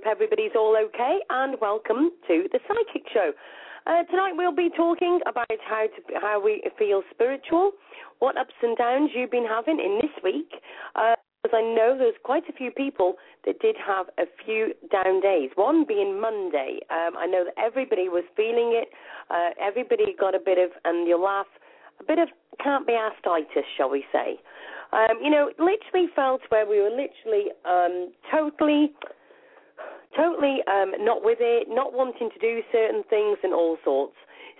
[0.00, 3.32] hope everybody's all okay and welcome to the Psychic Show.
[3.86, 7.72] Uh, tonight we'll be talking about how to, how we feel spiritual,
[8.18, 10.48] what ups and downs you've been having in this week.
[10.94, 13.14] Uh, because I know there's quite a few people
[13.44, 15.50] that did have a few down days.
[15.54, 16.80] One being Monday.
[16.90, 18.88] Um, I know that everybody was feeling it.
[19.30, 21.46] Uh, everybody got a bit of, and you'll laugh,
[21.98, 22.28] a bit of
[22.62, 24.38] can't be assitis, shall we say?
[24.92, 28.92] Um, you know, literally felt where we were literally um, totally
[30.16, 34.16] totally um, not with it, not wanting to do certain things and all sorts.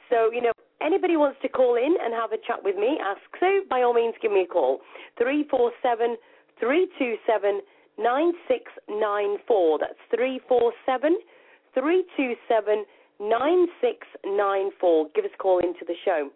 [0.09, 0.53] So, you know,
[0.83, 3.95] anybody wants to call in and have a chat with me, Ask Sue, by all
[3.95, 4.81] means give me a call.
[5.19, 6.17] 347
[6.59, 7.61] 327
[7.99, 9.79] 9694.
[9.79, 11.19] That's 347
[11.75, 12.85] 327
[13.21, 15.07] 9694.
[15.15, 16.31] Give us a call into the show.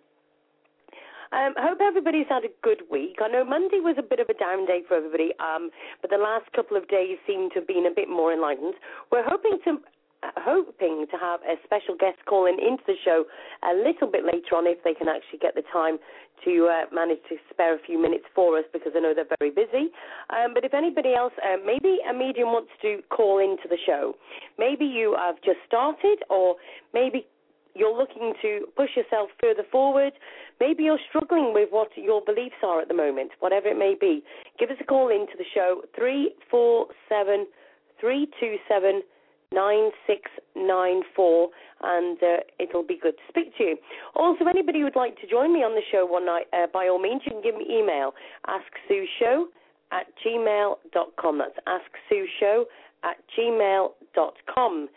[1.33, 3.19] Um, hope everybody's had a good week.
[3.23, 6.19] I know Monday was a bit of a down day for everybody, um, but the
[6.19, 8.75] last couple of days seem to have been a bit more enlightened.
[9.11, 9.79] We're hoping to
[10.25, 13.25] uh, hoping to have a special guest calling into the show
[13.63, 15.99] a little bit later on if they can actually get the time
[16.45, 19.51] to uh, manage to spare a few minutes for us because I know they're very
[19.51, 19.93] busy.
[20.31, 24.15] Um, but if anybody else, uh, maybe a medium wants to call into the show,
[24.59, 26.57] maybe you have just started or
[26.93, 27.27] maybe
[27.75, 30.13] you're looking to push yourself further forward.
[30.61, 34.23] Maybe you're struggling with what your beliefs are at the moment, whatever it may be.
[34.59, 37.47] Give us a call into the show, 347
[38.01, 39.03] 327
[39.53, 41.49] 9694,
[41.83, 42.27] and uh,
[42.59, 43.77] it'll be good to speak to you.
[44.17, 46.89] Also, anybody who would like to join me on the show one night, uh, by
[46.89, 48.15] all means, you can give me email,
[48.47, 49.45] asksueshow
[49.93, 51.39] at gmail.com.
[51.39, 52.65] That's asksueshow
[53.05, 54.89] at gmail.com.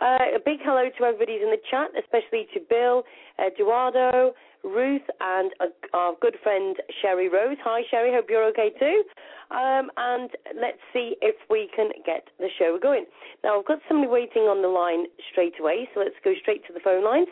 [0.00, 3.02] Uh, a big hello to everybody in the chat, especially to Bill,
[3.38, 4.34] Eduardo,
[4.64, 7.56] Ruth, and uh, our good friend Sherry Rose.
[7.64, 8.12] Hi, Sherry.
[8.12, 9.02] Hope you're okay too.
[9.50, 10.30] Um, and
[10.60, 13.06] let's see if we can get the show going.
[13.42, 16.72] Now, I've got somebody waiting on the line straight away, so let's go straight to
[16.72, 17.28] the phone lines.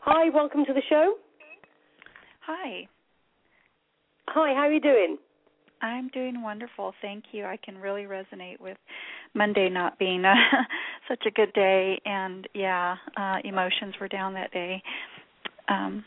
[0.00, 1.14] Hi, welcome to the show.
[2.40, 2.88] Hi,
[4.32, 5.18] Hi, how are you doing?
[5.82, 6.94] I'm doing wonderful.
[7.02, 7.46] Thank you.
[7.46, 8.76] I can really resonate with
[9.34, 10.34] Monday not being uh,
[11.08, 14.82] such a good day, and yeah, uh, emotions were down that day.
[15.68, 16.04] Um,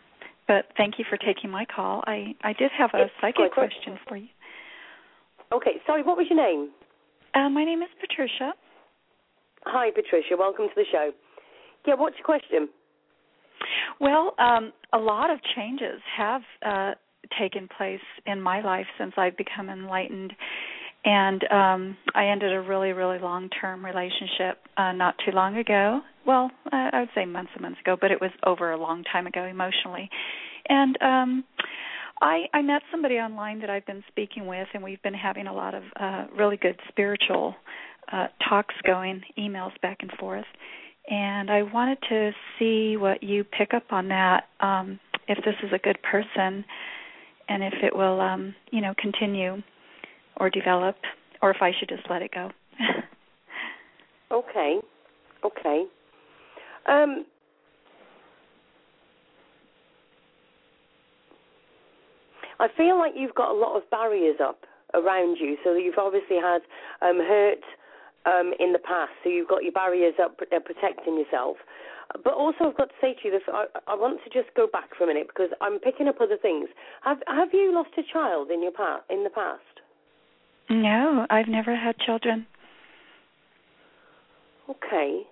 [0.48, 2.04] but thank you for taking my call.
[2.06, 4.28] I I did have a psychic question for you.
[5.52, 6.72] Okay, sorry, what was your name?
[7.36, 8.54] Uh, my name is Patricia.
[9.66, 10.36] Hi, Patricia.
[10.38, 11.12] Welcome to the show.
[11.88, 12.70] Yeah, what's your question?
[14.00, 16.92] Well, um, a lot of changes have uh,
[17.40, 20.34] taken place in my life since I've become enlightened.
[21.06, 26.02] And um, I ended a really, really long term relationship uh, not too long ago.
[26.26, 29.04] Well, I I would say months and months ago, but it was over a long
[29.12, 30.10] time ago emotionally.
[30.70, 31.44] And um,
[32.22, 35.54] I, I met somebody online that I've been speaking with, and we've been having a
[35.54, 37.56] lot of uh, really good spiritual
[38.12, 40.46] uh, talks going, emails back and forth
[41.10, 44.46] and I wanted to see what you pick up on that.
[44.60, 46.64] Um, if this is a good person,
[47.50, 49.62] and if it will, um, you know, continue
[50.38, 50.96] or develop,
[51.42, 52.52] or if I should just let it go.
[54.32, 54.80] Okay,
[55.46, 55.86] okay.
[56.88, 57.26] Um,
[62.60, 64.66] I feel like you've got a lot of barriers up
[64.96, 66.62] around you, so you've obviously had
[67.02, 67.62] um, hurt
[68.26, 71.58] um, in the past, so you've got your barriers up uh, protecting yourself.
[72.24, 74.66] But also, I've got to say to you, this, I, I want to just go
[74.66, 76.70] back for a minute because I'm picking up other things.
[77.04, 79.73] Have Have you lost a child in your pa- in the past?
[80.70, 82.48] No, I've never had children.
[84.70, 85.24] Okay.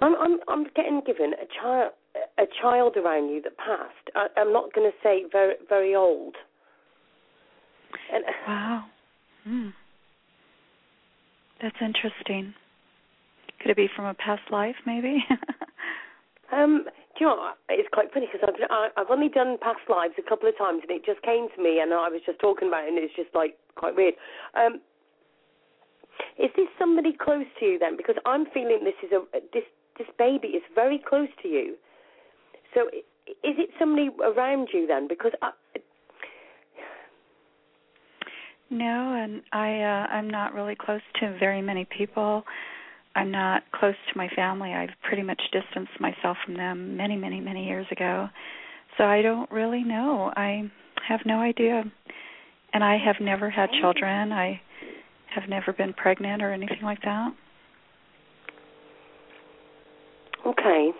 [0.00, 1.92] I'm I'm I'm getting given a child
[2.38, 4.10] a child around you that passed.
[4.14, 6.36] I, I'm not going to say very very old.
[8.12, 8.84] And Wow.
[9.44, 9.68] Hmm.
[11.60, 12.54] That's interesting.
[13.60, 15.24] Could it be from a past life, maybe?
[16.52, 16.84] um,
[17.18, 17.52] do you know?
[17.68, 20.90] It's quite funny because I've I've only done past lives a couple of times, and
[20.90, 23.34] it just came to me, and I was just talking about it, and it's just
[23.34, 24.14] like quite weird.
[24.54, 24.80] Um,
[26.38, 27.96] is this somebody close to you then?
[27.96, 29.64] Because I'm feeling this is a this
[29.98, 31.76] this baby is very close to you.
[32.74, 32.88] So
[33.28, 35.08] is it somebody around you then?
[35.08, 35.50] Because I,
[38.70, 42.44] No, and I uh I'm not really close to very many people.
[43.18, 44.72] I'm not close to my family.
[44.72, 48.28] I've pretty much distanced myself from them many, many, many years ago.
[48.96, 50.32] So I don't really know.
[50.36, 50.70] I
[51.08, 51.82] have no idea.
[52.72, 54.30] And I have never had children.
[54.30, 54.60] I
[55.34, 57.30] have never been pregnant or anything like that.
[60.46, 60.92] okay,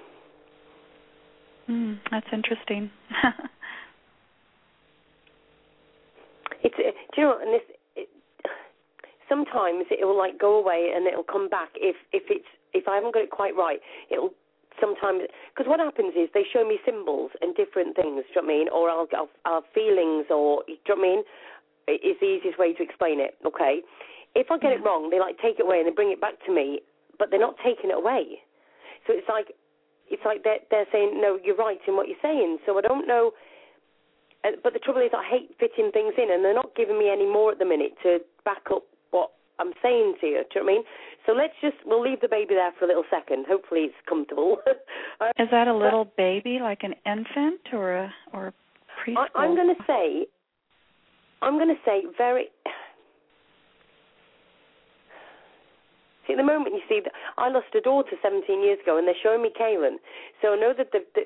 [1.69, 2.91] Hmm, that's interesting.
[6.65, 7.39] it's uh, do you know?
[7.41, 7.61] And this
[9.28, 12.97] sometimes it will like go away and it'll come back if if it's if I
[12.97, 13.80] haven't got it quite right.
[14.11, 14.32] It'll
[14.80, 15.23] sometimes
[15.54, 18.25] because what happens is they show me symbols and different things.
[18.35, 18.68] Do you know what I mean?
[18.68, 21.20] Or I'll, I'll, I'll feelings, or do you know what I mean?
[21.88, 23.35] It's the easiest way to explain it.
[23.47, 23.80] Okay.
[24.35, 26.35] If I get it wrong, they like take it away and they bring it back
[26.44, 26.80] to me,
[27.18, 28.44] but they're not taking it away.
[29.06, 29.56] So it's like
[30.12, 32.58] it's like they're they're saying no, you're right in what you're saying.
[32.66, 33.32] So I don't know.
[34.44, 37.08] uh, But the trouble is, I hate fitting things in, and they're not giving me
[37.11, 38.85] any more at the minute to back up
[39.59, 40.43] I'm saying to you.
[40.53, 40.83] Do you know what I mean?
[41.27, 43.47] So let's just we'll leave the baby there for a little second.
[43.49, 44.59] Hopefully it's comfortable.
[45.38, 48.55] Is that a little baby, like an infant, or a or
[49.05, 49.27] preschool?
[49.35, 50.27] I, I'm going to say,
[51.43, 52.47] I'm going to say very.
[56.27, 57.00] See, at the moment, you see,
[57.38, 59.97] I lost a daughter 17 years ago, and they're showing me Kaylin.
[60.43, 61.23] So I know that the, the,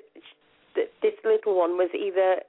[0.75, 2.43] the, this little one was either.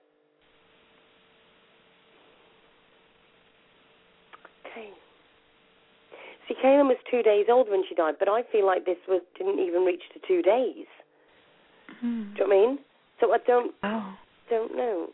[6.47, 9.21] See, Kaylin was two days old when she died, but I feel like this was
[9.37, 10.85] didn't even reach to two days.
[12.01, 12.33] Hmm.
[12.33, 12.79] Do you know what I mean?
[13.19, 14.13] So I don't Oh.
[14.49, 15.09] don't know.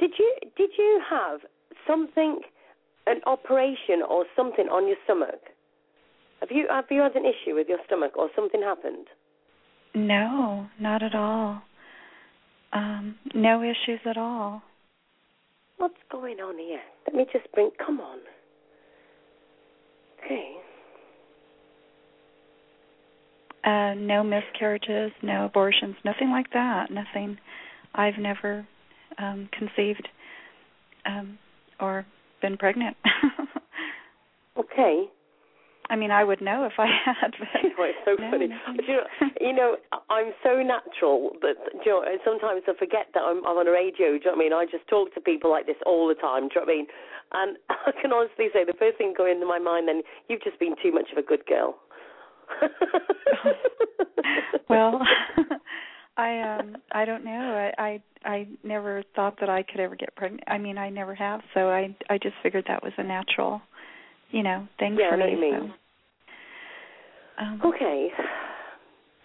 [0.00, 1.40] Did you did you have
[1.86, 2.40] something,
[3.06, 5.40] an operation or something on your stomach?
[6.40, 9.06] Have you have you had an issue with your stomach or something happened?
[9.94, 11.62] No, not at all.
[12.72, 14.62] Um, no issues at all.
[15.78, 16.80] What's going on here?
[17.06, 17.70] Let me just bring.
[17.84, 18.18] Come on.
[20.24, 20.52] Okay.
[23.64, 26.90] Uh, no miscarriages, no abortions, nothing like that.
[26.90, 27.38] Nothing.
[27.94, 28.66] I've never
[29.18, 30.08] um, conceived
[31.06, 31.38] um,
[31.80, 32.06] or
[32.42, 32.96] been pregnant.
[34.56, 35.06] Okay.
[35.90, 37.34] I mean, I would know if I had.
[37.38, 38.48] But You it's so no, funny.
[38.48, 38.54] Do
[38.86, 39.04] you, know,
[39.40, 39.76] you know,
[40.08, 44.08] I'm so natural that you know, sometimes I forget that I'm, I'm on a radio.
[44.08, 44.52] Do you know what I mean?
[44.52, 46.48] I just talk to people like this all the time.
[46.48, 46.86] Do you know what I mean?
[47.32, 50.58] And I can honestly say the first thing going into my mind then, you've just
[50.58, 51.76] been too much of a good girl.
[54.68, 55.00] well,
[56.16, 57.70] I um I don't know.
[57.78, 60.44] I, I I never thought that I could ever get pregnant.
[60.46, 61.40] I mean, I never have.
[61.54, 63.60] So I I just figured that was a natural,
[64.34, 65.22] you know, thing Yeah, for me.
[65.22, 65.72] what you mean.
[67.38, 68.10] So, um, okay.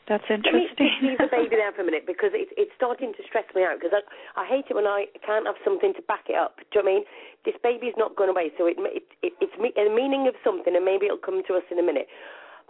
[0.07, 0.89] that's interesting.
[0.89, 3.45] Let me leave the baby there for a minute because it's it's starting to stress
[3.53, 4.01] me out because I
[4.41, 6.57] I hate it when I can't have something to back it up.
[6.57, 7.05] Do you know what I mean?
[7.45, 10.75] This baby's not going away, so it, it, it it's me, a meaning of something,
[10.75, 12.07] and maybe it'll come to us in a minute.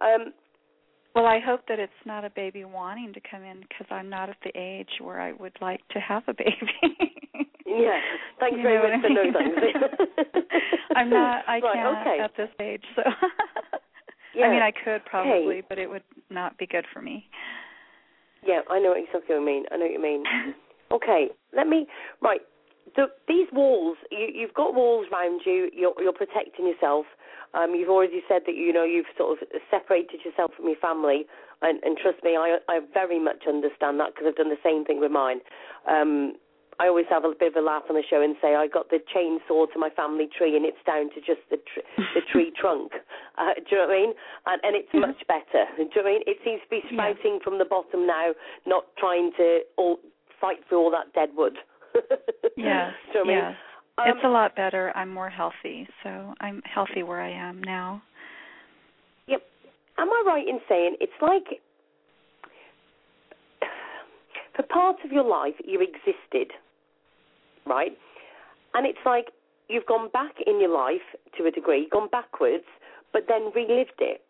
[0.03, 0.34] Um,
[1.15, 4.29] Well, I hope that it's not a baby wanting to come in because I'm not
[4.29, 6.75] at the age where I would like to have a baby.
[7.78, 8.00] yeah.
[8.40, 9.34] Thanks You very much I for no mean?
[9.34, 10.46] thanks.
[10.96, 11.44] I'm not.
[11.48, 12.20] I right, can't okay.
[12.20, 12.84] at this age.
[12.96, 13.04] So,
[14.36, 14.46] Yeah.
[14.48, 15.64] I mean, I could probably, Okay.
[15.68, 17.28] but it would not be good for me.
[18.46, 19.64] Yeah, I know exactly what you mean.
[19.72, 20.24] I know what you mean.
[20.92, 21.88] okay, let me.
[22.22, 22.42] Right,
[22.96, 23.98] the, these walls.
[24.12, 25.70] You, you've got walls around you.
[25.74, 27.06] You're, you're protecting yourself.
[27.54, 31.26] Um, you've already said that you know you've sort of separated yourself from your family,
[31.64, 34.86] and, and trust me, I, I very much understand that because I've done the same
[34.86, 35.40] thing with mine.
[35.90, 36.34] Um,
[36.79, 38.89] I always have a bit of a laugh on the show and say I got
[38.89, 41.83] the chainsaw to my family tree and it's down to just the tr-
[42.15, 42.93] the tree trunk.
[43.38, 44.13] Uh, do you know what I mean?
[44.48, 45.65] And, and it's much better.
[45.75, 46.21] Do you know what I mean?
[46.25, 46.95] It seems to be Yeah.
[46.95, 48.31] sprouting from the bottom now,
[48.65, 50.00] not trying to all
[50.39, 51.57] fight through all that dead wood.
[52.55, 53.55] Yes, do you know what I mean?
[53.98, 54.93] Um, it's a lot better.
[54.95, 58.01] I'm more healthy, so I'm healthy where I am now.
[59.27, 59.41] Yep.
[59.98, 61.59] Am I right in saying it's like
[64.55, 66.53] for part of your life you existed,
[67.70, 67.96] right?
[68.74, 69.28] And it's like
[69.70, 71.06] you've gone back in your life
[71.38, 72.66] to a degree, gone backwards,
[73.14, 74.22] but then relived it.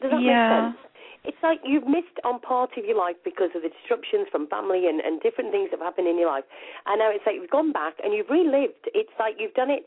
[0.00, 0.70] Does that Yeah.
[0.70, 0.76] make sense?
[1.24, 4.86] It's like you've missed on part of your life because of the disruptions from family
[4.88, 6.44] and, and different things that have happened in your life.
[6.84, 8.84] And now it's like you've gone back and you've relived.
[8.92, 9.86] It's like you've done it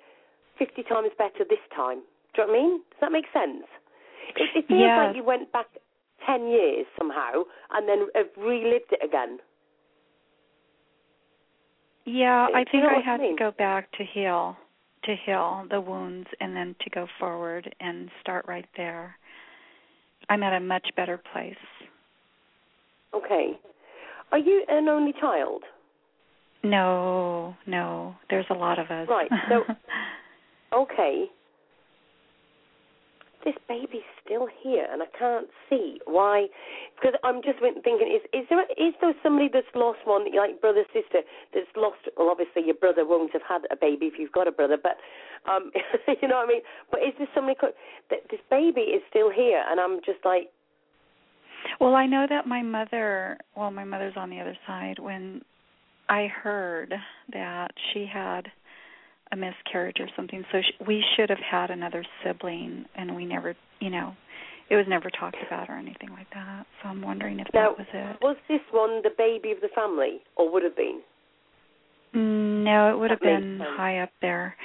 [0.57, 2.01] 50 times better this time.
[2.33, 2.73] Do you know what I mean?
[2.89, 3.69] Does that make sense?
[4.35, 4.97] It, it feels Yes.
[4.97, 5.67] like you went back
[6.25, 9.37] 10 years somehow and then have relived it again.
[12.07, 14.55] Yeah, I think I had to go back to heal,
[15.03, 19.15] to heal the wounds, and then to go forward and start right there.
[20.29, 21.55] I'm at a much better place.
[23.13, 23.59] Okay.
[24.31, 25.63] Are you an only child?
[26.63, 29.07] No, no, there's a lot of us.
[29.09, 29.63] Right, so-
[30.73, 31.25] Okay.
[33.47, 36.47] This baby's still here, and I can't see why.
[36.99, 40.83] Because I'm just thinking: is is there is there somebody that's lost one, like brother
[40.91, 41.23] sister,
[41.53, 42.03] that's lost?
[42.17, 44.97] Well, obviously your brother won't have had a baby if you've got a brother, but
[45.49, 45.71] um,
[46.21, 46.61] you know what I mean.
[46.91, 47.55] But is there somebody?
[48.09, 50.51] That this baby is still here, and I'm just like,
[51.79, 54.99] Well, I know that my mother, well, my mother's on the other side.
[54.99, 55.41] When
[56.09, 56.93] I heard
[57.31, 58.51] that she had
[59.31, 60.43] a miscarriage or something.
[60.51, 64.13] So sh- we should have had another sibling, and we never, you know,
[64.69, 66.65] it was never talked about or anything like that.
[66.81, 68.17] So I'm wondering if Now, that was it.
[68.21, 71.01] was this one the baby of the family, or would have been?
[72.15, 73.69] Mm, No, it would have That makes been sense.
[73.77, 74.55] high up there.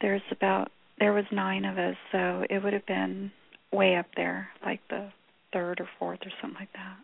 [0.00, 3.30] There's about there was nine of us, so it would have been
[3.72, 5.10] way up there, like the
[5.52, 6.96] third or fourth or something like that.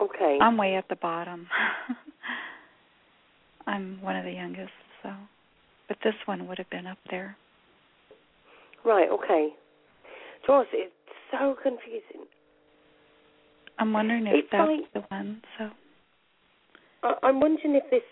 [0.00, 0.38] Okay.
[0.40, 1.48] I'm way at the bottom.
[3.66, 4.72] I'm one of the youngest,
[5.02, 5.10] so
[5.88, 7.36] but this one would have been up there.
[8.84, 9.08] Right.
[9.10, 9.48] Okay.
[10.46, 10.92] Doris, it's
[11.32, 12.26] so confusing.
[13.78, 15.42] I'm wondering if It's that's like- the one.
[15.56, 15.70] So
[17.02, 18.02] I- I'm wondering if this.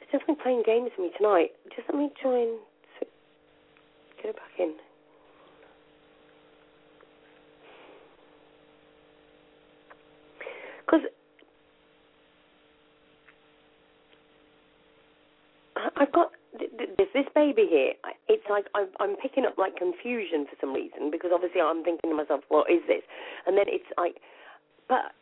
[0.00, 1.52] It's definitely playing games with me tonight.
[1.74, 2.60] Just let me and
[3.00, 3.08] s-
[4.16, 4.74] get it back in.
[10.84, 11.00] Because
[15.96, 17.92] I've got th- th- there's this baby here.
[18.28, 22.10] It's like I'm, I'm picking up like confusion for some reason because obviously I'm thinking
[22.10, 23.02] to myself, what is this?
[23.46, 24.16] And then it's like,
[24.88, 25.12] but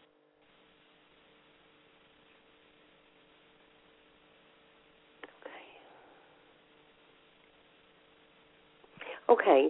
[9.29, 9.69] okay, okay.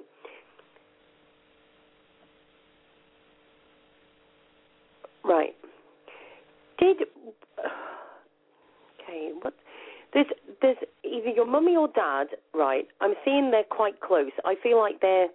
[5.25, 5.55] Right.
[6.79, 6.99] Did
[9.03, 9.31] okay?
[9.43, 9.55] What?
[10.15, 10.27] There's
[10.63, 12.87] there's either your mummy or dad, right?
[13.01, 14.31] I'm seeing they're quite close.
[14.45, 15.29] I feel like they're.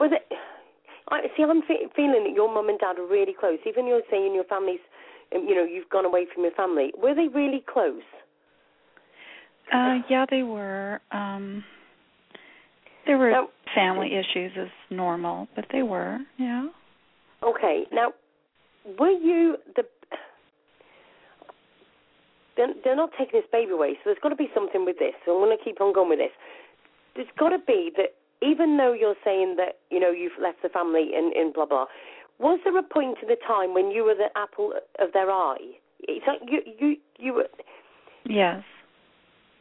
[0.00, 0.36] Was it?
[1.10, 1.44] I see.
[1.44, 3.58] I'm fe- feeling that your mum and dad are really close.
[3.66, 4.80] Even you're saying your family's,
[5.34, 6.92] um, you know, you've gone away from your family.
[7.00, 8.02] Were they really close?
[9.72, 11.64] uh yeah, they were um
[13.06, 16.66] there were Now- family issues as normal, but they were, yeah.
[17.42, 17.84] Okay.
[17.92, 18.12] Now,
[18.98, 19.84] were you the?
[22.56, 25.14] They're, they're not taking this baby away, so there's got to be something with this.
[25.26, 26.30] So I'm going to keep on going with this.
[27.16, 28.14] There's got to be that
[28.46, 31.86] even though you're saying that you know you've left the family and, and blah blah,
[32.38, 35.74] was there a point in the time when you were the apple of their eye?
[36.00, 37.48] It's like you you you were
[38.26, 38.62] Yes.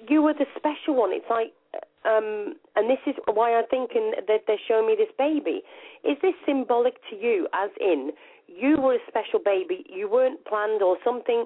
[0.07, 1.11] you were the special one.
[1.11, 1.53] It's like,
[2.05, 5.63] um, and this is why I'm thinking that they're showing me this baby.
[6.03, 8.11] Is this symbolic to you, as in
[8.47, 11.45] you were a special baby, you weren't planned or something?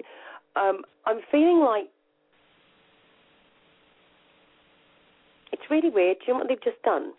[0.56, 1.88] Um, I'm feeling like
[5.52, 6.18] it's really weird.
[6.18, 7.12] Do you know what they've just done?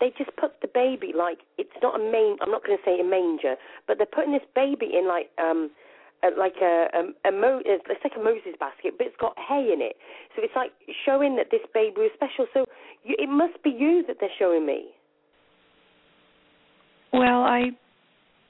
[0.00, 2.36] They just put the baby like it's not a main.
[2.42, 5.70] I'm not going to say a manger, but they're putting this baby in like um
[6.36, 9.80] like a a, a Mo, it's like a Moses basket, but it's got hay in
[9.80, 9.96] it.
[10.34, 10.72] So it's like
[11.04, 12.46] showing that this baby was special.
[12.52, 12.66] So
[13.04, 14.90] you, it must be you that they're showing me.
[17.12, 17.70] Well, I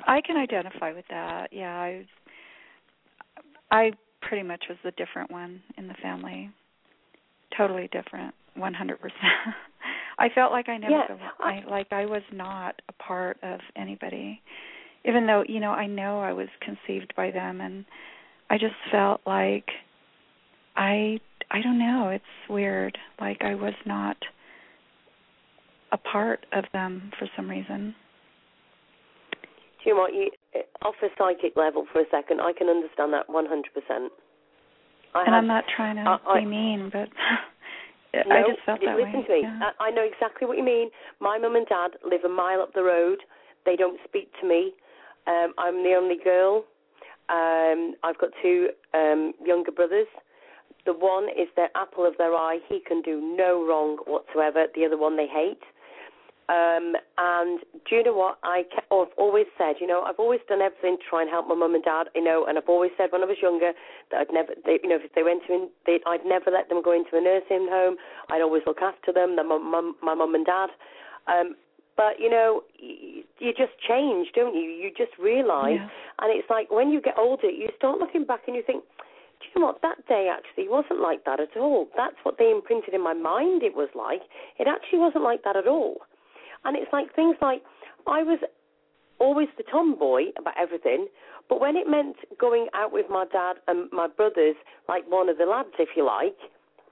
[0.07, 1.49] I can identify with that.
[1.53, 2.07] Yeah, I
[3.71, 3.90] I
[4.23, 6.51] pretty much was the different one in the family.
[7.57, 8.99] Totally different, 100%.
[10.19, 10.95] I felt like I never.
[11.40, 14.40] I- I like I was not a part of anybody.
[15.05, 17.85] Even though, you know, I know I was conceived by them and
[18.51, 19.66] I just felt like
[20.77, 21.19] I
[21.51, 22.99] I don't know, it's weird.
[23.21, 24.16] Like I was not
[25.92, 27.95] a part of them for some reason.
[29.87, 30.12] You know what?
[30.14, 30.31] You,
[30.83, 34.11] off a psychic level for a second, I can understand that 100%.
[35.14, 37.09] I and had- I'm not trying to I- I- be mean, but
[38.14, 39.27] I No, just felt that listen way.
[39.27, 39.40] to me.
[39.42, 39.70] Yeah.
[39.79, 40.90] I, I know exactly what you mean.
[41.20, 43.18] My mum and dad live a mile up the road.
[43.64, 44.72] They don't speak to me.
[45.27, 46.64] Um, I'm the only girl.
[47.29, 50.07] Um, I've got two um, younger brothers.
[50.85, 52.59] The one is the apple of their eye.
[52.68, 54.66] He can do no wrong whatsoever.
[54.75, 55.62] The other one they hate.
[56.49, 58.39] Um, and do you know what?
[58.45, 61.49] I ke- I've always said, you know, I've always done everything to try and help
[61.49, 63.73] my mum and dad, you know, and I've always said when I was younger
[64.11, 66.69] that I'd never, they, you know, if they went to, in, they, I'd never let
[66.69, 67.97] them go into a nursing home.
[68.31, 70.71] I'd always look after them, the mum, mum, my mum and dad.
[71.27, 71.57] Um,
[71.97, 74.63] but you know, you, you just change, don't you?
[74.71, 75.89] You just realise, Yeah.
[76.21, 78.85] and it's like when you get older, you start looking back and you think,
[79.41, 79.83] do you know what?
[79.83, 81.89] That day actually wasn't like that at all.
[81.97, 83.63] That's what they imprinted in my mind.
[83.63, 84.23] It was like
[84.59, 85.97] it actually wasn't like that at all.
[86.64, 87.62] And it's like things like
[88.07, 88.38] I was
[89.19, 91.07] always the tomboy about everything,
[91.49, 94.57] but when it meant going out with my dad and my brothers,
[94.88, 96.37] like one of the lads, if you like,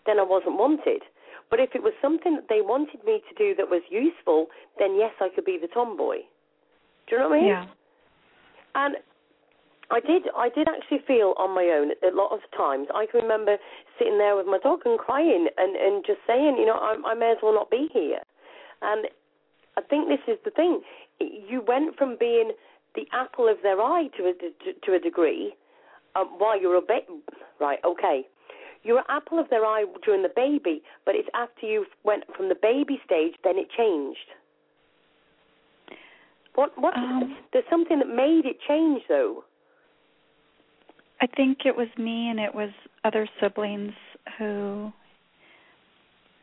[0.07, 1.03] then I wasn't wanted.
[1.51, 4.47] But if it was something that they wanted me to do that was useful,
[4.79, 6.19] then yes, I could be the tomboy.
[7.07, 7.49] Do you know what I mean?
[7.49, 7.67] Yeah.
[8.75, 8.97] And
[9.91, 12.89] I did I did actually feel on my own a lot of times.
[12.95, 13.59] I can remember
[13.99, 17.15] sitting there with my dog and crying and, and just saying, you know, I, I
[17.15, 18.21] may as well not be here.
[18.81, 19.07] And
[19.77, 20.81] I think this is the thing.
[21.21, 22.53] you went from being
[22.95, 25.55] the apple of their eye to a to, to a degree
[26.15, 27.23] um, while you were a baby.
[27.61, 28.27] Right, okay.
[28.83, 32.49] You were apple of their eye during the baby, but it's after you went from
[32.51, 34.19] the baby stage, then it changed.
[36.55, 36.73] What?
[36.77, 36.95] What?
[36.97, 39.45] Um, there's something that made it change, though.
[41.21, 42.71] I think it was me and it was
[43.05, 43.93] other siblings
[44.39, 44.93] who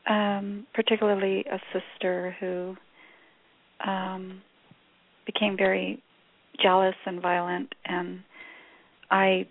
[0.09, 2.75] um particularly a sister who
[3.85, 4.41] um
[5.25, 6.01] became very
[6.61, 8.21] jealous and violent and
[9.09, 9.47] I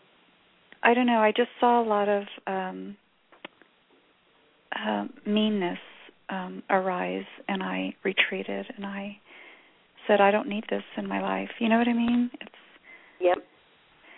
[0.83, 2.97] I don't know, I just saw a lot of um
[4.75, 5.79] uh, meanness
[6.29, 9.19] um arise and I retreated and I
[10.07, 11.51] said I don't need this in my life.
[11.59, 12.31] You know what I mean?
[12.41, 12.55] It's
[13.21, 13.39] Yep.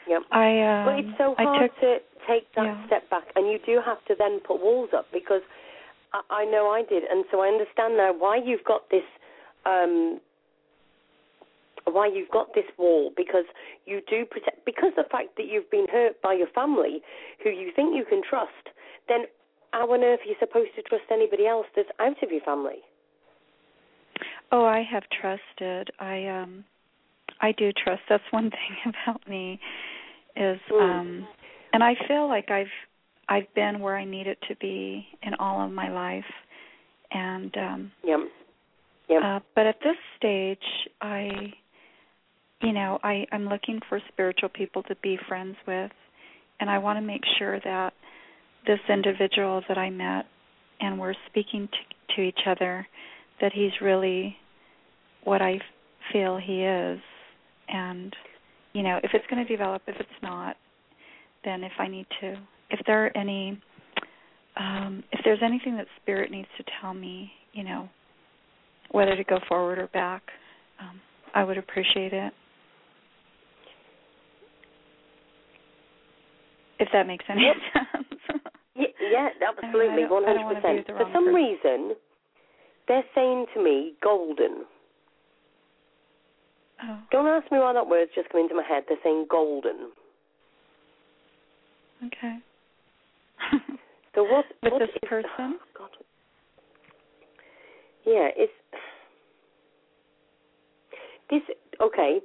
[0.08, 0.22] Yep.
[0.30, 1.98] I um But it's so I hard took to
[2.28, 2.86] take that yeah.
[2.86, 5.42] step back, and you do have to then put walls up because
[6.12, 9.06] I, I know I did, and so I understand now why you've got this,
[9.66, 10.20] um,
[11.84, 13.44] why you've got this wall because
[13.86, 17.02] you do protect because the fact that you've been hurt by your family,
[17.42, 18.70] who you think you can trust,
[19.08, 19.22] then
[19.72, 22.82] how on earth are you supposed to trust anybody else that's out of your family?
[24.52, 25.90] Oh, I have trusted.
[25.98, 26.64] I um
[27.40, 28.02] I do trust.
[28.08, 29.58] That's one thing about me
[30.36, 30.80] is Mm.
[30.80, 31.28] um
[31.72, 32.72] and I feel like I've
[33.28, 36.30] I've been where I needed to be in all of my life.
[37.10, 38.20] And um Yep.
[39.12, 39.22] Yep.
[39.22, 40.58] uh but at this stage
[41.00, 41.52] I
[42.62, 45.90] you know, I I'm looking for spiritual people to be friends with
[46.60, 47.92] and I want to make sure that
[48.66, 50.26] this individual that I met
[50.80, 52.86] and we're speaking to, to each other
[53.40, 54.36] that he's really
[55.24, 55.58] what I
[56.12, 57.00] feel he is
[57.68, 58.14] and
[58.72, 60.56] you know if it's going to develop if it's not
[61.44, 62.36] then if I need to
[62.70, 63.60] if there are any
[64.56, 67.88] um if there's anything that spirit needs to tell me you know
[68.92, 70.22] whether to go forward or back
[70.80, 71.00] um
[71.34, 72.32] I would appreciate it
[76.78, 77.56] if that makes any Yep.
[77.74, 78.06] sense
[78.74, 80.86] Yeah, yeah, absolutely, I don't- I don't hundred percent.
[80.86, 81.34] For some person.
[81.34, 81.96] reason,
[82.88, 84.64] they're saying to me golden.
[86.82, 88.84] oh Don't ask me why that word's just come into my head.
[88.88, 89.90] They're saying golden.
[92.06, 92.38] okay
[94.14, 94.46] So what?
[94.62, 95.28] With what this is- person?
[95.38, 95.90] oh, God.
[98.06, 98.52] Yeah, it's
[101.30, 101.42] this.
[101.80, 102.20] Okay,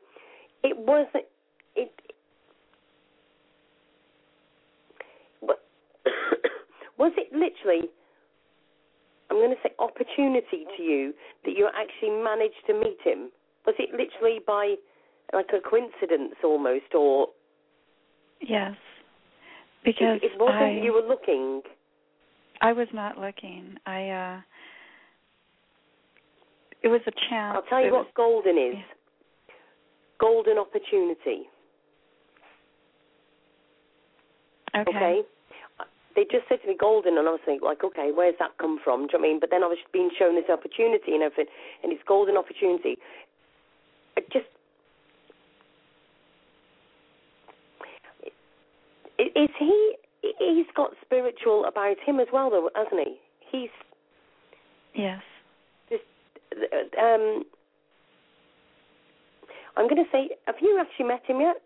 [0.63, 1.25] it wasn't.
[1.75, 1.91] It.
[5.41, 5.63] But
[6.97, 7.89] was it literally?
[9.29, 11.13] I'm going to say opportunity to you
[11.43, 13.29] that you actually managed to meet him.
[13.65, 14.75] Was it literally by
[15.33, 17.27] like a coincidence almost, or
[18.41, 18.75] yes
[19.87, 21.61] because it, it wasn't I, you were looking?
[22.61, 23.77] I was not looking.
[23.85, 24.41] I uh
[26.88, 27.52] it was a chance.
[27.56, 28.76] I'll tell you It what was- golden is.
[28.80, 29.54] yeah.
[30.19, 31.50] Golden opportunity.
[34.76, 34.89] okay.
[34.89, 35.21] Okay.
[36.15, 38.80] They just said to me golden, and I was thinking, like, okay, where's that come
[38.84, 39.06] from?
[39.06, 39.39] Do you know what I mean?
[39.39, 41.45] But then I was being shown this opportunity and everything,
[41.84, 42.97] and it's golden opportunity.
[44.17, 44.47] I just.
[49.19, 49.95] Is he?
[50.39, 53.19] He's got spiritual about him as well, though, hasn't he?
[53.52, 53.69] He's
[54.95, 55.21] Yes.
[57.01, 57.43] Um.
[59.75, 61.57] I'm going to say, have you actually met him yet?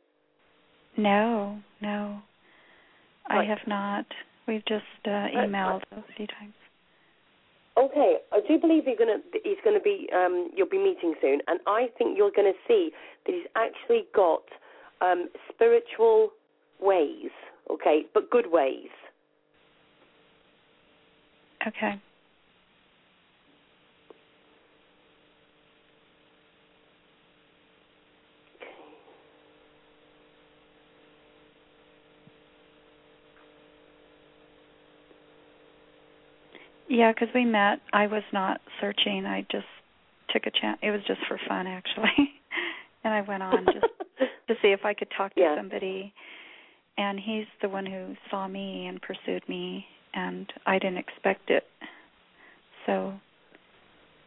[0.98, 2.22] No, no.
[3.30, 4.06] I have not.
[4.48, 6.54] We've just uh emailed a few times.
[7.78, 11.60] Okay, I do believe you're gonna he's gonna be um you'll be meeting soon, and
[11.67, 12.91] I think you're gonna see
[13.26, 14.44] that he's actually got
[15.00, 16.32] um spiritual
[16.82, 17.32] ways,
[17.70, 18.89] okay, but good ways.
[21.65, 22.02] Okay.
[36.91, 37.80] Yeah, because we met.
[37.93, 39.25] I was not searching.
[39.25, 39.65] I just
[40.34, 40.77] took a chance.
[40.84, 42.34] It was just for fun, actually.
[43.06, 43.88] and I went on just
[44.47, 45.56] to see if I could talk to Yeah.
[45.56, 46.13] somebody.
[46.97, 51.63] And he's the one who saw me and pursued me, and I didn't expect it.
[52.86, 53.13] So,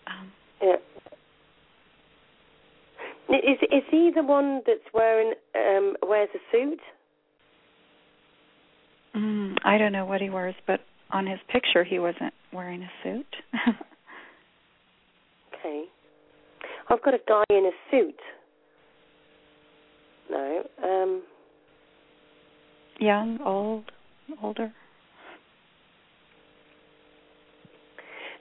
[0.07, 0.77] um, Yeah.
[3.29, 6.81] Is is he the one that's wearing um wears a suit?
[9.15, 12.91] mm, I don't know what he wears, but on his picture he wasn't wearing a
[13.03, 13.27] suit.
[15.67, 15.85] Okay.
[16.91, 18.21] I've got a guy in a suit.
[20.31, 20.63] No.
[20.83, 21.23] Um
[23.01, 23.91] Young, old,
[24.43, 24.71] older.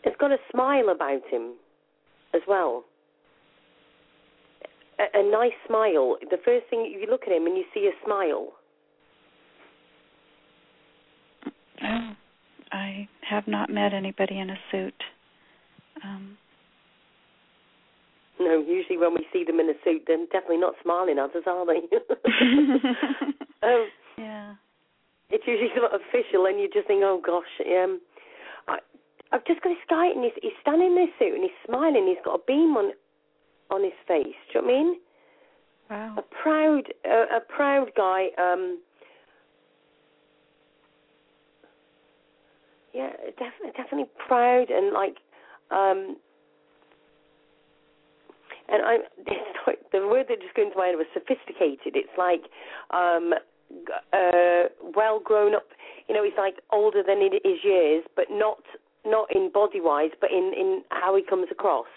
[0.04, 1.54] it's got a smile about him
[2.36, 2.84] as well.
[5.00, 6.18] a, a nice smile.
[6.30, 8.50] The first thing you look at him and you see a smile.
[11.84, 12.12] Oh,
[12.74, 14.96] I have not met anybody in a suit.
[16.04, 16.38] Um,
[18.40, 21.44] No, usually when we see them in a suit, they're definitely not smiling at us,
[21.46, 21.80] are they?
[23.64, 24.56] um, yeah.
[25.30, 28.02] it's usually not official, and you just think, oh gosh, um,
[28.68, 28.80] I,
[29.32, 32.08] I've just got this guy, and he's, he's standing in this suit, and he's smiling.
[32.08, 32.92] He's got a beam on
[33.70, 34.36] on his face.
[34.52, 35.00] Do you know what I mean?
[35.90, 36.16] Wow.
[36.18, 38.28] A proud, uh, a proud guy.
[38.38, 38.80] Um,
[42.94, 45.18] yeah, definitely, definitely proud and like,
[45.72, 46.18] um,
[48.70, 51.96] and I, it's like, the word that just came to mind was sophisticated.
[51.96, 52.44] It's like,
[52.92, 53.34] um,
[54.14, 55.68] uh, well grown up.
[56.08, 58.60] You know, he's like older than his years, but not
[59.06, 61.88] not in body wise, but in in how he comes across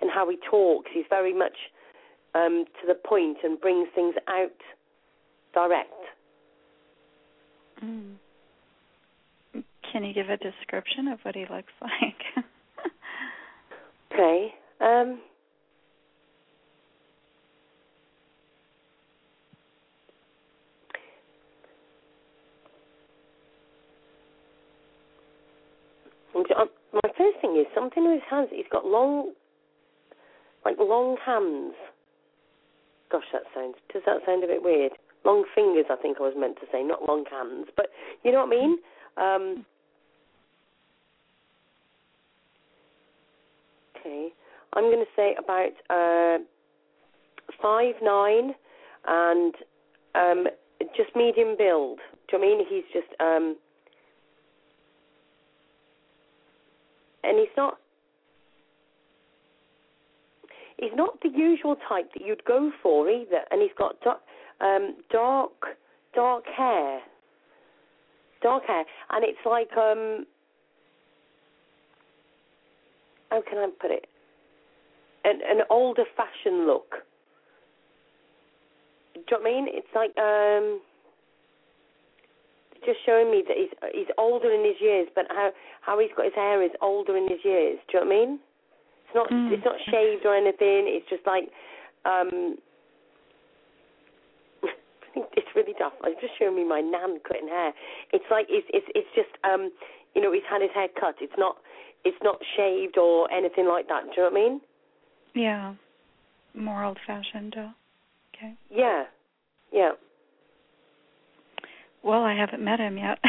[0.00, 0.90] and how he talks.
[0.92, 1.56] He's very much
[2.34, 4.50] um, to the point and brings things out
[5.54, 5.92] direct.
[7.84, 8.14] Mm.
[9.92, 12.44] Can you give a description of what he looks like?
[14.12, 14.54] Okay.
[14.80, 15.20] Um,
[26.56, 28.48] um, my first thing is something with his hands.
[28.52, 29.32] He's got long,
[30.64, 31.74] like long hands.
[33.10, 33.74] Gosh, that sounds.
[33.92, 34.92] Does that sound a bit weird?
[35.24, 37.66] Long fingers, I think I was meant to say, not long hands.
[37.76, 37.86] But
[38.24, 38.78] you know what I mean.
[39.16, 39.66] Um,
[44.00, 44.28] okay,
[44.72, 46.42] I'm going to say about uh,
[47.62, 48.54] five nine
[49.06, 49.54] and
[50.14, 50.46] um,
[50.96, 51.98] just medium build.
[52.28, 52.66] Do you know I mean?
[52.68, 53.56] He's just um,
[57.24, 57.78] and he's not
[60.78, 64.20] he's not the usual type that you'd go for either, and he's got dark,
[64.60, 65.52] um, dark
[66.14, 67.00] dark hair,
[68.42, 70.26] dark hair, and it's like um,
[73.30, 74.06] how can I put it?
[75.24, 76.90] An an older fashioned look.
[79.14, 79.66] Do you know what I mean?
[79.68, 80.80] It's like um,
[82.84, 85.50] just showing me that he's he's older in his years, but how
[85.82, 87.78] how he's got his hair is older in his years.
[87.90, 88.40] Do you know what I mean?
[89.06, 89.52] It's not Mm.
[89.52, 90.86] it's not shaved or anything.
[90.88, 91.50] It's just like
[92.04, 92.56] um
[95.36, 95.92] it's really tough.
[96.04, 97.74] It's just showing me my nan cutting hair.
[98.12, 99.70] It's like it's it's it's just um
[100.14, 101.16] you know he's had his hair cut.
[101.20, 101.56] It's not
[102.04, 104.04] it's not shaved or anything like that.
[104.04, 104.60] Do you know what I mean?
[105.34, 105.74] yeah.
[106.52, 107.54] More old fashioned.
[107.56, 107.68] Uh,
[108.34, 108.54] okay.
[108.70, 109.04] Yeah,
[109.72, 109.90] yeah.
[112.02, 113.18] Well, I haven't met him yet.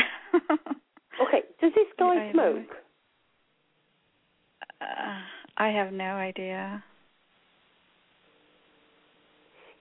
[1.21, 1.41] Okay.
[1.62, 2.75] Does this guy no smoke?
[4.81, 5.19] uh,
[5.57, 6.84] I have no idea.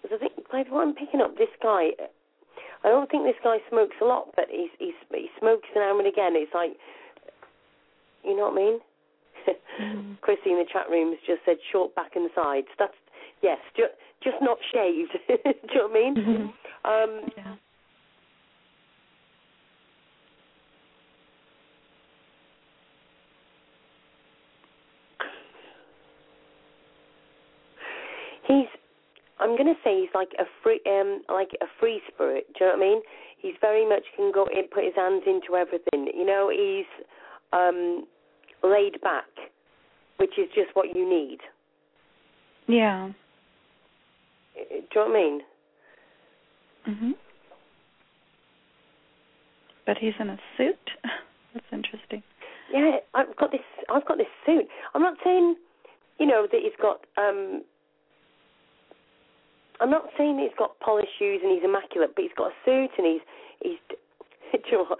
[0.02, 1.90] Because I think like what I'm picking up, this guy.
[2.82, 6.06] I don't think this guy smokes a lot, but he's he's he smokes now and
[6.08, 6.32] again.
[6.34, 6.72] It's like,
[8.24, 8.80] you know what I mean?
[9.80, 10.20] Mhm.
[10.20, 12.68] Chrissy in the chat room has just said short back and sides.
[12.78, 12.94] That's
[13.42, 15.12] yes, just just not shaved.
[15.28, 16.14] Do you know what I mean?
[16.16, 16.52] Mhm.
[16.84, 17.54] Um, Yeah.
[28.46, 28.68] he's
[29.38, 32.76] I'm gonna say he's like a free um like a free spirit, do you know
[32.76, 33.02] what I mean?
[33.38, 36.12] He's very much can go in put his hands into everything.
[36.12, 36.88] You know, he's
[37.52, 38.06] um
[38.62, 39.28] laid back,
[40.18, 41.38] which is just what you need.
[42.66, 43.10] Yeah.
[44.54, 45.40] Do you know what I mean?
[46.88, 47.14] Mhm.
[49.86, 50.90] But he's in a suit.
[51.54, 52.22] That's interesting.
[52.72, 54.68] Yeah, I've got this I've got this suit.
[54.94, 55.56] I'm not saying
[56.20, 57.64] you know, that he's got um
[59.80, 62.90] I'm not saying he's got polished shoes and he's immaculate, but he's got a suit
[62.98, 63.22] and he's
[63.62, 63.80] he's
[64.70, 64.98] you know what?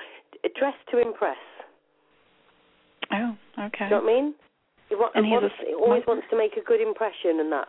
[0.59, 1.37] dressed to impress.
[3.13, 3.71] Oh, okay.
[3.79, 4.35] Do you know what I mean?
[4.89, 7.53] He, wa- And he's a wants, he always wants to make a good impression and
[7.53, 7.69] that.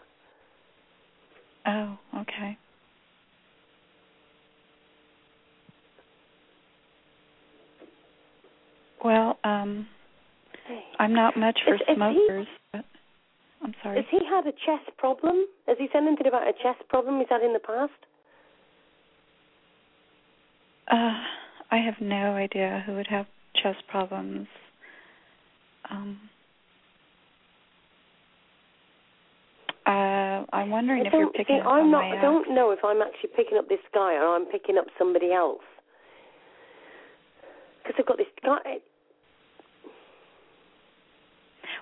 [1.65, 2.58] Oh, okay.
[9.04, 9.88] Well, um,
[11.00, 12.86] I'm not much for Is- is he- smokers, but
[13.63, 13.98] I'm sorry.
[13.98, 15.46] Has he had a chest problem?
[15.67, 17.91] Has he said anything about a chest problem he's had in the past?
[20.88, 21.24] Uh,
[21.72, 24.48] I have no idea who would have chest problems.
[25.91, 26.19] Um,
[29.86, 32.04] uh, I'm wondering if you're picking think- up I'm not.
[32.06, 35.34] I don't know if I'm actually picking up this guy or I'm picking up somebody
[35.34, 35.63] else.
[37.84, 38.77] Because I've got this guy.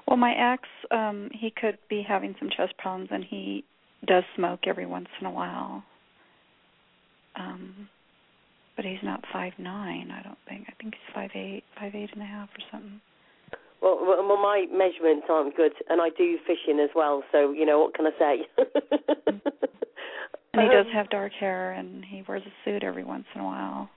[0.07, 3.63] Well, my ex, um, he could be having some chest problems, and he
[4.07, 5.83] does smoke every once in a while.
[7.35, 7.89] Um,
[8.75, 10.09] but he's not five nine.
[10.09, 10.65] I don't think.
[10.67, 13.01] I think he's five eight, five eight and a half or something.
[13.81, 17.23] Well, well, my measurements aren't good, and I do fishing as well.
[17.31, 18.47] So you know what can I say?
[20.51, 23.41] And he does Um, have dark hair, and he wears a suit every once in
[23.41, 23.89] a while.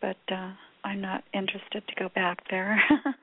[0.00, 0.52] But uh
[0.84, 2.80] I'm not interested to go back there.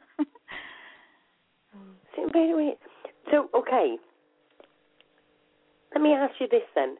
[2.15, 2.77] So, wait, wait.
[3.31, 3.95] So, okay.
[5.93, 6.97] Let me ask you this then: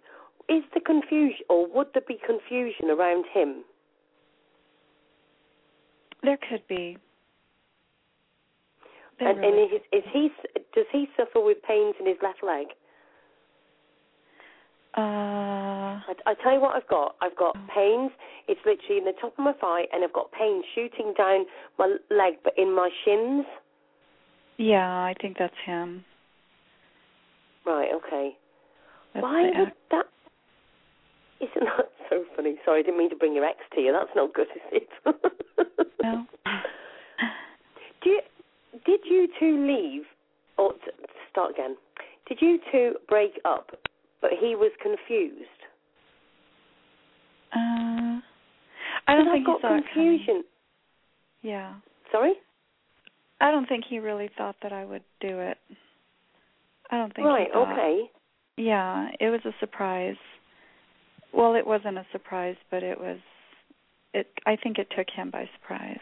[0.48, 3.64] Is the confusion, or would there be confusion around him?
[6.24, 6.98] there could be.
[9.22, 10.30] And and is, is he
[10.74, 12.68] does he suffer with pains in his left leg?
[14.98, 15.02] Uh,
[16.04, 17.16] I, I tell you what I've got.
[17.22, 18.12] I've got pains.
[18.48, 21.46] It's literally in the top of my thigh, and I've got pain shooting down
[21.80, 23.46] my leg, but in my shins.
[24.58, 26.04] yeah, I think that's him.
[27.66, 27.90] Right.
[27.94, 28.36] Okay.
[29.14, 30.06] That's Why would act- that?
[31.40, 32.56] Isn't that so funny?
[32.66, 33.94] Sorry, I didn't mean to bring your ex to you.
[33.94, 34.90] That's not good, is it?
[36.04, 36.26] No.
[38.04, 38.22] Do you,
[38.86, 40.04] did you two leave,
[40.58, 40.92] or t-
[41.32, 41.76] start again?
[42.28, 43.72] Did you two break up,
[44.22, 45.48] but he was confused?
[47.54, 48.22] Uh,
[49.08, 50.44] I don't think he got confusion.
[51.42, 51.76] Yeah.
[52.12, 52.34] Sorry.
[53.40, 55.58] I don't think he really thought that I would do it.
[56.92, 57.48] I don't think Right.
[57.56, 58.04] Okay.
[58.58, 60.18] Yeah, it was a surprise.
[61.34, 63.18] Well, it wasn't a surprise, but it was
[64.14, 66.00] it I think it took him by surprise.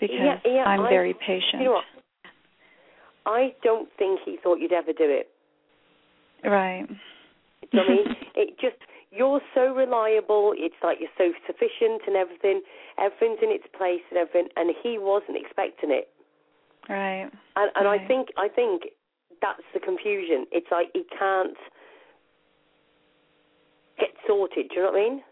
[0.00, 1.60] Because Yeah, yeah, I'm I- very patient.
[1.60, 1.84] You know what?
[3.26, 5.28] I don't think he thought you'd ever do it.
[6.44, 6.86] Right.
[6.88, 8.16] You know what I mean?
[8.36, 8.76] It just
[9.10, 10.54] you're so reliable.
[10.56, 12.62] It's like you're so sufficient and everything.
[12.98, 14.48] Everything's in its place and everything.
[14.56, 16.08] And he wasn't expecting it.
[16.88, 17.28] Right.
[17.56, 18.82] And, and I think I think
[19.42, 20.46] that's the confusion.
[20.52, 21.56] It's like he can't
[23.98, 24.68] get sorted.
[24.70, 25.22] Do you know what I mean?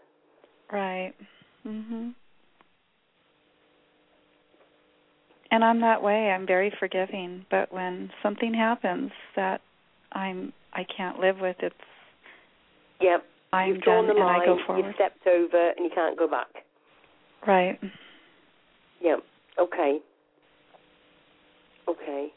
[0.71, 1.13] Right.
[1.65, 2.13] Mhm.
[5.51, 6.31] And I'm that way.
[6.31, 9.61] I'm very forgiving, but when something happens that
[10.11, 11.75] I'm I can't live with, it's
[13.01, 13.23] yep.
[13.53, 14.41] I'm You've drawn the line.
[14.41, 16.47] I go You've stepped over, and you can't go back.
[17.45, 17.79] Right.
[19.01, 19.19] Yep.
[19.59, 19.99] Okay.
[21.87, 22.27] Okay.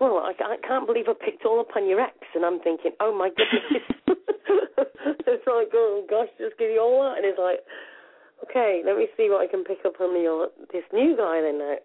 [0.00, 2.92] Well, I, I can't believe I picked all up on your ex, and I'm thinking,
[3.00, 3.82] oh my goodness.
[5.26, 7.60] it's like, oh gosh, just give you all that, and it's like,
[8.44, 11.58] okay, let me see what I can pick up on your this new guy then
[11.58, 11.76] now.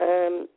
[0.00, 0.48] Um.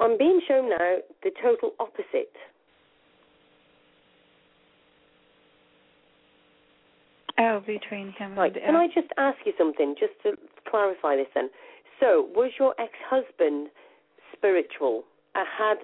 [0.00, 2.32] I'm being shown now the total opposite.
[7.38, 8.54] Oh, between him Right.
[8.54, 10.36] and Can I just ask you something, just to
[10.68, 11.48] clarify this then?
[11.98, 13.70] So, was your ex-husband
[14.40, 15.04] spiritual?
[15.36, 15.76] I had.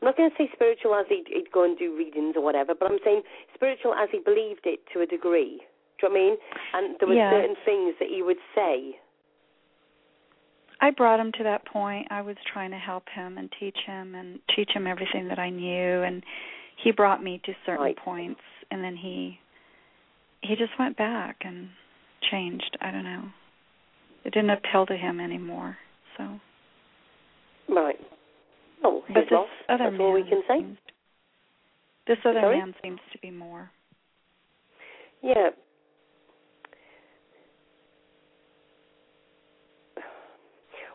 [0.00, 2.72] I'm not going to say spiritual as he'd, he'd go and do readings or whatever,
[2.78, 3.22] but I'm saying
[3.54, 5.60] spiritual as he believed it to a degree.
[6.00, 6.36] Do you know what I mean?
[6.74, 7.32] And there were Yeah.
[7.32, 8.96] certain things that he would say.
[10.80, 12.06] I brought him to that point.
[12.12, 15.50] I was trying to help him and teach him and teach him everything that I
[15.50, 16.22] knew and
[16.76, 17.96] he brought me to certain Right.
[17.96, 19.40] points and then he
[20.42, 21.68] he just went back and
[22.30, 22.76] changed.
[22.80, 23.24] I don't know.
[24.24, 25.76] It didn't appeal to him anymore.
[26.16, 26.38] So
[27.78, 27.96] Right.
[28.84, 29.48] Oh, but this loss.
[29.68, 30.66] other That's man all we can say.
[32.06, 32.58] this other Sorry?
[32.58, 33.70] man seems to be more.
[35.22, 35.50] Yeah.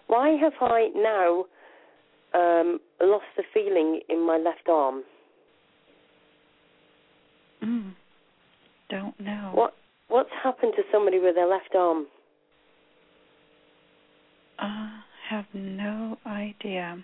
[0.07, 1.45] Why have I now
[2.33, 5.03] um, lost the feeling in my left arm?
[7.63, 7.93] Mm.
[8.89, 9.51] Don't know.
[9.53, 9.73] What
[10.09, 12.05] What's happened to somebody with their left arm?
[14.59, 14.89] Uh,
[15.33, 17.03] have no idea.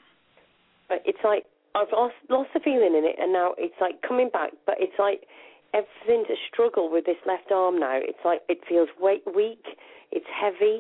[0.88, 4.30] But It's like I've lost lost the feeling in it, and now it's like coming
[4.30, 4.52] back.
[4.66, 5.26] But it's like
[5.74, 8.00] everything's a struggle with this left arm now.
[8.02, 9.64] It's like it feels weight weak.
[10.12, 10.80] It's heavy.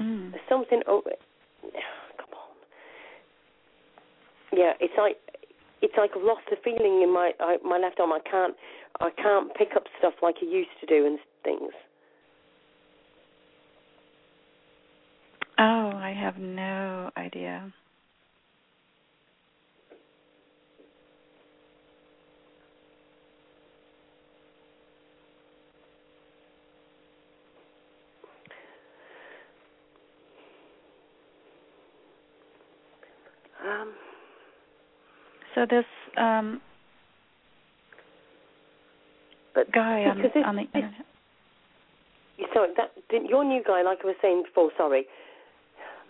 [0.00, 0.32] Mm.
[0.32, 1.10] There's something over.
[1.62, 2.56] Come on.
[4.58, 5.16] Yeah, it's like
[5.82, 8.12] it's like I've lost the feeling in my I, my left arm.
[8.12, 8.54] I can't
[9.00, 11.72] I can't pick up stuff like I used to do and things.
[15.62, 17.70] Oh, I have no idea.
[33.62, 33.92] Um,
[35.54, 35.84] So this
[36.16, 36.62] um
[39.54, 41.04] But guy on, this, on the internet.
[42.54, 42.92] sorry, that
[43.28, 44.70] your new guy, like I was saying before.
[44.78, 45.04] Sorry,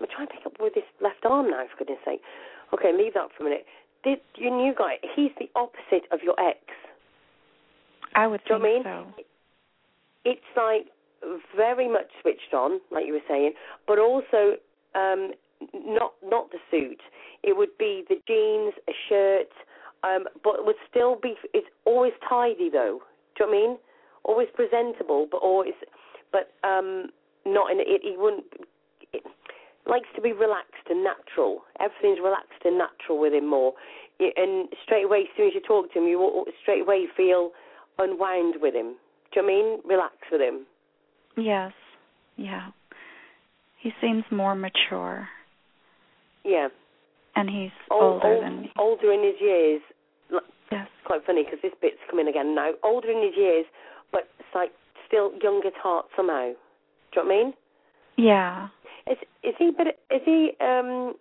[0.00, 1.64] I'm trying to pick up with this left arm now.
[1.70, 2.20] For goodness' sake.
[2.74, 3.66] Okay, leave that for a minute.
[4.02, 4.96] Did your new guy?
[5.14, 6.58] He's the opposite of your ex.
[8.14, 9.14] I would Do you think know what I mean?
[9.16, 9.22] so.
[10.24, 10.86] It's like
[11.56, 13.52] very much switched on, like you were saying,
[13.86, 14.56] but also
[14.94, 15.32] um,
[15.74, 17.00] not not the suit.
[17.42, 19.52] It would be the jeans, a shirt,
[20.02, 21.34] um, but it would still be.
[21.54, 23.00] It's always tidy though.
[23.36, 23.78] Do you know what I mean?
[24.24, 25.72] Always presentable, but always,
[26.32, 27.08] but um,
[27.46, 28.00] not in it.
[28.02, 28.44] He wouldn't.
[29.86, 31.62] Likes to be relaxed and natural.
[31.80, 33.72] Everything's relaxed and natural with him more.
[34.20, 37.50] And straight away, as soon as you talk to him, you straight away feel
[37.98, 38.96] unwound with him.
[39.32, 39.80] Do you know I mean?
[39.88, 40.66] Relax with him.
[41.36, 41.72] Yes.
[42.36, 42.68] Yeah.
[43.78, 45.28] He seems more mature,
[46.44, 46.68] Yeah.
[47.34, 48.72] and he's Old, older old, than me.
[48.78, 49.80] older in his years.
[50.28, 50.86] Like, Yes.
[51.04, 52.72] quite funny because this bit's coming again now.
[52.82, 53.64] Older in his years,
[54.12, 54.72] but it's like
[55.06, 56.48] still young at heart somehow.
[57.12, 57.54] Do you know what I mean?
[58.16, 58.68] Yeah.
[59.10, 59.70] Is is he?
[59.76, 60.52] But is he?
[60.60, 61.14] Um,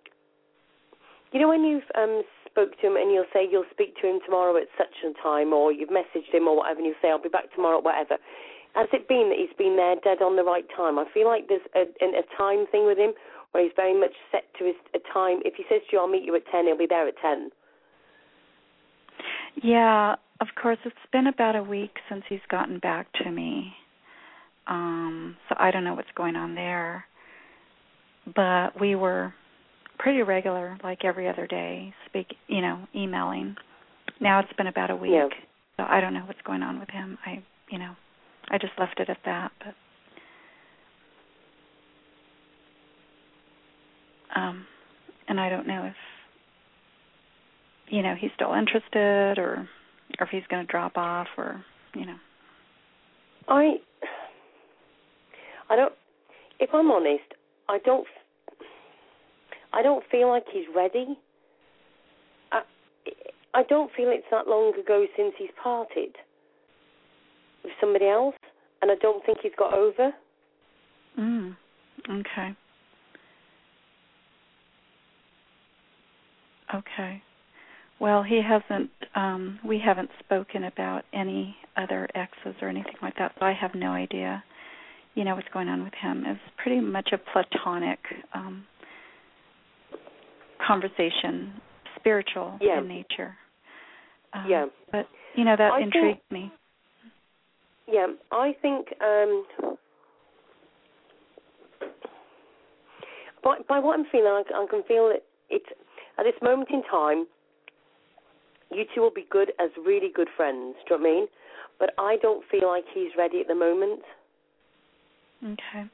[1.32, 4.18] you know when you've um spoke to him and you'll say you'll speak to him
[4.24, 7.22] tomorrow at such a time, or you've messaged him or whatever, and you say I'll
[7.22, 8.16] be back tomorrow, whatever.
[8.74, 10.98] Has it been that he's been there dead on the right time?
[10.98, 13.12] I feel like there's a, a, a time thing with him
[13.50, 15.40] where he's very much set to his a time.
[15.44, 17.50] If he says to you, "I'll meet you at 10, he'll be there at ten.
[19.62, 23.72] Yeah, of course it's been about a week since he's gotten back to me.
[24.66, 27.04] Um, so I don't know what's going on there.
[28.34, 29.34] But we were
[29.98, 33.56] pretty regular, like every other day, speak you know, emailing.
[34.20, 35.12] Now it's been about a week.
[35.12, 35.28] Yeah.
[35.76, 37.18] So I don't know what's going on with him.
[37.24, 37.94] I you know,
[38.50, 39.74] I just left it at that, but
[44.40, 44.66] um
[45.28, 45.94] and I don't know if
[47.88, 49.68] you know, he's still interested or
[50.18, 51.64] or if he's going to drop off or,
[51.94, 52.16] you know.
[53.48, 53.74] I
[55.68, 55.92] I don't.
[56.58, 57.22] If I'm honest,
[57.68, 58.06] I don't.
[59.72, 61.18] I don't feel like he's ready.
[62.52, 62.62] I
[63.54, 66.16] I don't feel it's that long ago since he's parted
[67.64, 68.36] with somebody else,
[68.82, 70.12] and I don't think he's got over.
[71.18, 71.56] Mm.
[72.08, 72.56] Okay.
[76.74, 77.22] Okay.
[78.00, 83.32] Well, he hasn't um we haven't spoken about any other exes or anything like that,
[83.38, 84.42] so I have no idea,
[85.14, 86.24] you know, what's going on with him.
[86.26, 87.98] It's pretty much a platonic
[88.34, 88.64] um
[90.70, 91.60] conversation,
[91.98, 92.78] spiritual Yeah.
[92.78, 93.36] in nature.
[94.32, 94.66] Um, Yeah.
[94.92, 96.52] But you know, that I think- intrigued me.
[97.86, 98.92] Yeah, I think.
[99.00, 99.44] um
[103.42, 105.66] by, by what I'm feeling, I, I can feel that it's
[106.18, 107.26] at this moment in time.
[108.70, 110.76] You two will be good as really good friends.
[110.88, 111.26] Do you know what I mean?
[111.78, 114.00] But I don't feel like he's ready at the moment.
[115.42, 115.88] Okay.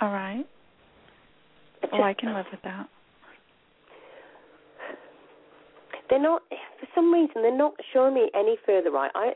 [0.00, 0.44] All right.
[1.92, 2.88] Well, I can live with that.
[6.08, 6.42] they're not
[6.80, 9.32] for some reason they're not showing me any further right i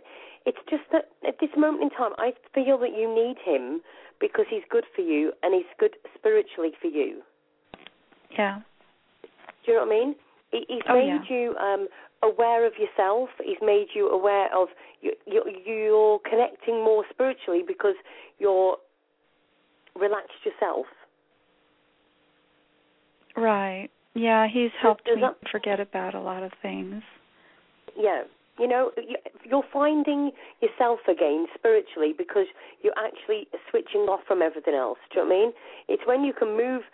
[0.46, 3.80] it's just that at this moment in time i feel that you need him
[4.20, 7.22] because he's good for you and he's good spiritually for you
[8.36, 8.60] Yeah.
[9.66, 10.14] do you know what i mean
[10.52, 11.36] he, he's Oh, made yeah.
[11.36, 11.88] you um
[12.22, 14.68] aware of yourself he's made you aware of
[15.00, 17.94] you you you're connecting more spiritually because
[18.38, 18.76] you're
[19.96, 20.86] relaxed yourself
[23.36, 23.88] Right.
[24.14, 27.02] Yeah, he's helped does me that- forget about a lot of things.
[27.96, 28.24] Yeah,
[28.58, 32.48] you know, you- you're finding yourself again spiritually because
[32.82, 34.98] you're actually switching off from everything else.
[35.10, 35.54] Do you know what I mean?
[35.88, 36.84] It's when you can move.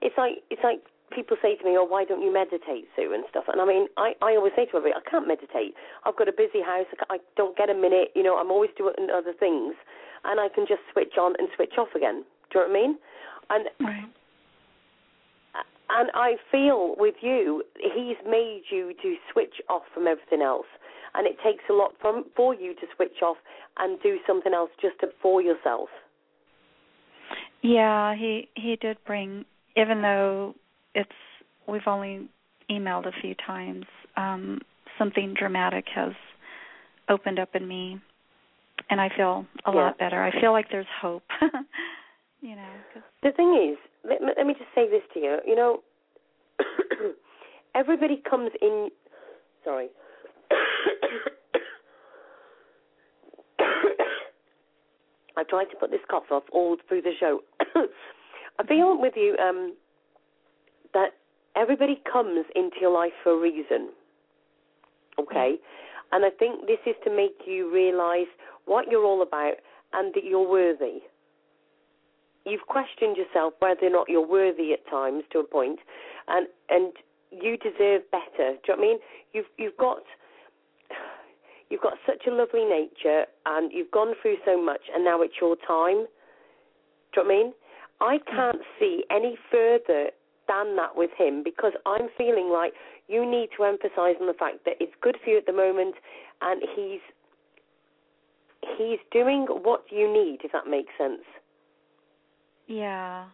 [0.00, 0.80] It's like it's like
[1.10, 3.48] people say to me, "Oh, why don't you meditate, Sue?" and stuff.
[3.48, 5.76] And I mean, I I always say to everybody, I can't meditate.
[6.04, 6.86] I've got a busy house.
[7.10, 8.12] I don't get a minute.
[8.14, 9.76] You know, I'm always doing other things,
[10.24, 12.24] and I can just switch on and switch off again.
[12.52, 12.98] Do you know what I mean?
[13.50, 14.08] And Right.
[15.94, 20.66] and I feel with you, he's made you to switch off from everything else,
[21.14, 23.36] and it takes a lot from for you to switch off
[23.78, 25.88] and do something else just to, for yourself.
[27.62, 29.44] Yeah, he he did bring
[29.76, 30.54] even though
[30.94, 31.10] it's
[31.66, 32.28] we've only
[32.70, 33.84] emailed a few times,
[34.16, 34.60] um
[34.98, 36.12] something dramatic has
[37.08, 38.00] opened up in me
[38.90, 39.76] and I feel a Yeah.
[39.76, 40.22] lot better.
[40.22, 41.24] I feel like there's hope.
[42.42, 45.38] you know, 'cause- The thing is, let, me- let me just say this to you.
[45.46, 45.82] You know,
[47.74, 48.90] everybody comes in.
[49.64, 49.88] Sorry.
[55.36, 57.40] I've tried to put this cough off all through the show.
[58.58, 59.74] I feel with you um,
[60.92, 61.14] that
[61.56, 63.90] everybody comes into your life for a reason.
[65.18, 65.56] Okay?
[66.12, 68.26] And I think this is to make you realize
[68.66, 69.54] what you're all about
[69.94, 71.00] and that you're worthy.
[72.44, 75.78] You've questioned yourself whether or not you're worthy at times to a point,
[76.28, 76.92] and and
[77.30, 78.58] you deserve better.
[78.64, 78.98] Do you know what I mean?
[79.32, 80.02] You've you've got
[81.70, 85.34] you've got such a lovely nature, and you've gone through so much, and now it's
[85.40, 86.06] your time.
[87.14, 87.52] Do you know what I mean?
[88.00, 90.10] I can't see any further
[90.48, 92.72] than that with him because I'm feeling like
[93.06, 95.94] you need to emphasize on the fact that it's good for you at the moment,
[96.40, 97.00] and he's
[98.76, 101.22] he's doing what you need, if that makes sense.
[102.72, 103.26] Yeah.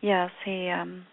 [0.00, 1.06] Yes, he um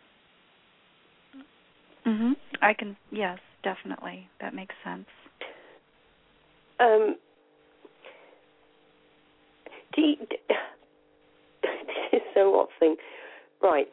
[2.06, 2.36] Mhm.
[2.62, 4.30] I can yes, definitely.
[4.40, 5.10] That makes sense.
[6.80, 7.16] Um,
[9.94, 10.16] do you,
[11.62, 11.70] this
[12.14, 12.96] is so odd thing,
[13.62, 13.88] right?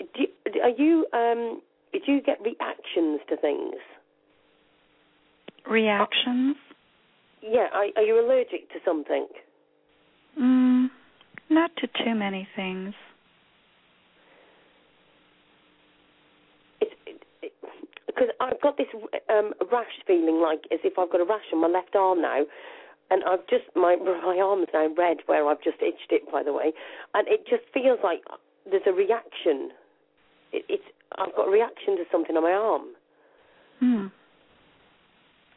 [0.00, 1.62] Do you, are you um?
[1.92, 3.76] Do you get reactions to things?
[5.66, 6.56] Reactions?
[7.42, 7.68] Yeah.
[7.72, 9.26] Are, are you allergic to something?
[10.40, 10.90] Mm,
[11.54, 12.94] not to too many things.
[18.06, 18.86] Because I've got this
[19.28, 22.42] um rash feeling like as if I've got a rash on my left arm now.
[23.10, 26.52] And I've just my my arm's now red where I've just itched it, by the
[26.52, 26.72] way,
[27.14, 28.20] and it just feels like
[28.70, 29.70] there's a reaction.
[30.52, 30.84] It, it's
[31.18, 32.82] I've got a reaction to something on my arm.
[33.80, 34.06] Hmm.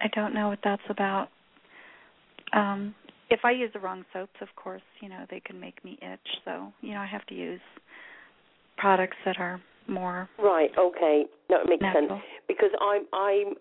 [0.01, 1.29] I don't know what that's about.
[2.53, 2.95] Um
[3.29, 6.29] if I use the wrong soaps, of course, you know, they can make me itch.
[6.43, 7.61] So, you know, I have to use
[8.77, 10.71] products that are more Right.
[10.77, 11.25] Okay.
[11.49, 12.07] No, it makes natural.
[12.09, 13.53] sense because I'm I'm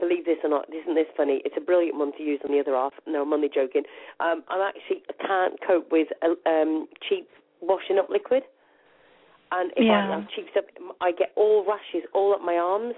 [0.00, 1.40] believe this or not, isn't this funny?
[1.44, 2.92] It's a brilliant one to use on the other half.
[3.06, 3.82] No, I'm only joking.
[4.20, 7.28] Um, I'm actually I can't cope with uh, um, cheap
[7.60, 8.42] washing up liquid,
[9.52, 10.08] and if Yeah.
[10.08, 10.64] I have cheap stuff,
[11.00, 12.94] I get all rashes all up my arms.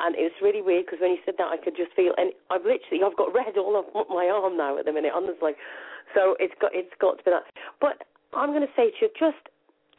[0.00, 2.32] And it was really weird because when you said that, I could just feel, and
[2.50, 5.52] I've literally, I've got red all up my arm now at the minute, honestly.
[6.14, 7.48] So it's got, it's got to be that.
[7.80, 8.04] But
[8.36, 9.40] I'm going to say to you, just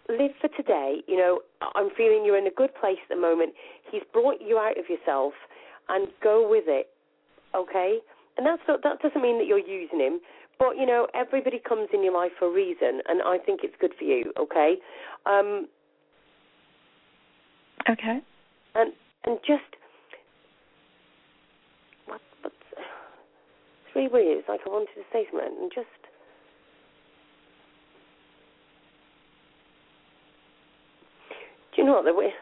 [0.10, 1.02] live for today.
[1.08, 1.34] You know,
[1.76, 3.54] I'm feeling you're in a good place at the moment.
[3.92, 5.34] He's brought you out of yourself,
[5.90, 6.88] and go with it.
[7.56, 8.00] Okay,
[8.38, 10.20] and that's not, that doesn't mean that you're using him,
[10.60, 13.76] but you know, everybody comes in your life for a reason, and I think it's
[13.80, 14.32] good for you.
[14.38, 14.76] Okay,
[15.26, 15.68] um,
[17.90, 18.20] Okay.
[18.76, 18.92] and
[19.24, 19.64] and just
[22.06, 24.38] what what's it's really weird.
[24.40, 25.88] It's like I wanted to say something and just
[31.76, 32.34] do you know what the way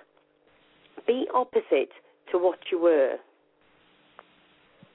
[1.08, 1.92] be opposite
[2.32, 3.16] to what you were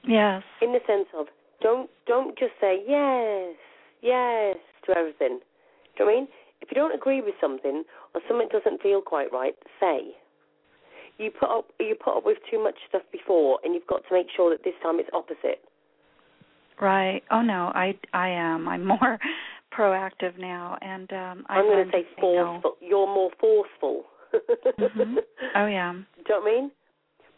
[0.03, 0.43] Yes.
[0.61, 1.27] in the sense of
[1.61, 3.55] don't don't just say yes
[4.01, 5.39] yes to everything.
[5.97, 6.27] Do you know what I mean?
[6.61, 7.83] If you don't agree with something
[8.13, 10.15] or something doesn't feel quite right, say.
[11.17, 14.13] You put up you put up with too much stuff before, and you've got to
[14.13, 15.61] make sure that this time it's opposite.
[16.81, 17.21] Right.
[17.31, 18.67] Oh no, I I am.
[18.67, 19.19] I'm more
[19.77, 22.59] proactive now and um I I'm going to say no.
[22.61, 22.75] forceful.
[22.81, 24.03] You're more forceful.
[24.79, 25.17] Mhm.
[25.55, 25.93] Oh yeah.
[25.93, 26.71] Do you know what I mean?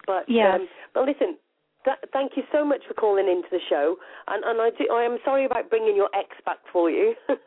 [0.06, 0.60] But Yes.
[0.60, 1.38] um, but listen,
[1.86, 3.96] th- thank you so much for calling into the show,
[4.28, 7.14] and and I do I am sorry about bringing your ex back for you.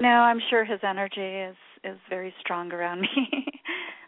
[0.00, 3.08] No, I'm sure his energy is is very strong around me.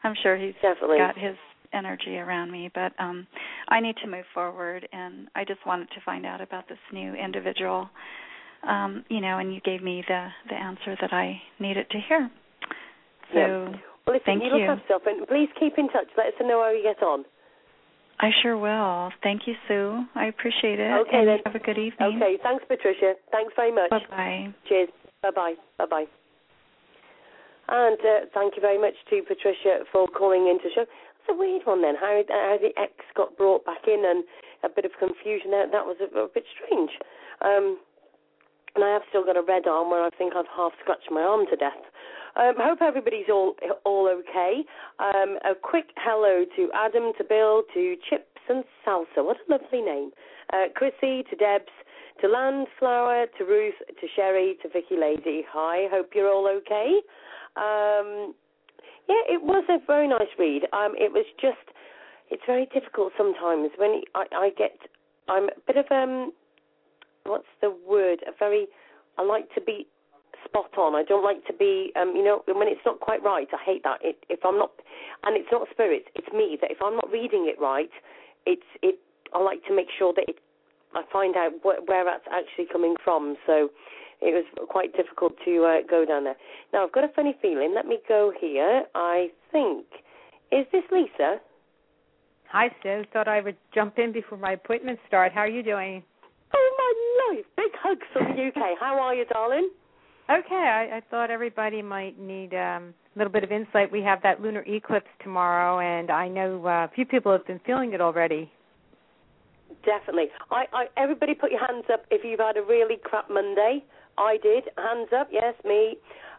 [0.03, 0.99] I'm sure he's Definitely.
[0.99, 1.37] got his
[1.75, 3.27] energy around me, but um
[3.69, 7.15] I need to move forward and I just wanted to find out about this new
[7.15, 7.89] individual.
[8.67, 12.31] Um, you know, and you gave me the the answer that I needed to hear.
[13.33, 13.79] So Yeah.
[14.07, 14.71] Well, listen, Thank you You look you.
[14.71, 16.09] after yourself, and please keep in touch.
[16.17, 17.25] Let us know how you get on.
[18.21, 19.11] I sure will.
[19.23, 20.05] Thank you, Sue.
[20.15, 20.93] I appreciate it.
[20.93, 21.39] Okay, and then.
[21.47, 22.21] Have a good evening.
[22.21, 23.15] Okay, thanks, Patricia.
[23.33, 23.91] Thanks very much.
[23.91, 24.55] Bye bye.
[24.69, 24.89] Cheers.
[25.23, 25.55] Bye bye.
[25.79, 26.05] Bye bye.
[27.69, 30.87] And uh, thank you very much to Patricia for calling into the show.
[31.25, 31.95] That's a weird one then.
[31.97, 34.25] How, how the ex got brought back in and
[34.63, 35.71] a bit of confusion there.
[35.71, 36.91] That was a, a bit strange.
[37.41, 37.79] Um,
[38.75, 41.23] and I have still got a red arm where I think I've half scratched my
[41.23, 41.81] arm to death.
[42.37, 43.55] Um, hope everybody's all
[43.85, 44.65] all okay.
[44.99, 49.25] Um, a quick hello to Adam, to Bill, to Chips and Salsa.
[49.25, 50.11] What a lovely name.
[50.53, 51.71] Uh, Chrissy, to Debs,
[52.21, 55.45] to Landflower, to Ruth, to Sherry, to Vicky Lady.
[55.49, 56.99] Hi, hope you're all okay.
[57.57, 58.35] Um,
[59.09, 60.63] yeah, it was a very nice read.
[60.73, 61.75] Um, it was just,
[62.31, 64.79] it's very difficult sometimes when I, I get,
[65.29, 66.33] I'm a bit of um,
[67.25, 68.21] what's the word?
[68.27, 68.67] A very,
[69.19, 69.87] I like to be
[70.45, 70.95] spot on.
[70.95, 73.49] I don't like to be, um, you know, when it's not quite right.
[73.53, 73.99] I hate that.
[74.03, 74.73] It, if I'm not,
[75.25, 76.59] and it's not spirit, it's me.
[76.61, 77.91] That if I'm not reading it right,
[78.47, 78.99] it's it.
[79.33, 80.37] I like to make sure that it.
[80.95, 83.37] I find out wh- where that's actually coming from.
[83.47, 83.71] So
[84.25, 86.37] it was quite difficult to uh, go down there.
[86.73, 87.73] Now I've got a funny feeling.
[87.75, 88.85] Let me go here.
[88.95, 89.85] I think
[90.51, 91.39] Is this Lisa?
[92.51, 93.05] Hi, Sue.
[93.13, 95.33] Thought I would jump in before my appointment start.
[95.33, 96.03] How are you doing?
[96.55, 97.47] Oh my life!
[97.57, 98.79] Big hugs from the UK.
[98.81, 99.71] How are you, darling?
[100.31, 103.93] Okay, I, I thought everybody might need um, a little bit of insight.
[103.93, 107.61] We have that lunar eclipse tomorrow, and I know uh, a few people have been
[107.67, 108.51] feeling it already.
[109.85, 110.29] Definitely.
[110.51, 113.85] I, I everybody put your hands up if you've had a really crap Monday.
[114.19, 114.65] I did.
[114.77, 115.97] Hands up, yes, me.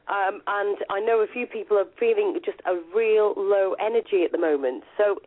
[0.07, 4.32] Um, and I know a few people are feeling just a real low energy at
[4.32, 4.84] the moment.
[4.97, 5.17] So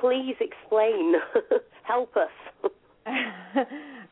[0.00, 1.14] please explain.
[1.82, 2.70] Help us.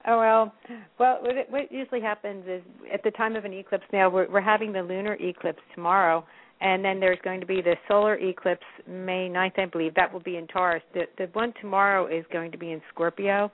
[0.06, 0.54] oh well,
[0.98, 2.62] well, what, usually happens is
[2.92, 3.84] at the time of an eclipse.
[3.92, 6.24] Now we're, we're having the lunar eclipse tomorrow,
[6.60, 9.94] and then there's going to be the solar eclipse May 9th, I believe.
[9.94, 10.82] That will be in Taurus.
[10.92, 13.50] The the one tomorrow is going to be in Scorpio,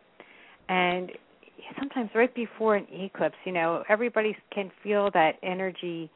[0.69, 1.13] and
[1.79, 6.11] sometimes right before an eclipse, you know, everybody can feel that energy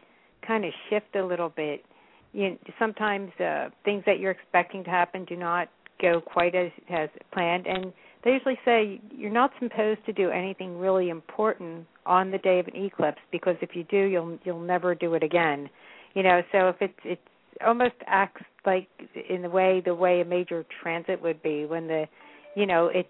[0.47, 1.85] kind of shift a little bit.
[2.33, 5.69] You sometimes uh, things that you're expecting to happen do not
[6.01, 7.93] go quite as as planned, and
[8.25, 12.69] they usually say you're not supposed to do anything really important on the day of
[12.69, 15.69] an eclipse because if you do, you'll you'll never do it again.
[16.15, 17.21] You know, so if it's it's
[17.67, 18.89] almost acts like
[19.29, 22.07] in the way the way a major transit would be when the
[22.55, 23.09] you know it's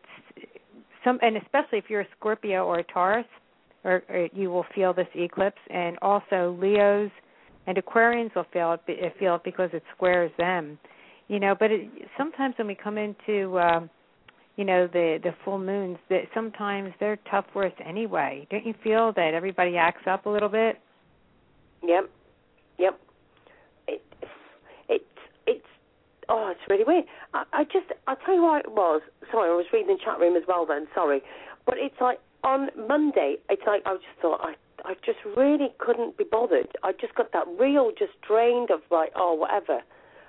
[1.04, 3.26] some and especially if you're a Scorpio or a Taurus
[3.84, 5.60] or, or you will feel this eclipse.
[5.70, 7.10] And also Leos
[7.66, 10.78] and Aquarians will feel it feel it because it squares them.
[11.28, 11.88] You know but it,
[12.18, 13.90] sometimes when we come into um
[14.56, 18.46] you know the the full moons that sometimes they're tough for us anyway.
[18.50, 20.78] Don't you feel that everybody acts up a little bit?
[21.82, 22.10] Yep,
[22.78, 23.00] yep.
[23.88, 24.02] It,
[24.88, 25.04] it's
[25.46, 25.66] it's
[26.30, 27.04] oh, it's really weird.
[27.34, 29.02] I, I just I'll tell you what it was.
[29.30, 30.64] Sorry, I was reading the chat room as well.
[30.66, 31.20] Then sorry,
[31.66, 33.36] but it's like on Monday.
[33.50, 34.54] It's like I just thought I
[34.84, 36.68] I just really couldn't be bothered.
[36.82, 39.80] I just got that real just drained of like oh whatever.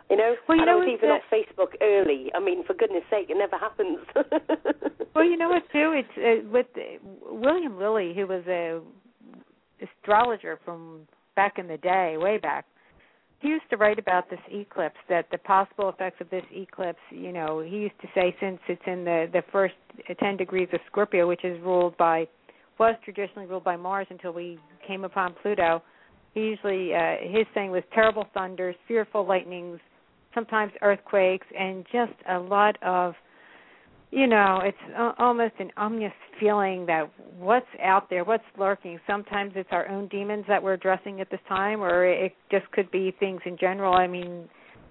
[0.09, 2.31] You know, Well, you and know I was even the- off Facebook early.
[2.35, 3.99] I mean, for goodness sake, it never happens.
[5.15, 6.81] well you know what too it's uh, with uh,
[7.29, 8.79] william lilly who was a
[9.83, 11.01] astrologer from
[11.35, 12.65] back in the day way back
[13.41, 17.31] he used to write about this eclipse that the possible effects of this eclipse you
[17.31, 19.75] know he used to say since it's in the the first
[20.19, 22.27] 10 degrees of scorpio which is ruled by
[22.79, 25.81] was traditionally ruled by mars until we came upon pluto
[26.33, 29.79] he usually uh his saying was terrible thunders fearful lightnings
[30.33, 33.13] sometimes earthquakes and just a lot of
[34.11, 38.99] you know it's almost an ominous feeling that what's out there what's lurking.
[39.07, 42.91] Sometimes it's our own demons that we're addressing at this time or it just could
[42.91, 43.93] be things in general.
[43.93, 44.49] I mean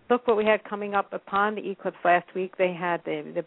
[0.09, 2.57] look what we had coming up upon the eclipse last week.
[2.57, 3.45] They had the the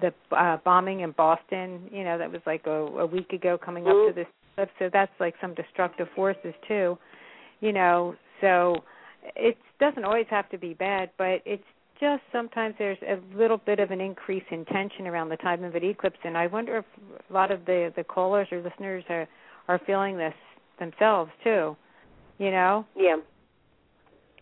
[0.00, 3.86] the uh, bombing in boston you know that was like a, a week ago coming
[3.86, 4.72] up to this eclipse.
[4.78, 6.96] So that's like some destructive forces too
[7.60, 8.14] you know.
[8.40, 8.76] So
[9.34, 11.64] it doesn't always have to be bad but it's
[12.00, 15.74] just sometimes there's a little bit of an increase in tension around the time of
[15.74, 16.84] an eclipse, and I wonder if
[17.28, 19.26] a lot of the the callers or listeners are
[19.68, 20.34] are feeling this
[20.78, 21.76] themselves too.
[22.38, 23.16] You know, yeah,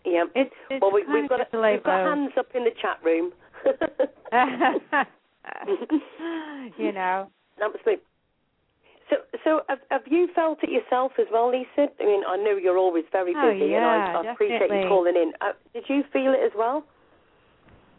[0.05, 0.25] yeah.
[0.35, 2.65] it's, it's well, we, kind we've got of just a we've got hands up in
[2.65, 3.31] the chat room.
[6.77, 7.29] you know,
[7.61, 8.03] Absolutely.
[9.09, 11.91] So, so have, have you felt it yourself as well, Lisa?
[11.99, 14.87] I mean, I know you're always very Oh, busy, yeah, and I, I appreciate you
[14.87, 15.33] calling in.
[15.41, 16.83] Uh, did you feel it as well?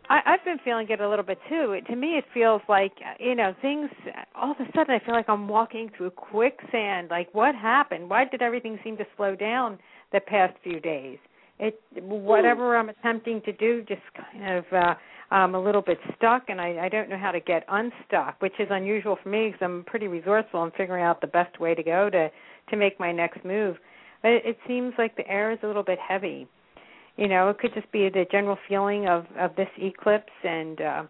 [0.08, 1.72] I, I've been feeling it a little bit too.
[1.72, 3.90] It, to me, it feels like uh, you know things.
[4.34, 7.08] All of a sudden, I feel like I'm walking through quicksand.
[7.10, 8.08] Like, what happened?
[8.08, 9.78] Why did everything seem to slow down
[10.12, 11.18] the past few days?
[11.58, 14.94] It whatever I'm attempting to do, just kind of uh,
[15.30, 18.54] I'm a little bit stuck, and I, I don't know how to get unstuck, which
[18.58, 21.82] is unusual for me because I'm pretty resourceful in figuring out the best way to
[21.82, 22.30] go to
[22.70, 23.76] to make my next move.
[24.22, 26.46] But it, it seems like the air is a little bit heavy
[27.16, 31.02] you know it could just be the general feeling of of this eclipse and uh,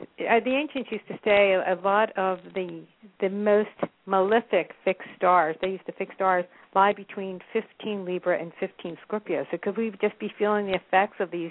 [0.00, 2.82] uh the ancients used to say a lot of the
[3.20, 3.68] the most
[4.06, 6.44] malefic fixed stars they used to fix stars
[6.74, 11.16] lie between 15 libra and 15 scorpio so could we just be feeling the effects
[11.20, 11.50] of these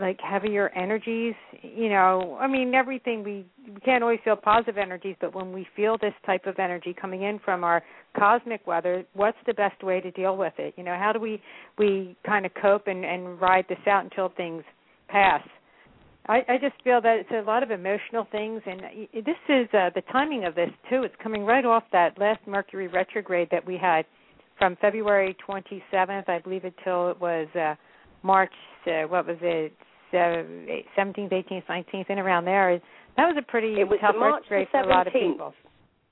[0.00, 5.14] like heavier energies you know i mean everything we we can't always feel positive energies
[5.20, 7.82] but when we feel this type of energy coming in from our
[8.18, 11.40] cosmic weather what's the best way to deal with it you know how do we
[11.78, 14.64] we kind of cope and and ride this out until things
[15.08, 15.42] pass
[16.28, 18.82] I, I just feel that it's a lot of emotional things, and
[19.14, 21.02] this is uh, the timing of this too.
[21.02, 24.04] It's coming right off that last Mercury retrograde that we had
[24.58, 27.76] from February 27th, I believe, until it was uh,
[28.22, 28.52] March.
[28.88, 29.72] Uh, what was it?
[30.96, 32.80] Seventeenth, eighteenth, nineteenth, and around there.
[33.16, 35.52] That was a pretty It was tough March for a lot of people.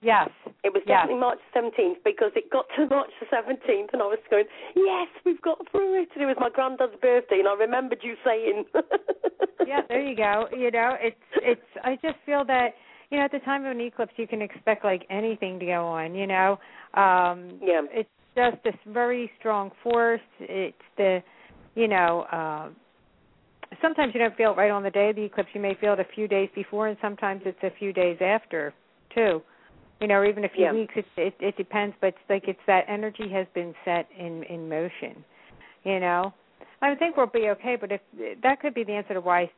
[0.03, 0.29] Yes.
[0.63, 1.03] It was Yes.
[1.09, 5.09] definitely March 17th because it got to March the 17th and I was going, yes,
[5.25, 6.11] we've got through it.
[6.15, 8.67] And it was my granddad's birthday and I remembered you saying.
[9.67, 10.49] yeah, there you go.
[10.53, 11.69] You know, it's it's.
[11.83, 12.75] I just feel that
[13.11, 15.87] you know at the time of an eclipse you can expect like anything to go
[15.87, 16.15] on.
[16.15, 16.59] You know,
[16.95, 17.83] um, Yeah.
[17.91, 20.21] It's just this very strong force.
[20.41, 21.23] It's the,
[21.77, 22.23] you know.
[22.33, 22.69] Uh,
[23.83, 25.49] Sometimes you don't feel it right on the day of the eclipse.
[25.53, 28.73] You may feel it a few days before, and sometimes it's a few days after,
[29.13, 29.43] too.
[30.01, 30.73] You know, or even a few Yeah.
[30.73, 30.95] weeks.
[30.97, 34.69] It, it it depends, but it's like it's that energy has been set in in
[34.69, 35.25] motion.
[35.85, 36.33] You know,
[36.81, 38.01] I would think we'll be okay, but if
[38.43, 39.51] that could be the answer to why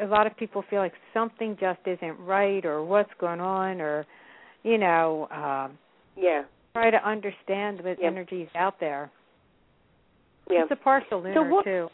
[0.00, 4.04] a lot of people feel like something just isn't right, or what's going on, or
[4.64, 5.78] you know, um,
[6.16, 6.42] yeah.
[6.74, 8.08] try to understand what Yeah.
[8.08, 9.10] energies out there.
[10.50, 10.62] Yeah.
[10.62, 11.90] It's a partial lunar So what- too.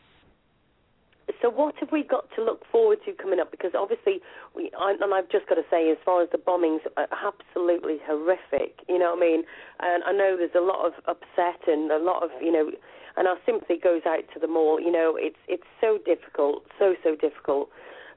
[1.40, 3.50] So what have we got to look forward to coming up?
[3.50, 4.20] Because obviously,
[4.54, 7.98] we I, and I've just got to say, as far as the bombings, are absolutely
[8.04, 8.80] horrific.
[8.88, 9.42] You know what I mean?
[9.80, 12.70] And I know there's a lot of upset and a lot of you know,
[13.16, 14.80] and our sympathy goes out to them all.
[14.80, 17.70] You know, it's it's so difficult, so so difficult.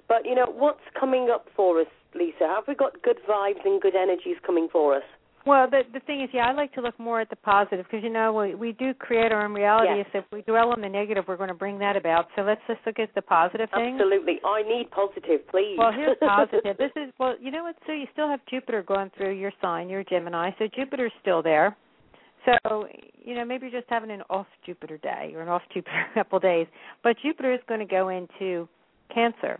[0.08, 2.48] But you know, what's coming up for us, Lisa?
[2.48, 5.04] Have we got good vibes and good energies coming for us?
[5.46, 8.04] Well, the the thing is, yeah, I like to look more at the positive because
[8.04, 9.98] you know we we do create our own reality.
[9.98, 10.08] Yes.
[10.12, 12.28] So if we dwell on the negative, we're going to bring that about.
[12.36, 14.00] So let's just look at the positive things.
[14.02, 14.40] Absolutely.
[14.44, 15.76] I need positive, please.
[15.78, 16.78] Well, here's positive.
[16.78, 17.76] This is well, you know what?
[17.86, 19.88] So you still have Jupiter going through your sign.
[19.88, 21.78] You're Gemini, so Jupiter's still there.
[22.46, 22.88] So
[23.24, 26.40] you know maybe you're just having an off Jupiter day or an off Jupiter couple
[26.40, 26.66] days,
[27.04, 28.68] but Jupiter is going to go into
[29.14, 29.60] Cancer,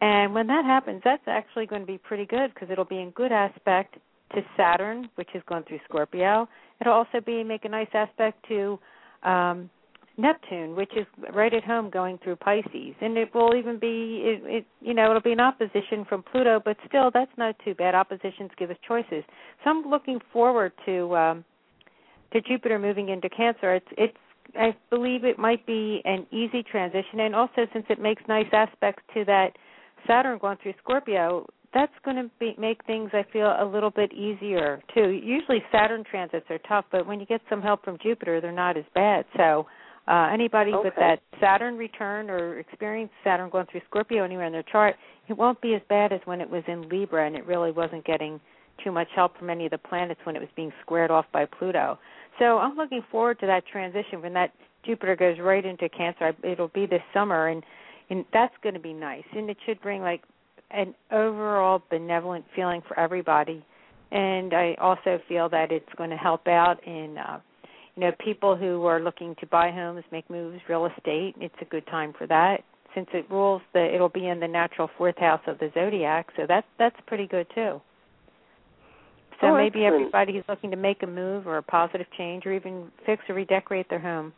[0.00, 3.10] and when that happens, that's actually going to be pretty good because it'll be in
[3.10, 3.96] good aspect
[4.34, 6.48] to Saturn, which is going through Scorpio.
[6.80, 8.78] It'll also be make a nice aspect to
[9.22, 9.70] um
[10.18, 14.42] Neptune, which is right at home going through Pisces, and it will even be it,
[14.44, 17.94] it you know it'll be an opposition from Pluto, but still that's not too bad.
[17.94, 19.24] Oppositions give us choices.
[19.62, 21.44] So I'm looking forward to um
[22.32, 23.74] to Jupiter moving into Cancer.
[23.74, 24.16] It's it's
[24.58, 29.02] I believe it might be an easy transition, and also since it makes nice aspects
[29.14, 29.50] to that
[30.06, 31.46] Saturn going through Scorpio,
[31.76, 35.10] that's going to be, make things I feel a little bit easier too.
[35.10, 38.78] Usually Saturn transits are tough, but when you get some help from Jupiter, they're not
[38.78, 39.26] as bad.
[39.36, 39.66] So
[40.08, 44.62] uh, anybody with that Saturn return or experience Saturn going through Scorpio anywhere in their
[44.62, 44.96] chart,
[45.28, 48.06] it won't be as bad as when it was in Libra and it really wasn't
[48.06, 48.40] getting
[48.82, 51.44] too much help from any of the planets when it was being squared off by
[51.44, 51.98] Pluto.
[52.38, 54.52] So I'm looking forward to that transition when that
[54.86, 56.32] Jupiter goes right into Cancer.
[56.42, 57.62] It'll be this summer, and
[58.08, 60.22] and that's going to be nice, and it should bring like
[60.70, 63.64] an overall benevolent feeling for everybody.
[64.12, 67.40] And I also feel that it's going to help out in uh,
[67.96, 71.34] you know people who are looking to buy homes, make moves, real estate.
[71.40, 72.62] It's a good time for that
[72.96, 76.44] since it rules the it'll be in the natural fourth house of the zodiac, so
[76.48, 77.80] that's that's pretty good too.
[79.40, 80.06] So Oh, maybe excellent.
[80.06, 83.34] everybody who's looking to make a move or a positive change or even fix or
[83.34, 84.32] redecorate their home,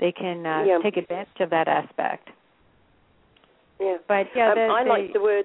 [0.00, 0.78] they can uh, Yeah.
[0.82, 2.28] take advantage of that aspect.
[3.78, 3.98] Yeah.
[4.08, 5.44] But yeah, um, the, I the, like the word.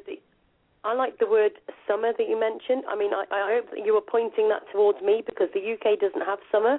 [0.86, 1.52] I like the word
[1.88, 2.84] summer that you mentioned.
[2.88, 6.00] I mean, I, I hope that you were pointing that towards me because the UK
[6.00, 6.78] doesn't have summer.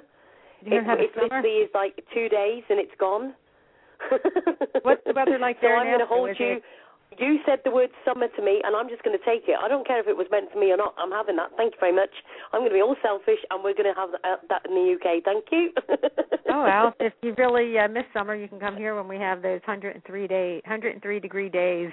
[0.63, 1.27] you don't it have it summer?
[1.43, 3.33] literally is like two days and it's gone.
[4.83, 6.57] What's the weather like so there I'm going to hold you.
[6.57, 6.63] it-
[7.19, 9.55] You said the word summer to me, and I'm just going to take it.
[9.59, 10.93] I don't care if it was meant for me or not.
[10.99, 11.49] I'm having that.
[11.57, 12.11] Thank you very much.
[12.53, 14.09] I'm going to be all selfish, and we're going to have
[14.49, 15.23] that in the UK.
[15.23, 15.71] Thank you.
[16.49, 19.41] Oh well, if you really uh, miss summer, you can come here when we have
[19.41, 21.91] those 103 day, 103 degree days.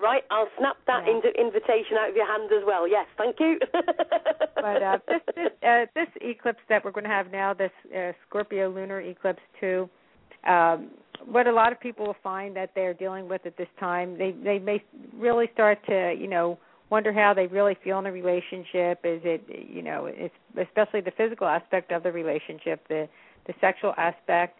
[0.00, 1.12] Right, I'll snap that Yeah.
[1.12, 2.88] inv- invitation out of your hand as well.
[2.88, 3.58] Yes, thank you.
[4.54, 8.12] but uh, this this, uh, this eclipse that we're going to have now, this uh,
[8.26, 9.90] Scorpio lunar eclipse too,
[10.46, 10.90] um,
[11.26, 14.32] what a lot of people will find that they're dealing with at this time, they
[14.32, 14.82] they may
[15.18, 19.00] really start to you know wonder how they really feel in a relationship.
[19.04, 23.06] Is it you know it's especially the physical aspect of the relationship, the
[23.46, 24.58] the sexual aspect.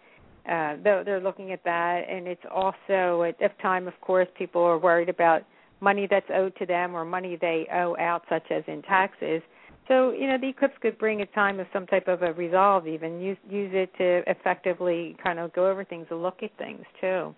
[0.49, 4.62] Uh, they're, they're looking at that, and it's also at a time, of course, people
[4.62, 5.43] are worried about
[5.80, 9.43] money that's owed to them or money they owe out, such as in taxes.
[9.88, 12.86] So, you know, the eclipse could bring a time of some type of a resolve,
[12.86, 16.84] even use use it to effectively kind of go over things and look at things
[17.01, 17.34] too.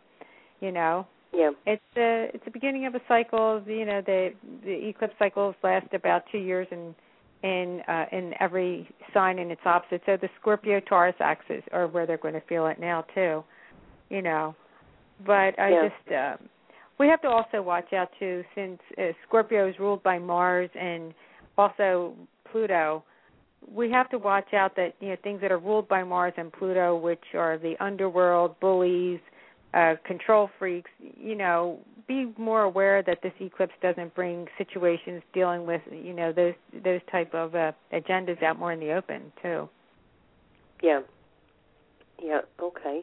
[0.60, 1.52] You know, yeah.
[1.66, 3.62] it's the it's the beginning of a cycle.
[3.66, 4.34] You know, the
[4.64, 6.94] the eclipse cycles last about two years in
[7.42, 10.02] in uh, in every sign in its opposite.
[10.06, 13.44] So the Scorpio Taurus axis are where they're going to feel it now too.
[14.10, 14.54] You know,
[15.26, 15.88] but I Yeah.
[15.88, 16.48] just um,
[16.98, 21.14] we have to also watch out too, since uh, Scorpio is ruled by Mars and
[21.58, 22.14] also
[22.50, 23.02] Pluto.
[23.72, 26.52] We have to watch out that you know things that are ruled by Mars and
[26.52, 29.20] Pluto, which are the underworld, bullies,
[29.74, 30.90] uh, control freaks.
[31.00, 36.32] You know, be more aware that this eclipse doesn't bring situations dealing with you know
[36.32, 36.54] those
[36.84, 39.68] those type of uh, agendas out more in the open too.
[40.82, 41.00] Yeah.
[42.22, 42.40] Yeah.
[42.60, 43.02] Okay.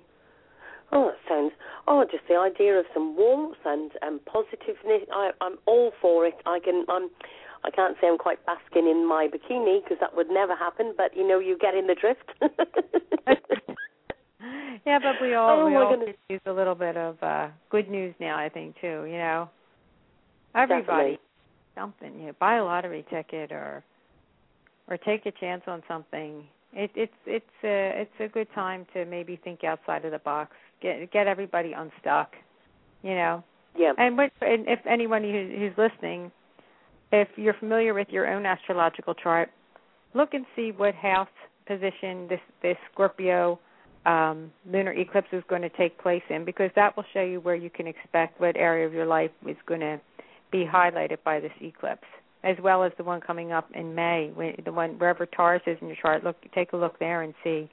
[0.91, 1.51] Oh, that sounds.
[1.87, 5.03] Oh, just the idea of some warmth and and positiveness.
[5.13, 6.35] I, I'm all for it.
[6.45, 6.85] I can.
[6.89, 7.09] I'm.
[7.63, 10.93] I can't say I'm quite basking in my bikini because that would never happen.
[10.95, 12.31] But you know, you get in the drift.
[14.85, 17.89] yeah, but we all Oh, we all could use a little bit of uh good
[17.89, 18.37] news now.
[18.37, 19.05] I think too.
[19.05, 19.49] You know,
[20.55, 21.19] everybody Definitely.
[21.75, 22.19] something.
[22.19, 23.83] You know, buy a lottery ticket or
[24.87, 26.43] or take a chance on something.
[26.73, 30.51] It, it's it's a it's a good time to maybe think outside of the box.
[30.81, 32.33] Get get everybody unstuck.
[33.01, 33.43] You know,
[33.77, 33.93] Yeah.
[33.97, 36.31] and what and if anyone who, who's listening,
[37.11, 39.49] if you're familiar with your own astrological chart,
[40.13, 41.29] look and see what house
[41.65, 43.57] position this this Scorpio
[44.09, 47.55] um, lunar eclipse is going to take place in, because that will show you where
[47.65, 49.99] you can expect what area of your life is going to
[50.51, 52.09] be highlighted by this eclipse,
[52.43, 55.77] as well as the one coming up in May, when, the one wherever Taurus is
[55.81, 56.23] in your chart.
[56.23, 57.69] Look, take a look there and see,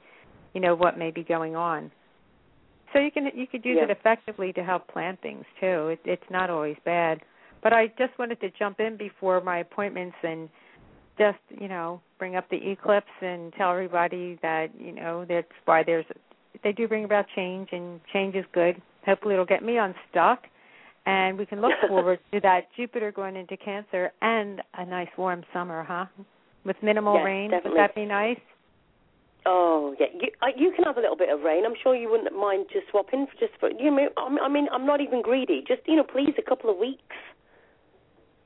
[0.53, 1.91] you know, what may be going on.
[2.93, 3.85] So you can you could use Yeah.
[3.85, 5.89] it effectively to help plan things too.
[5.93, 7.21] It, it's not always bad.
[7.63, 10.49] But I just wanted to jump in before my appointments and
[11.17, 15.83] just you know bring up the eclipse and tell everybody that you know that's why
[15.83, 16.05] there's
[16.63, 18.81] they do bring about change and change is good.
[19.05, 20.43] Hopefully it'll get me unstuck
[21.07, 25.43] and we can look forward to that Jupiter going into Cancer and a nice warm
[25.53, 26.05] summer, huh?
[26.65, 27.51] With minimal Yes, rain.
[27.51, 27.71] definitely.
[27.71, 28.39] Would that be nice?
[29.45, 31.63] Oh yeah, you, uh, you can have a little bit of rain.
[31.65, 34.09] I'm sure you wouldn't mind just swapping for just for you know.
[34.17, 35.63] I'm- mean, I'm not even greedy.
[35.65, 37.15] Just you know, please, a couple of weeks.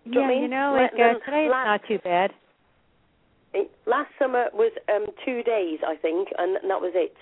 [0.05, 0.41] Do you know yeah, I mean?
[0.43, 2.31] you know, like uh, them today it's last- not too bad.
[3.87, 7.15] Last summer was um two days, I think, and that was it.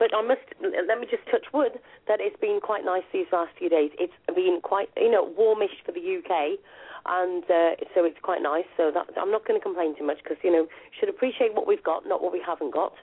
[0.00, 1.76] But I must let me just touch wood
[2.08, 3.92] that it's been quite nice these last few days.
[4.00, 6.56] It's been quite you know warmish for the UK,
[7.04, 8.64] and uh, so it's quite nice.
[8.78, 10.66] So that I'm not going to complain too much because you know
[10.98, 12.94] should appreciate what we've got, not what we haven't got.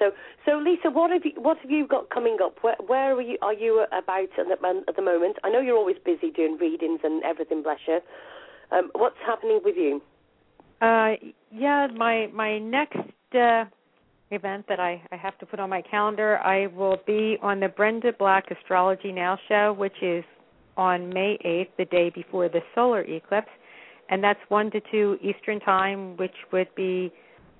[0.00, 0.10] So
[0.44, 2.58] so Lisa, what have you what have you got coming up?
[2.60, 5.36] Where where are you are you about at the, at the moment?
[5.44, 8.00] I know you're always busy doing readings and everything, bless you.
[8.72, 10.02] Um, what's happening with you?
[10.82, 11.14] Uh,
[11.52, 12.98] yeah, my my next
[13.32, 13.64] uh,
[14.30, 17.68] event that I, I have to put on my calendar, I will be on the
[17.68, 20.24] Brenda Black Astrology Now show, which is
[20.76, 23.48] on May 8th, the day before the solar eclipse,
[24.10, 27.12] and that's one to two Eastern time, which would be,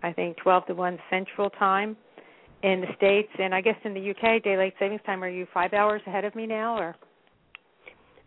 [0.02, 1.96] I think, 12 to one Central time
[2.62, 5.22] in the states, and I guess in the UK, daylight savings time.
[5.22, 6.96] Are you five hours ahead of me now, or?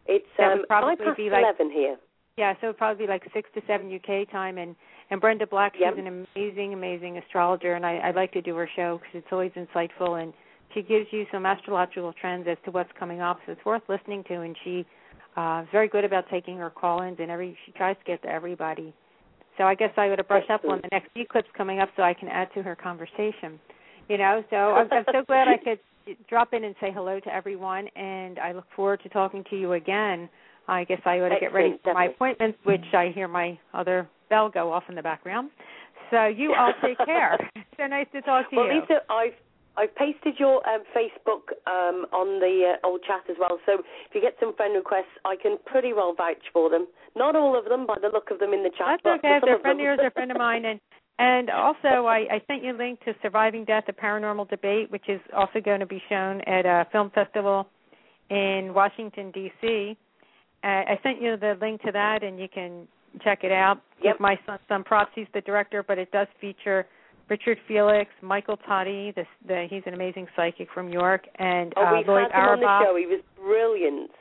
[0.05, 1.97] It's um, probably be like- eleven here.
[2.37, 4.73] Yeah, so it'd probably be like six to seven UK time, and
[5.09, 5.97] and Brenda Black, she's Yep.
[5.97, 9.51] an amazing, amazing astrologer, and I I like to do her show because it's always
[9.53, 10.33] insightful, and
[10.73, 14.23] she gives you some astrological trends as to what's coming up, so it's worth listening
[14.25, 14.85] to, and she
[15.35, 18.29] uh is very good about taking her call-ins, and every she tries to get to
[18.29, 18.93] everybody.
[19.57, 22.03] So I guess I would have brushed up on the next eclipse coming up, so
[22.03, 23.59] I can add to her conversation.
[24.07, 25.79] You know, so I'm, I'm so glad I could
[26.27, 29.73] drop in and say hello to everyone, and I look forward to talking to you
[29.73, 30.29] again.
[30.67, 34.07] I guess I ought to get ready for my appointments, which I hear my other
[34.29, 35.49] bell go off in the background.
[36.11, 37.37] So you all take care.
[37.77, 38.81] so nice to talk to well, you.
[38.81, 39.33] Lisa, I've
[39.77, 43.59] I've pasted your um, Facebook um, on the uh, old chat as well.
[43.65, 46.85] So if you get some friend requests, I can pretty well vouch for them.
[47.15, 48.99] Not all of them, by the look of them in the chat.
[49.03, 49.37] That's but okay.
[49.37, 50.79] If they're a friend of yours, they're a friend of mine, and
[51.17, 55.07] and also I, I sent you a link to Surviving Death: A Paranormal Debate, which
[55.07, 57.67] is also going to be shown at a film festival
[58.29, 59.97] in Washington D.C.
[60.61, 62.87] Uh, I sent you the link to that, and you can
[63.23, 63.81] check it out.
[64.03, 64.15] Yep.
[64.15, 65.11] Give my son some props.
[65.15, 66.85] He's the director, but it does feature
[67.29, 69.13] Richard Felix, Michael Toddy.
[69.15, 72.59] The, the, he's an amazing psychic from York, and oh, uh, we've Lloyd had him
[72.59, 72.95] on the show.
[72.97, 74.11] He was brilliant.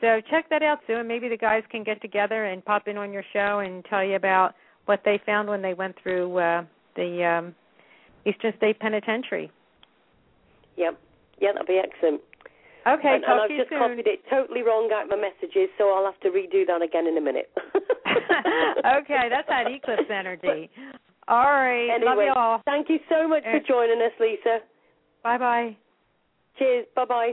[0.00, 1.06] So check that out soon.
[1.06, 4.16] Maybe the guys can get together and pop in on your show and tell you
[4.16, 4.54] about
[4.86, 6.64] what they found when they went through uh,
[6.96, 7.54] the um,
[8.26, 9.50] Eastern State Penitentiary.
[10.76, 10.98] Yep.
[11.40, 12.20] Yeah, that'd be excellent.
[12.86, 13.78] Okay, and, and I've just soon.
[13.78, 17.16] copied it totally wrong out my messages, so I'll have to redo that again in
[17.16, 17.50] a minute.
[17.76, 20.70] okay, that's that eclipse energy.
[21.28, 22.62] All right, love Anyway, you all.
[22.64, 24.58] thank you so much for joining us, Lisa.
[25.22, 25.76] Bye bye.
[26.58, 26.86] Cheers.
[26.96, 27.32] Bye bye.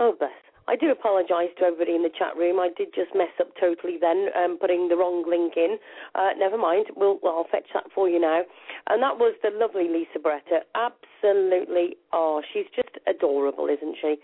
[0.00, 0.30] Oh, bless.
[0.66, 2.58] I do apologise to everybody in the chat room.
[2.58, 5.78] I did just mess up totally then, um, putting the wrong link in.
[6.14, 6.86] Uh, never mind.
[6.96, 8.42] We'll, well, I'll fetch that for you now.
[8.88, 10.64] And that was the lovely Lisa Barretta.
[10.74, 11.96] Absolutely.
[12.12, 14.16] Oh, she's just adorable, isn't she?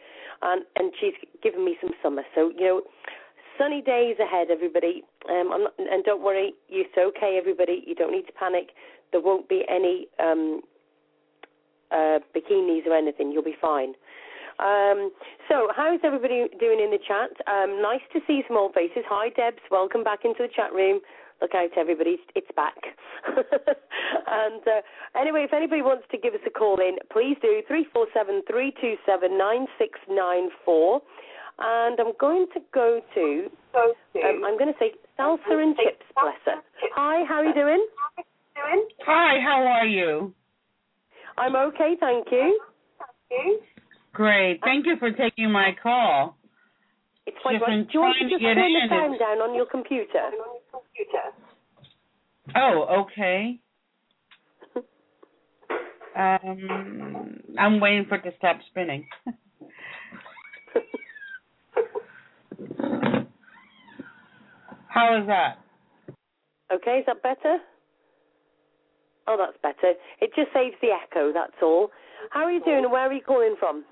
[0.43, 2.23] And and she's given me some summer.
[2.35, 2.83] So you know,
[3.59, 5.03] sunny days ahead, everybody.
[5.29, 7.85] Um, not, and don't worry, it's okay, everybody.
[7.87, 8.71] You don't need to panic.
[9.13, 10.63] There won't be any um,
[11.91, 13.33] uh, bikinis or anything.
[13.33, 13.95] You'll be fine.
[14.61, 15.11] Um,
[15.49, 17.33] so, how's everybody doing in the chat?
[17.49, 19.05] Um, nice to see some old faces.
[19.09, 19.63] Hi, Debs.
[19.71, 21.01] Welcome back into the chat room.
[21.41, 22.19] Look out, everybody.
[22.35, 22.77] It's back.
[23.27, 28.43] and uh, anyway, if anybody wants to give us a call in, please do 347
[28.47, 31.01] 327 9694.
[31.61, 36.37] And I'm going to go to, um, I'm going to say salsa and chips, bless
[36.45, 36.61] her.
[36.95, 37.87] Hi, how are you doing?
[39.07, 40.35] Hi, how are you?
[41.39, 42.61] I'm okay, thank you.
[44.13, 44.61] Great.
[44.65, 46.37] Thank you for taking my call.
[47.27, 47.87] It's Just right.
[47.87, 50.31] Do you want to just turn the sound down on your computer?
[52.57, 53.61] Oh, okay.
[56.17, 59.07] Um, I'm waiting for it to stop spinning.
[64.89, 65.59] How is that?
[66.73, 67.59] Okay, is that better?
[69.29, 69.95] Oh, that's better.
[70.21, 71.91] It just saves the echo, that's all.
[72.31, 73.85] How are you doing where are you calling from?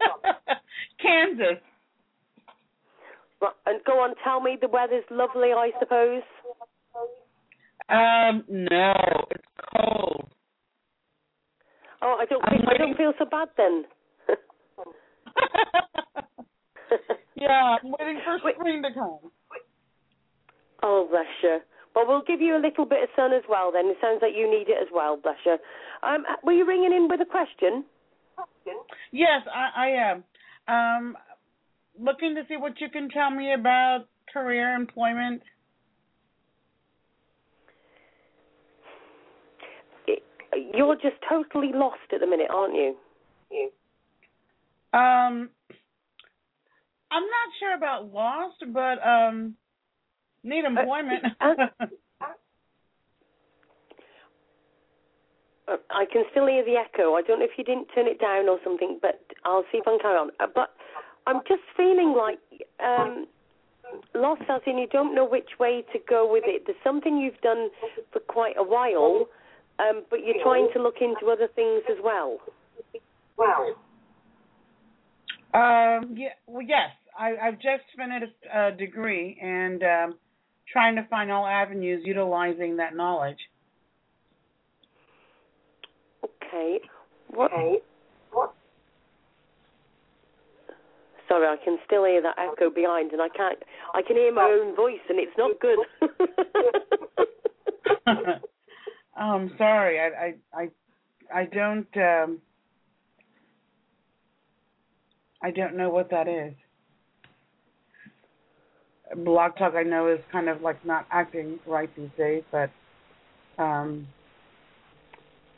[1.02, 1.60] Kansas.
[3.40, 6.22] Right, And go on, tell me the weather's lovely, I suppose.
[7.88, 8.94] Um, no,
[9.30, 9.44] it's
[9.76, 10.28] cold.
[12.02, 13.84] Oh, I don't feel, I don't feel so bad then.
[17.36, 19.30] yeah, I'm waiting for spring to come.
[20.82, 21.58] Oh, bless you.
[21.96, 23.86] Well, we'll give you a little bit of sun as well then.
[23.86, 25.56] It sounds like you need it as well, bless you.
[26.02, 27.86] Um, were you ringing in with a question?
[29.12, 30.24] Yes, I, I am.
[30.68, 31.16] Um,
[31.98, 35.42] looking to see what you can tell me about career employment.
[40.74, 42.94] You're just totally lost at the minute, aren't you?
[44.92, 45.50] Um,
[47.10, 49.54] I'm not sure about lost, but um,
[50.46, 51.24] need employment.
[55.68, 57.14] Uh, I can still hear the echo.
[57.14, 59.88] I don't know if you didn't turn it down or something, but I'll see if
[59.88, 60.30] I can carry on.
[60.38, 60.70] Uh, but
[61.26, 62.38] I'm just feeling like
[62.78, 63.26] um,
[64.14, 66.62] lost, as in you don't know which way to go with it.
[66.66, 67.70] There's something you've done
[68.12, 69.26] for quite a while,
[69.78, 72.38] um, but you're trying to look into other things as well.
[73.36, 73.74] Wow.
[75.52, 80.18] Um, yeah, well, yes, I, I've just finished a degree and um,
[80.72, 83.38] trying to find all avenues utilizing that knowledge.
[86.24, 86.80] Okay.
[87.28, 87.50] What?
[88.32, 88.54] What?
[91.28, 93.58] Sorry, I can still hear that echo behind, and I can't.
[93.94, 95.78] I can hear my own voice, and it's not good.
[98.06, 98.40] oh,
[99.16, 102.38] I'm sorry, I, I, I, I don't, um,
[105.42, 106.54] I don't know what that is.
[109.14, 112.70] Blog Talk, I know, is kind of like not acting right these days, but
[113.58, 114.06] um,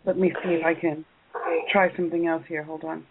[0.05, 1.05] let me see if I can
[1.73, 2.63] try something else here.
[2.63, 3.07] Hold on.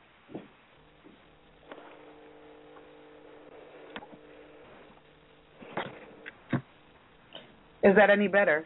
[7.84, 8.66] Is that any better?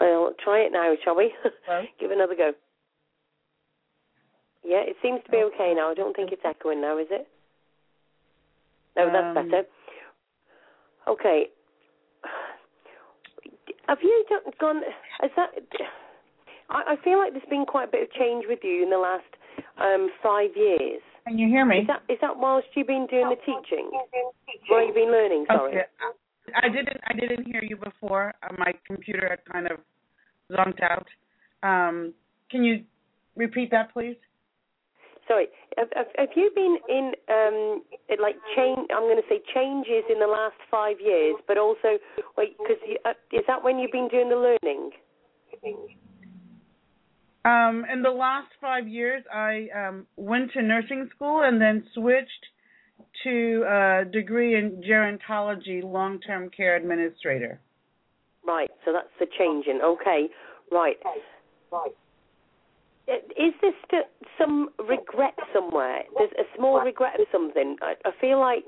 [0.00, 1.32] well, try it now, shall we?
[2.00, 2.52] Give it another go.
[4.64, 5.90] Yeah, it seems to be okay now.
[5.90, 7.26] I don't think it's echoing now, is it?
[8.96, 9.64] No, that's Um, better.
[11.10, 11.46] Okay.
[13.88, 14.24] Have you
[14.60, 14.82] gone?
[15.24, 15.50] Is that?
[16.70, 18.98] I, I feel like there's been quite a bit of change with you in the
[18.98, 19.26] last
[19.80, 21.02] um, five years.
[21.26, 21.78] Can you hear me?
[21.78, 23.90] Is that is that whilst you've been doing the teaching?
[24.68, 25.72] While you've been learning, sorry.
[25.72, 25.82] Okay.
[26.54, 28.32] I I didn't I didn't hear you before.
[28.42, 29.78] Uh, my computer had kind of
[30.50, 31.06] zonked out.
[31.62, 32.14] Um,
[32.50, 32.84] can you
[33.36, 34.16] repeat that, please?
[35.30, 35.46] Sorry,
[35.78, 38.88] have, have, have you been in um, it like change?
[38.92, 41.98] I'm going to say changes in the last five years, but also
[42.36, 44.90] wait, because uh, is that when you've been doing the learning?
[47.44, 52.46] Um, in the last five years, I um, went to nursing school and then switched
[53.22, 57.60] to a degree in gerontology, long-term care administrator.
[58.44, 59.80] Right, so that's the changing.
[59.80, 60.28] Okay,
[60.72, 60.96] right.
[61.70, 61.94] Right.
[63.10, 64.06] Is there st-
[64.38, 66.02] some regret somewhere?
[66.16, 67.76] There's a small regret of something.
[67.82, 68.64] I, I feel like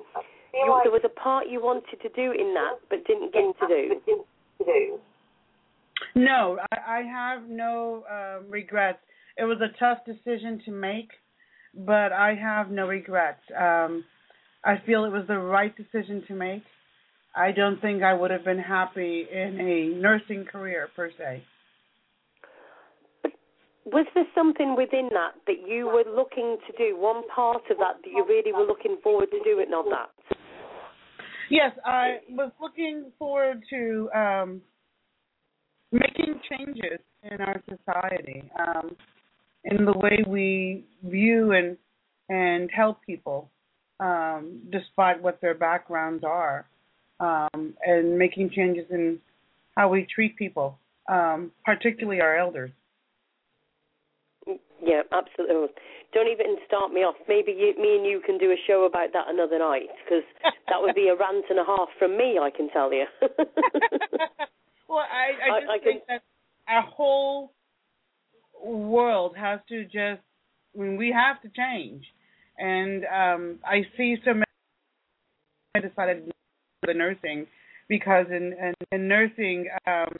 [0.52, 4.00] you, there was a part you wanted to do in that, but didn't get to
[4.58, 4.98] do.
[6.14, 8.98] No, I, I have no um, regrets.
[9.36, 11.08] It was a tough decision to make,
[11.74, 13.40] but I have no regrets.
[13.58, 14.04] Um,
[14.64, 16.62] I feel it was the right decision to make.
[17.34, 21.42] I don't think I would have been happy in a nursing career per se.
[23.84, 26.96] Was there something within that that you were looking to do?
[26.96, 30.36] One part of that that you really were looking forward to doing of that?
[31.50, 34.62] Yes, I was looking forward to um,
[35.90, 38.96] making changes in our society, um,
[39.64, 41.76] in the way we view and
[42.28, 43.50] and help people
[44.00, 46.66] um, despite what their backgrounds are,
[47.20, 49.18] um, and making changes in
[49.76, 50.78] how we treat people,
[51.08, 52.70] um, particularly our elders.
[54.82, 55.68] Yeah, absolutely.
[56.12, 57.14] Don't even start me off.
[57.28, 60.24] Maybe you, me and you can do a show about that another night because
[60.68, 62.38] that would be a rant and a half from me.
[62.42, 63.04] I can tell you.
[64.88, 66.22] well, I, I just I- I think that
[66.68, 67.52] our whole
[68.62, 70.20] world has to just.
[70.74, 72.04] I mean, we have to change,
[72.58, 74.44] and um, I see so many.
[75.74, 76.32] I decided to do
[76.86, 77.46] the nursing
[77.88, 80.14] because in in, in nursing, um,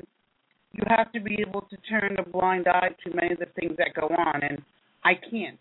[0.73, 3.77] you have to be able to turn a blind eye to many of the things
[3.79, 4.63] that go on, and
[5.05, 5.59] I can't.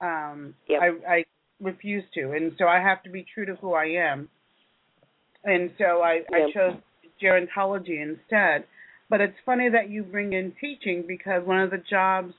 [0.00, 0.80] Um, Yep.
[0.82, 1.24] I, I
[1.60, 4.28] refuse to, and so I have to be true to who I am.
[5.44, 6.74] And so I, I chose
[7.22, 8.64] gerontology instead.
[9.08, 12.34] But it's funny that you bring in teaching because one of the jobs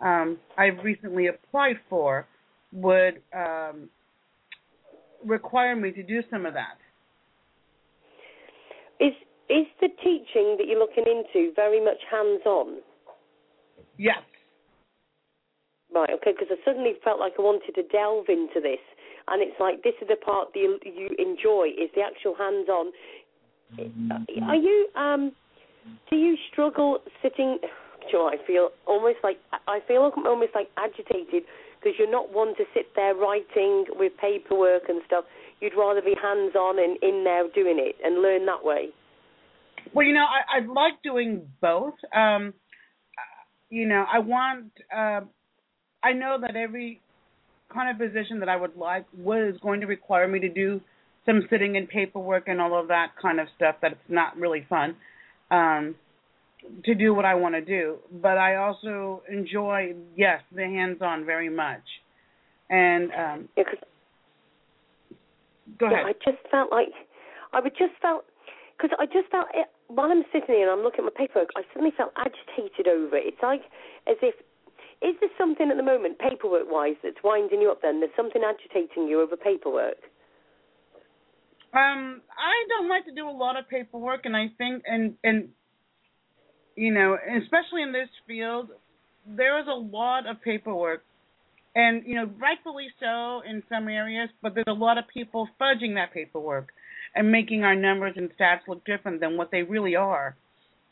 [0.00, 2.26] um, I've recently applied for
[2.72, 3.88] would um,
[5.24, 6.78] require me to do some of that.
[9.00, 9.12] is
[9.48, 12.78] is the teaching that you're looking into very much hands on?
[13.96, 14.22] Yes.
[15.92, 16.10] Right.
[16.10, 16.32] Okay.
[16.32, 18.82] Because I suddenly felt like I wanted to delve into this,
[19.28, 22.68] and it's like this is the part that you, you enjoy is the actual hands
[22.68, 22.92] on.
[24.44, 25.32] Are you um?
[26.10, 27.58] Do you struggle sitting?
[28.00, 31.44] Do you know I feel almost like I feel almost like agitated
[31.80, 35.24] because you're not one to sit there writing with paperwork and stuff.
[35.60, 38.90] You'd rather be hands on and in there doing it and learn that way.
[39.94, 41.94] Well, you know, I, I like doing both.
[42.14, 42.54] Um,
[43.70, 44.72] you know, I want.
[44.94, 45.20] Uh,
[46.02, 47.00] I know that every
[47.72, 50.80] kind of position that I would like was going to require me to do
[51.26, 53.76] some sitting in paperwork and all of that kind of stuff.
[53.82, 54.96] That's not really fun.
[55.50, 55.96] Um,
[56.84, 61.48] to do what I want to do, but I also enjoy, yes, the hands-on very
[61.48, 61.82] much.
[62.68, 63.64] And um, Yeah,
[65.78, 66.06] go Yeah, ahead.
[66.06, 66.88] I just felt like
[67.52, 68.24] I would just felt
[68.76, 71.48] because I just felt it, while I'm sitting here and I'm looking at my paperwork,
[71.56, 73.34] I suddenly felt agitated over it.
[73.34, 73.62] It's like
[74.06, 74.34] as if
[75.00, 77.80] is there something at the moment paperwork wise that's winding you up?
[77.82, 79.98] Then there's something agitating you over paperwork.
[81.72, 85.50] Um, I don't like to do a lot of paperwork, and I think, and and
[86.76, 88.70] you know, especially in this field,
[89.26, 91.04] there is a lot of paperwork,
[91.74, 95.94] and you know, rightfully so in some areas, but there's a lot of people fudging
[95.94, 96.70] that paperwork
[97.14, 100.36] and making our numbers and stats look different than what they really are.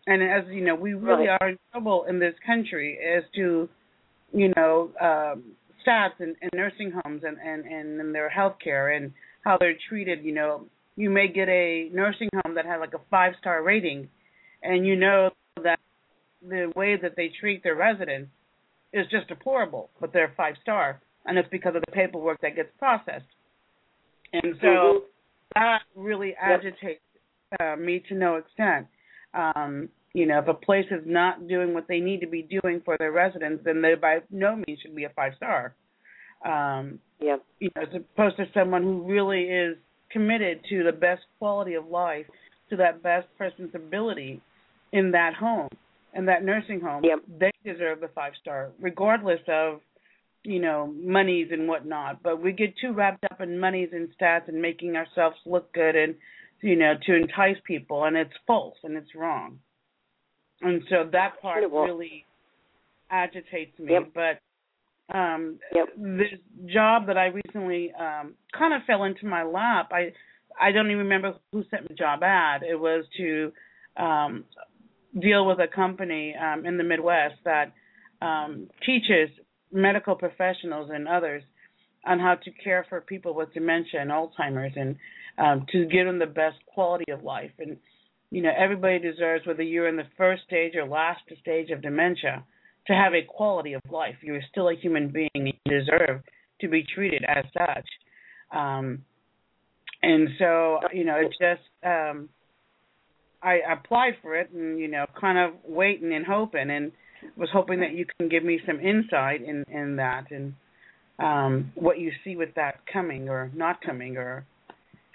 [0.06, 1.38] And as you know, we really Right.
[1.40, 3.68] are in trouble in this country as to,
[4.32, 5.42] you know, um,
[5.84, 9.12] stats and, and nursing homes and, and, and, and their health care and
[9.44, 10.24] how they're treated.
[10.24, 14.08] You know, you may get a nursing home that has like a five star rating,
[14.62, 15.30] and you know
[15.62, 15.78] that
[16.46, 18.30] the way that they treat their residents
[18.92, 22.70] is just deplorable, but they're five star, and it's because of the paperwork that gets
[22.78, 23.26] processed.
[24.32, 25.02] And so Mhm.
[25.57, 27.00] That really agitates
[27.61, 28.86] uh, me to no extent.
[29.34, 32.80] Um, you know, if a place is not doing what they need to be doing
[32.84, 35.74] for their residents, then they by no means should be a five star.
[36.44, 37.36] Um, Yeah.
[37.59, 39.76] you know, as opposed to someone who really is
[40.11, 42.26] committed to the best quality of life,
[42.70, 44.40] to that best person's ability
[44.92, 45.68] in that home,
[46.14, 47.20] in that nursing home, Yep.
[47.38, 49.80] they deserve the five star, regardless of,
[50.47, 52.22] you know, monies and whatnot.
[52.22, 55.97] But we get too wrapped up in monies and stats and making ourselves look good
[55.97, 56.14] and,
[56.62, 59.59] you know, to entice people, and it's false and it's wrong.
[60.62, 61.84] And so that part You know what?
[61.86, 62.24] really
[63.11, 63.92] agitates me.
[63.92, 64.12] Yep.
[64.14, 64.40] But
[65.16, 65.89] um Yep.
[65.97, 66.39] this
[66.73, 69.90] job that I recently um kind of fell into my lap.
[69.93, 70.12] I
[70.60, 72.62] I don't even remember who sent the job ad.
[72.62, 73.52] It was to
[73.97, 74.44] um
[75.20, 77.73] deal with a company um in the Midwest that
[78.23, 79.28] um teaches
[79.77, 81.43] medical professionals and others
[82.05, 84.97] on how to care for people with dementia and Alzheimer's and
[85.39, 87.77] um to give them the best quality of life and
[88.31, 92.44] you know everybody deserves whether you're in the first stage or last stage of dementia
[92.86, 94.15] to have a quality of life.
[94.23, 95.31] You're still a human being.
[95.35, 96.23] You deserve
[96.61, 97.86] to be treated as such.
[98.57, 99.05] Um,
[100.03, 102.28] and so, you know, it just um,
[103.43, 106.93] I applied for it, and you know, kind of waiting and hoping, and
[107.36, 110.55] was hoping that you can give me some insight in in that and
[111.18, 114.44] um, what you see with that coming or not coming, or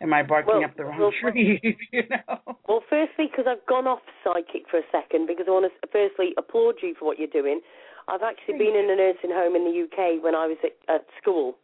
[0.01, 1.59] am I barking Well, up the wrong well, tree?
[1.91, 2.55] you know.
[2.67, 6.33] Well, firstly, because I've gone off psychic for a second, because I want to firstly
[6.37, 7.61] applaud you for what you're doing.
[8.07, 11.05] I've actually been in a nursing home in the UK when I was at, at
[11.21, 11.55] school.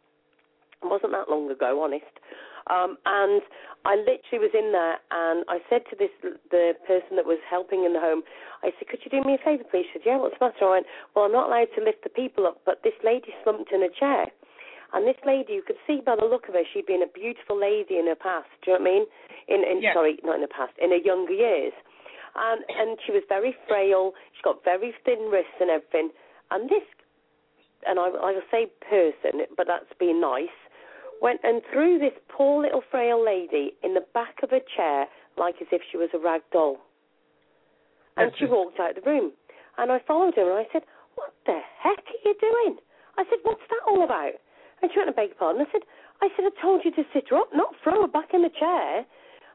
[0.82, 2.06] It wasn't that long ago, honest.
[2.66, 3.42] Um, and
[3.84, 6.10] I literally was in there, and I said to this
[6.50, 8.22] the person that was helping in the home,
[8.62, 10.64] I said, "Could you do me a favour, please?" She said, "Yeah, what's the matter?"
[10.66, 13.72] I went, "Well, I'm not allowed to lift the people up, but this lady slumped
[13.72, 14.26] in a chair."
[14.92, 17.56] And this lady, you could see by the look of her, she'd been a beautiful
[17.58, 18.48] lady in her past.
[18.62, 19.06] Do you know what I mean?
[19.48, 19.94] In, in Yes.
[19.94, 21.74] sorry, not in her past, in her younger years.
[22.34, 24.14] And and she was very frail.
[24.32, 26.10] She got very thin wrists and everything.
[26.50, 26.84] And this,
[27.86, 30.54] and I, I will say person, but that's being nice,
[31.20, 35.56] went and threw this poor little frail lady in the back of a chair like
[35.60, 36.78] as if she was a rag doll.
[38.16, 39.32] And she walked out of the room.
[39.78, 40.82] And I followed her and I said,
[41.14, 42.78] What the heck are you doing?
[43.16, 44.34] I said, What's that all about?
[44.82, 45.62] And she went, I beg your pardon.
[45.62, 45.86] I said,
[46.20, 48.50] I said, I told you to sit her up, not throw her back in the
[48.50, 49.06] chair.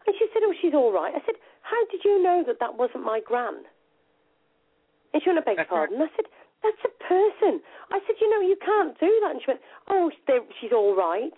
[0.08, 1.12] And she said, Oh, she's all right.
[1.12, 3.68] I said, How did you know that that wasn't my gran?
[5.14, 6.00] And she went, I beg your pardon.
[6.00, 6.32] I said,
[6.64, 7.60] That's a person.
[7.92, 9.32] I said, You know, you can't do that.
[9.36, 9.62] And she went,
[9.92, 10.08] Oh,
[10.60, 11.36] she's all right.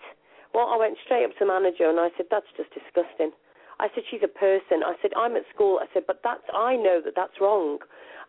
[0.56, 3.36] Well, I went straight up to the manager and I said, That's just disgusting.
[3.76, 4.80] I said, She's a person.
[4.80, 5.84] I said, I'm at school.
[5.84, 7.76] I said, But that's, I know that that's wrong.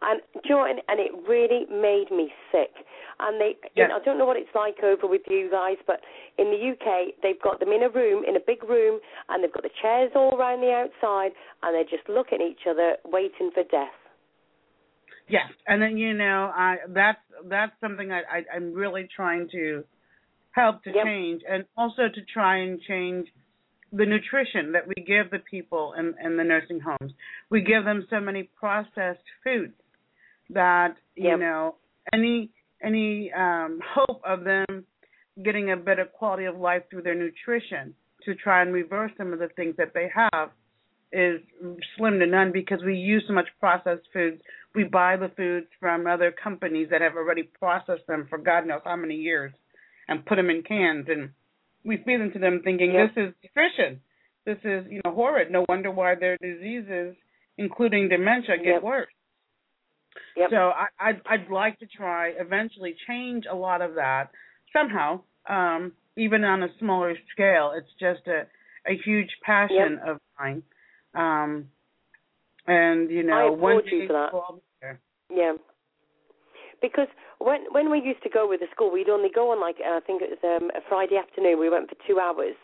[0.03, 0.67] And do you know?
[0.67, 2.83] And, and it really made me sick.
[3.23, 6.01] And they, you know, I don't know what it's like over with you guys, but
[6.37, 8.99] in the UK, they've got them in a room, in a big room,
[9.29, 11.31] and they've got the chairs all around the outside,
[11.63, 13.95] and they just look at each other, waiting for death.
[15.29, 19.83] Yes, and then you know, I that's that's something I, I I'm really trying to
[20.57, 21.05] help to Yep.
[21.05, 23.27] change, and also to try and change
[23.93, 27.13] the nutrition that we give the people in in the nursing homes.
[27.49, 29.73] We give them so many processed foods
[30.49, 31.75] that you know
[32.13, 32.49] any
[32.81, 34.85] any um hope of them
[35.43, 37.93] getting a better quality of life through their nutrition
[38.25, 40.49] to try and reverse some of the things that they have
[41.11, 41.39] is
[41.95, 44.41] slim to none because we use so much processed foods.
[44.75, 48.81] We buy the foods from other companies that have already processed them for God knows
[48.83, 49.53] how many years
[50.07, 51.29] and put them in cans and
[51.83, 53.15] we feed them to them thinking Yep.
[53.15, 54.01] this is nutrition.
[54.45, 55.51] This is, you know, horrid.
[55.51, 57.15] No wonder why their diseases,
[57.57, 58.83] including dementia, get Yep.
[58.83, 59.11] worse.
[60.35, 60.49] Yep.
[60.49, 64.31] So I, I'd I'd like to try eventually change a lot of that
[64.73, 67.73] somehow, um, even on a smaller scale.
[67.77, 68.47] It's just a
[68.89, 70.63] a huge passion of mine.
[71.13, 71.69] Um,
[72.65, 74.33] and you know, I applaud you for that.
[74.33, 74.99] we'll all be there.
[75.29, 75.53] Yeah.
[76.81, 77.07] Because
[77.39, 79.99] when when we used to go with the school, we'd only go on like I
[80.05, 81.59] think it was um, a Friday afternoon.
[81.59, 82.55] We went for two hours,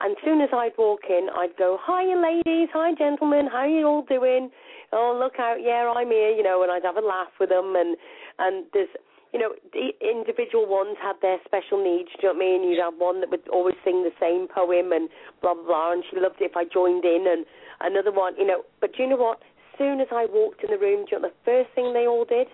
[0.00, 2.68] and as soon as I'd walk in, I'd go, "Hi, ladies.
[2.72, 3.48] Hi, gentlemen.
[3.50, 4.50] How are you all doing?
[4.92, 5.58] Oh, look out!
[5.60, 7.96] Yeah, I'm here." You know, and I'd have a laugh with them, and
[8.38, 8.90] and there's
[9.32, 12.08] you know, the individual ones had their special needs.
[12.16, 12.62] Do you know what I mean?
[12.62, 15.08] And you'd have one that would always sing the same poem and
[15.42, 17.44] blah blah blah, and she loved it if I joined in, and
[17.80, 18.64] another one, you know.
[18.80, 19.40] But do you know what?
[19.76, 22.06] Soon as I walked in the room, do you know what the first thing they
[22.06, 22.48] all did?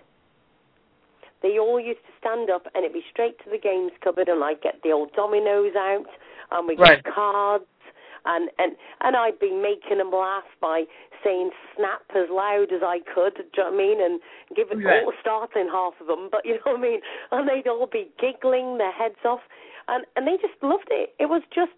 [1.44, 4.42] They all used to stand up and it'd be straight to the games cupboard and
[4.42, 6.08] I'd get the old dominoes out
[6.50, 7.04] and we'd Right.
[7.04, 7.66] get cards
[8.24, 8.72] and, and
[9.02, 10.84] and I'd be making them laugh by
[11.22, 14.00] saying snap as loud as I could, do you know what I mean?
[14.00, 14.20] And
[14.56, 15.04] give Right.
[15.04, 17.00] all startling half of them, but you know what I mean?
[17.30, 19.42] And they'd all be giggling their heads off
[19.88, 21.14] and and they just loved it.
[21.18, 21.76] It was just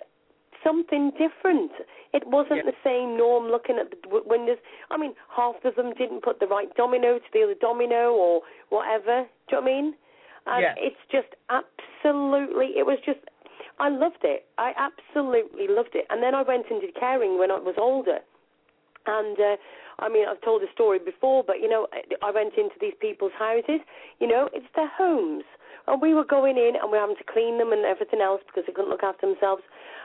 [0.67, 1.71] something different.
[2.13, 2.71] It wasn't Yeah.
[2.73, 4.59] the same norm looking at the windows.
[4.91, 8.43] I mean, half of them didn't put the right domino to the other domino or
[8.71, 9.27] whatever.
[9.47, 9.97] Do you know what I mean?
[10.47, 10.75] And Yeah.
[10.77, 13.21] it's just absolutely, it was just,
[13.79, 14.47] I loved it.
[14.59, 16.07] I absolutely loved it.
[16.11, 18.21] And then I went into caring when I was older.
[19.07, 19.57] And, uh,
[19.99, 21.87] I mean, I've told the story before, but, you know,
[22.23, 23.81] I went into these people's houses.
[24.19, 25.45] You know, it's their homes.
[25.87, 28.43] And we were going in and we were having to clean them and everything else
[28.47, 29.63] because they couldn't look after themselves.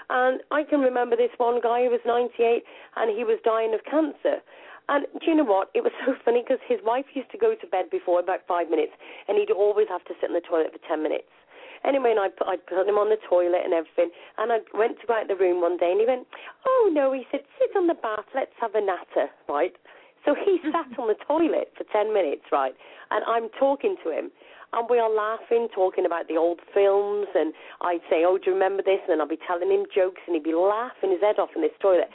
[0.09, 2.63] And I can remember this one guy who was 98
[2.97, 4.43] and he was dying of cancer.
[4.89, 5.69] And do you know what?
[5.73, 8.69] It was so funny because his wife used to go to bed before about five
[8.69, 8.93] minutes
[9.27, 11.31] and he'd always have to sit in the toilet for 10 minutes.
[11.83, 14.13] Anyway, and I put, I put him on the toilet and everything.
[14.37, 16.27] And I went to go out the room one day and he went,
[16.67, 19.73] Oh no, he said, sit on the bath, let's have a natter, right?
[20.26, 22.73] So he sat on the toilet for 10 minutes, right?
[23.10, 24.31] And I'm talking to him
[24.73, 28.53] and we are laughing, talking about the old films, and I'd say, "Oh, do you
[28.53, 31.39] remember this?" And then I'd be telling him jokes, and he'd be laughing his head
[31.39, 32.10] off in this toilet.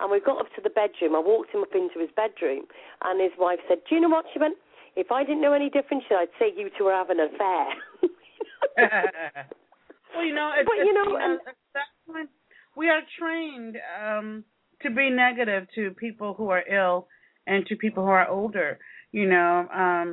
[0.00, 1.14] And we got up to the bedroom.
[1.14, 2.66] I walked him up into his bedroom,
[3.02, 4.56] and his wife said, "Do you know what?" She went,
[4.96, 7.66] "If I didn't know any difference, I'd say you two were having an affair."
[10.14, 11.40] well, you know, it's, But, you know, and-
[11.74, 12.28] that's when
[12.74, 14.44] we are trained um,
[14.82, 17.06] to be negative to people who are ill
[17.50, 18.70] and to people who are older.
[19.12, 19.54] You know,
[19.84, 20.08] um,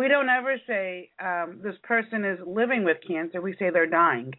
[0.00, 3.40] we don't ever say um, this person is living with cancer.
[3.40, 4.32] We say they're dying.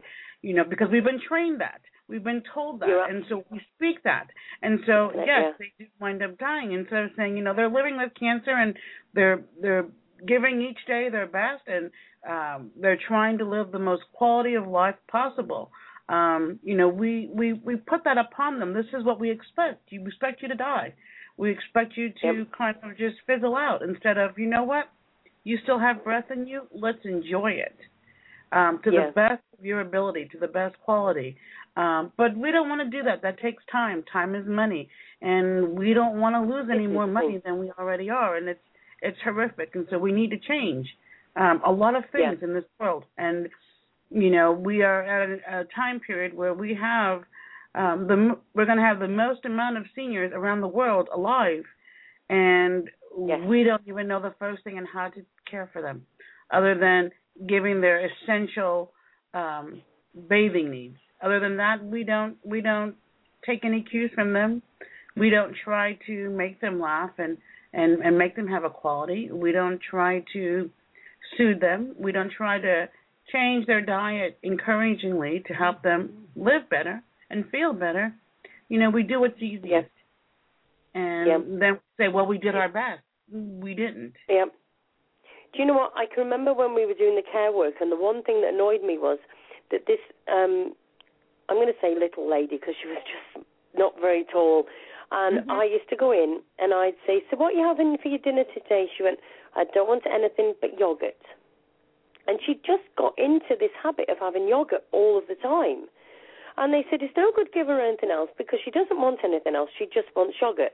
[0.48, 1.82] You know, because we've been trained that.
[2.10, 3.06] We've been told that, Yeah.
[3.10, 4.28] and so we speak that.
[4.62, 5.26] And so, Yeah.
[5.32, 6.70] yes, they do wind up dying.
[6.74, 8.72] Instead of saying, you know, they're living with cancer and
[9.16, 9.86] they're they're
[10.34, 11.86] giving each day their best and
[12.36, 15.72] um, they're trying to live the most quality of life possible.
[16.10, 18.74] Um, you know, we, we, we put that upon them.
[18.74, 19.90] This is what we expect.
[19.92, 20.94] We expect you to die.
[21.42, 22.52] We expect you to Yep.
[22.56, 24.90] kind of just fizzle out instead of, you know what,
[25.44, 26.68] you still have breath in you.
[26.72, 27.76] Let's enjoy it
[28.52, 29.08] um, to Yeah.
[29.08, 31.36] the best of your ability to the best quality.
[31.76, 33.24] Um, but we don't want to do that.
[33.24, 34.04] That takes time.
[34.04, 34.88] Time is money,
[35.24, 38.68] and we don't want to lose any more money than we already are, and it's
[39.02, 39.74] it's horrific.
[39.74, 40.86] And so we need to change
[41.38, 43.06] um, a lot of things in this world.
[43.18, 43.50] And
[44.12, 47.24] you know, we are at a, a time period where we have
[47.74, 51.64] um, the we're going to have the most amount of seniors around the world alive,
[52.30, 56.06] and we don't even know the first thing on how to care for them,
[56.52, 57.12] other than
[57.48, 58.92] giving their essential
[59.34, 59.82] um,
[60.30, 60.98] bathing needs.
[61.22, 62.96] Other than that, we don't we don't
[63.46, 64.62] take any cues from them.
[65.16, 67.38] We don't try to make them laugh and
[67.74, 69.30] and and make them have a quality.
[69.32, 70.70] We don't try to
[71.38, 71.96] soothe them.
[71.98, 72.90] We don't try to
[73.32, 77.02] change their diet encouragingly to help them live better
[77.32, 78.14] and feel better.
[78.70, 79.90] You know, we do what's easiest.
[80.94, 83.02] And then say, well, we did our best.
[83.32, 84.14] We didn't.
[84.30, 84.46] Yeah.
[85.54, 85.94] Do you know what?
[85.96, 88.54] I can remember when we were doing the care work, and the one thing that
[88.54, 89.20] annoyed me was
[89.72, 90.00] that this,
[90.32, 90.74] um,
[91.50, 92.98] I'm going to say little lady because she was
[93.36, 93.46] just
[93.76, 94.66] not very tall.
[95.12, 98.08] And I used to go in and I'd say, So, what are you having for
[98.08, 98.88] your dinner today?
[98.96, 99.20] She went,
[99.56, 101.20] I don't want anything but yogurt.
[102.28, 105.88] And she just got into this habit of having yogurt all of the time.
[106.58, 109.56] And they said, It's no good giving her anything else because she doesn't want anything
[109.56, 109.70] else.
[109.78, 110.74] She just wants yogurt.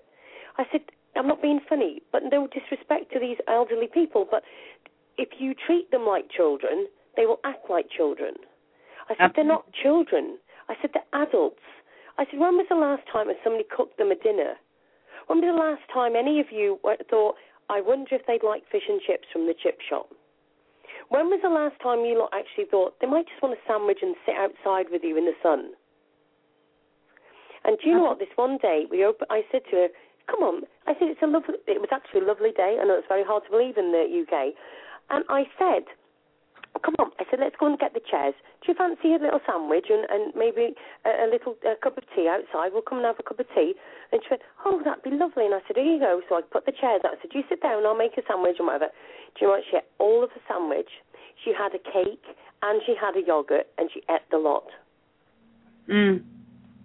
[0.57, 0.81] I said,
[1.15, 4.43] I'm not being funny, but no disrespect to these elderly people, but
[5.17, 8.35] if you treat them like children, they will act like children.
[9.09, 10.37] I said, they're not children.
[10.69, 11.63] I said, they're adults.
[12.17, 14.53] I said, when was the last time somebody cooked them a dinner?
[15.27, 16.79] When was the last time any of you
[17.09, 17.35] thought,
[17.69, 20.09] I wonder if they'd like fish and chips from the chip shop?
[21.09, 23.99] When was the last time you lot actually thought they might just want a sandwich
[24.01, 25.71] and sit outside with you in the sun?
[27.63, 28.19] And do you know what?
[28.19, 29.89] This one day, we op- I said to her,
[30.27, 31.55] "Come on." I said, "It's a lovely.
[31.67, 32.79] It was actually a lovely day.
[32.79, 34.55] I know it's very hard to believe in the UK."
[35.09, 35.85] And I said,
[36.83, 38.35] "Come on." I said, "Let's go and get the chairs.
[38.61, 40.75] Do you fancy a little sandwich and, and maybe
[41.05, 42.73] a, a little a cup of tea outside?
[42.73, 43.75] We'll come and have a cup of tea."
[44.11, 46.41] And she went, "Oh, that'd be lovely." And I said, "Here you go." So I
[46.41, 47.17] put the chairs out.
[47.17, 47.85] I said, "You sit down.
[47.85, 48.89] I'll make a sandwich and whatever."
[49.35, 49.63] Do you know what?
[49.69, 50.89] She ate all of the sandwich.
[51.43, 52.25] She had a cake
[52.61, 54.65] and she had a yogurt and she ate the lot.
[55.87, 56.23] Mm.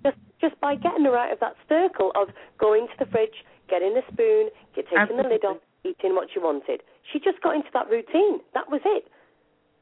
[0.04, 2.28] Just just by getting her out of that circle of
[2.58, 6.38] going to the fridge, getting a spoon, get, taking the lid off, eating what she
[6.38, 6.82] wanted.
[7.12, 8.40] She just got into that routine.
[8.54, 9.08] That was it.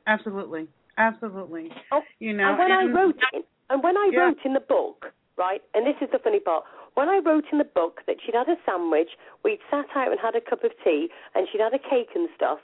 [0.06, 0.68] Absolutely.
[0.98, 1.70] Absolutely.
[1.92, 4.20] Oh, you know, and when and- I wrote in, and when I Yeah.
[4.20, 6.64] wrote in the book, right, and this is the funny part,
[6.94, 10.20] when I wrote in the book that she'd had a sandwich, we'd sat out and
[10.20, 12.60] had a cup of tea, and she'd had a cake and stuff.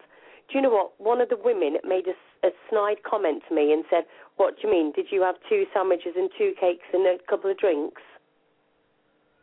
[0.49, 1.01] Do you know what?
[1.01, 2.15] One of the women made a,
[2.47, 4.07] a snide comment to me and said,
[4.37, 4.93] "What do you mean?
[4.93, 8.03] Did you have two sandwiches and two cakes and a couple of drinks?"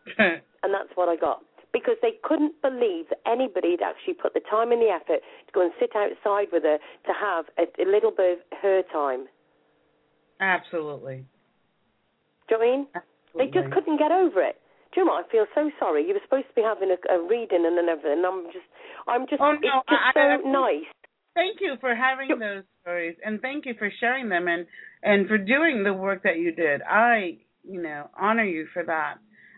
[0.18, 1.44] And that's what I got.
[1.74, 5.52] Because they couldn't believe that anybody had actually put the time and the effort to
[5.54, 9.26] go and sit outside with her to have a, a little bit of her time.
[10.40, 11.26] Absolutely.
[12.48, 12.88] Do you know what I mean?
[13.38, 14.62] They just couldn't get over it.
[14.94, 15.26] Do you know what?
[15.26, 16.06] I feel so sorry.
[16.06, 18.22] You were supposed to be having a, a reading and then everything.
[18.22, 18.70] And I'm just,
[19.08, 20.90] I'm just, Oh, no, it's just I- so I- nice.
[21.34, 24.68] Thank you for having those stories, and thank you for sharing them, and
[25.02, 26.84] and for doing the work that you did.
[26.84, 29.16] I, you know, honor you for that.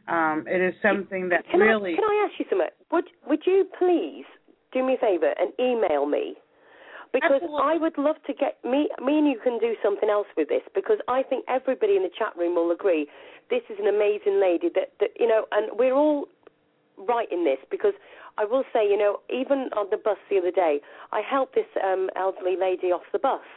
[0.07, 1.93] Um, it is something that Can really.
[1.93, 2.67] I, can I ask you something?
[2.91, 4.25] Would Would you please
[4.71, 6.35] do me a favour and email me?
[7.13, 10.49] Because I would love to get me me and you can do something else with
[10.49, 13.07] this because I think everybody in the chat room will agree
[13.49, 16.25] this is an amazing lady that, that you know and we're all
[16.97, 17.93] right in this because
[18.37, 20.81] I will say, you know, even on the bus the other day,
[21.13, 23.47] I helped this um elderly lady off the bus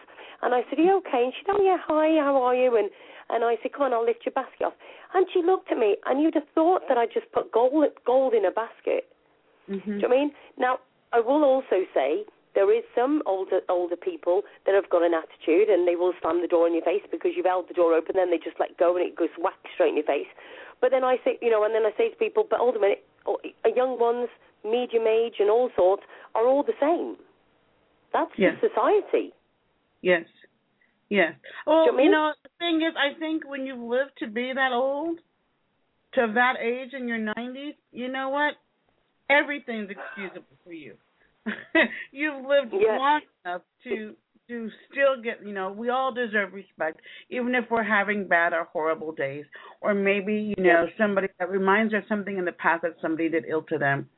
[0.43, 1.25] and I said, Are you okay?
[1.25, 2.77] And she said, Oh yeah, hi, how are you?
[2.77, 2.91] And
[3.31, 4.75] and I said, Come on, I'll lift your basket off.
[5.15, 8.35] And she looked at me and you'd have thought that I just put gold gold
[8.35, 9.09] in a basket.
[9.69, 9.85] Mm-hmm.
[9.85, 10.31] Do you know what I mean?
[10.57, 10.79] Now,
[11.13, 12.25] I will also say
[12.55, 16.41] there is some older older people that have got an attitude and they will slam
[16.41, 18.77] the door in your face because you've held the door open, then they just let
[18.79, 20.29] go and it goes whack straight in your face.
[20.81, 22.81] But then I say, you know, and then I say to people, but hold a
[22.81, 23.39] minute, oh,
[23.77, 24.29] young ones,
[24.65, 26.03] medium age, and all sorts
[26.35, 27.17] are all the same.
[28.13, 28.57] That's Yes.
[28.61, 29.33] just society.
[30.03, 30.25] Yes.
[31.09, 31.35] Yes.
[31.67, 34.73] Well, you you, know, the thing is, I think when you've lived to be that
[34.73, 35.19] old,
[36.15, 38.55] to that age in your 90s, you know what?
[39.31, 40.95] Everything's excusable for you.
[42.13, 42.99] you've lived Yes.
[42.99, 44.15] long enough to
[44.49, 48.65] to still get, you know, we all deserve respect, even if we're having bad or
[48.73, 49.45] horrible days,
[49.83, 53.29] or maybe, you know, somebody that reminds us of something in the past that somebody
[53.29, 54.09] did ill to them.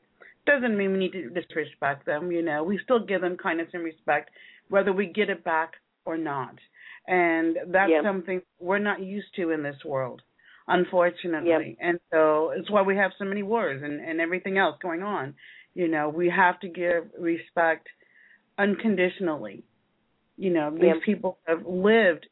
[0.45, 2.63] Doesn't mean we need to disrespect them, you know.
[2.63, 4.29] We still give them kindness and respect,
[4.71, 5.73] whether we get it back
[6.05, 6.55] or not.
[7.07, 8.01] And that's Yeah.
[8.03, 10.21] something we're not used to in this world,
[10.67, 11.77] unfortunately.
[11.79, 15.35] And so it's why we have so many wars and, and everything else going on.
[15.73, 17.87] You know, we have to give respect
[18.57, 19.63] unconditionally.
[20.37, 21.05] You know, these Yeah.
[21.05, 22.27] people have lived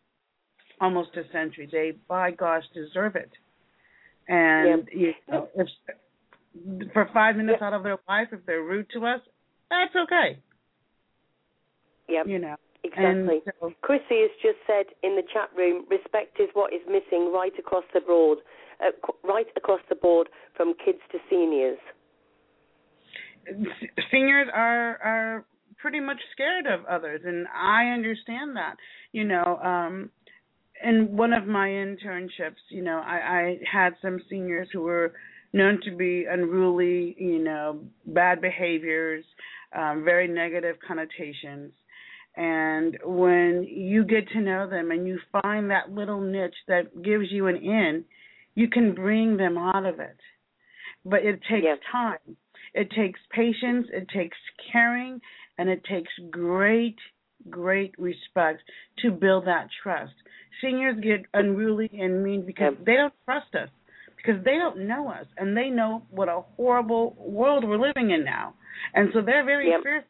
[0.82, 1.68] almost a century.
[1.72, 3.32] They, by gosh, deserve it.
[4.28, 5.68] And you know, if
[6.94, 9.22] for five minutes out of their life, if they're rude to us,
[9.70, 10.38] that's okay.
[12.10, 12.28] Yep.
[12.28, 12.56] You know.
[12.84, 13.42] Exactly.
[13.60, 17.52] So- Chrissy has just said in the chat room, respect is what is missing right
[17.60, 18.40] across the board,
[18.82, 18.92] uh,
[19.24, 21.78] right across the board, from kids to seniors.
[24.12, 25.46] seniors are are
[25.78, 28.76] pretty much scared of others and I understand that.
[29.12, 30.10] You know, um
[30.84, 35.14] in one of my internships, you know, I, I had some seniors who were
[35.52, 39.26] known to be unruly, you know, bad behaviors,
[39.78, 41.74] um, very negative connotations.
[42.40, 47.26] And when you get to know them and you find that little niche that gives
[47.30, 48.06] you an in,
[48.56, 50.16] you can bring them out of it.
[51.04, 52.38] But it takes time.
[52.74, 54.38] It takes patience, it takes
[54.72, 55.20] caring,
[55.58, 56.96] and it takes great,
[57.50, 58.62] great respect
[59.00, 60.14] to build that trust.
[60.62, 63.70] Seniors get unruly and mean because they don't trust us,
[64.16, 68.24] because they don't know us, and they know what a horrible world we're living in
[68.24, 68.54] now.
[68.94, 69.84] And so they're very Yep.
[69.84, 70.10] fearful.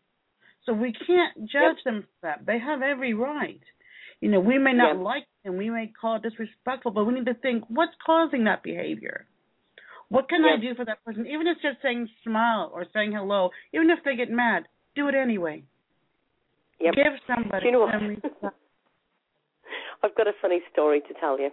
[0.70, 2.46] So we can't judge them for that.
[2.46, 3.60] They have every right.
[4.22, 5.04] You know, we may not Yep.
[5.04, 8.62] like them, we may call it disrespectful, but we need to think what's causing that
[8.62, 9.26] behavior.
[10.10, 11.26] What can I do for that person?
[11.26, 15.08] Even if it's just saying smile or saying hello, even if they get mad, do
[15.08, 15.64] it anyway.
[16.80, 16.94] Yep.
[16.94, 18.44] Give somebody you know some respect.
[20.04, 21.50] I've got a funny story to tell you.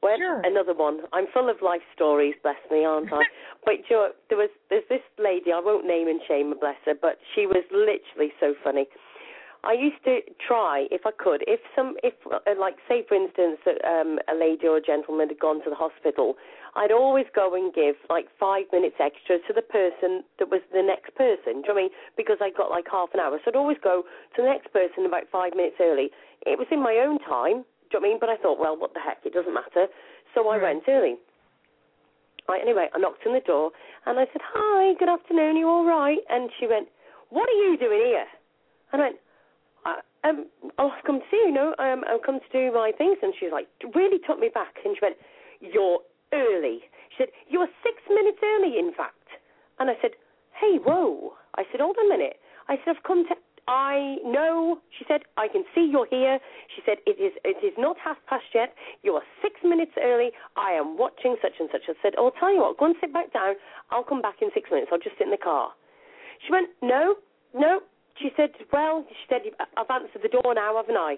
[0.00, 1.00] When another one.
[1.12, 3.22] I'm full of life stories, bless me, aren't I?
[3.64, 5.52] but you know, there was there's this lady.
[5.52, 8.86] I won't name and shame her, bless her, but she was literally so funny.
[9.64, 13.58] I used to try, if I could, if some, if uh, like say for instance,
[13.66, 16.36] that um, a lady or a gentleman had gone to the hospital,
[16.76, 20.86] I'd always go and give like five minutes extra to the person that was the
[20.86, 21.66] next person.
[21.66, 21.94] Do you know what I mean?
[22.16, 24.04] Because I got like half an hour, so I'd always go
[24.36, 26.14] to the next person about five minutes early.
[26.46, 27.64] It was in my own time.
[27.96, 28.20] Do you know what I mean?
[28.20, 29.24] But I thought, well, what the heck?
[29.24, 29.88] It doesn't matter.
[30.34, 31.16] So I went early.
[32.46, 33.72] Right, anyway, I knocked on the door
[34.04, 36.20] and I said, Hi, good afternoon, you all right?
[36.28, 36.88] And she went,
[37.30, 38.28] What are you doing here?
[38.92, 39.16] And I went,
[39.88, 40.46] I, um,
[40.78, 43.16] I've come to see you, no, um, I've come to do my things.
[43.22, 43.66] And she was like,
[43.96, 44.76] really took me back.
[44.84, 45.16] And she went,
[45.64, 46.00] You're
[46.36, 46.84] early.
[47.16, 49.40] She said, You are six minutes early, in fact.
[49.80, 50.12] And I said,
[50.52, 51.32] Hey, whoa.
[51.56, 52.36] I said, Hold a minute.
[52.68, 53.34] I said, I've come to.
[53.68, 56.38] I know, she said, I can see you're here.
[56.74, 58.74] She said, it is it is not half past yet.
[59.02, 60.30] You are six minutes early.
[60.56, 61.82] I am watching such and such.
[61.88, 63.54] I said, oh, I'll tell you what, go and sit back down.
[63.90, 64.90] I'll come back in six minutes.
[64.92, 65.70] I'll just sit in the car.
[66.46, 67.16] She went, no,
[67.54, 67.80] no.
[68.22, 69.42] She said, well, she said,
[69.76, 71.16] I've answered the door now, haven't I?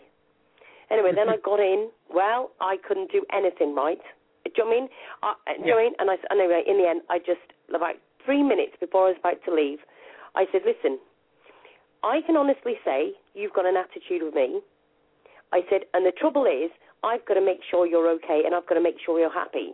[0.91, 1.91] Anyway, then I got in.
[2.09, 4.01] Well, I couldn't do anything right.
[4.45, 4.89] Do you know I mean?
[5.23, 5.95] I, uh, do you know what I mean?
[5.99, 9.45] And I, anyway, in the end, I just, about three minutes before I was about
[9.45, 9.79] to leave,
[10.35, 10.99] I said, listen,
[12.03, 14.61] I can honestly say you've got an attitude with me.
[15.53, 16.70] I said, and the trouble is,
[17.03, 19.73] I've got to make sure you're okay and I've got to make sure you're happy.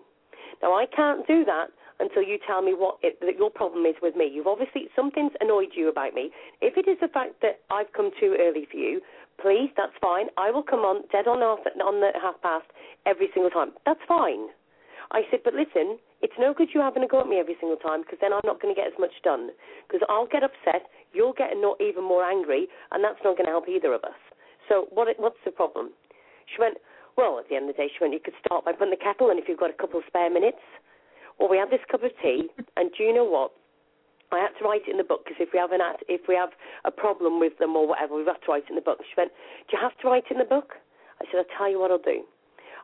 [0.63, 1.69] Now, I can't do that
[2.01, 4.31] until you tell me what it, that your problem is with me.
[4.33, 6.31] You've obviously, something's annoyed you about me.
[6.61, 9.01] If it is the fact that I've come too early for you,
[9.41, 10.27] please, that's fine.
[10.37, 12.67] I will come on dead on on the half past
[13.07, 13.73] every single time.
[13.87, 14.49] That's fine.
[15.11, 17.77] I said, but listen, it's no good you having a go at me every single
[17.77, 19.51] time because then I'm not going to get as much done.
[19.87, 23.55] Because I'll get upset, you'll get not even more angry, and that's not going to
[23.55, 24.19] help either of us.
[24.69, 25.09] So what?
[25.19, 25.91] What's the problem?
[26.51, 26.77] She went,
[27.16, 29.01] well, at the end of the day, she went, you could start by putting the
[29.01, 30.61] kettle on if you've got a couple of spare minutes.
[31.39, 33.53] Well, we had this cup of tea, and do you know what?
[34.32, 36.27] I had to write it in the book because if we have an act, if
[36.27, 36.51] we have
[36.85, 38.99] a problem with them or whatever, we have to write it in the book.
[39.07, 39.31] She went,
[39.70, 40.74] "Do you have to write it in the book?"
[41.20, 42.24] I said, "I'll tell you what I'll do."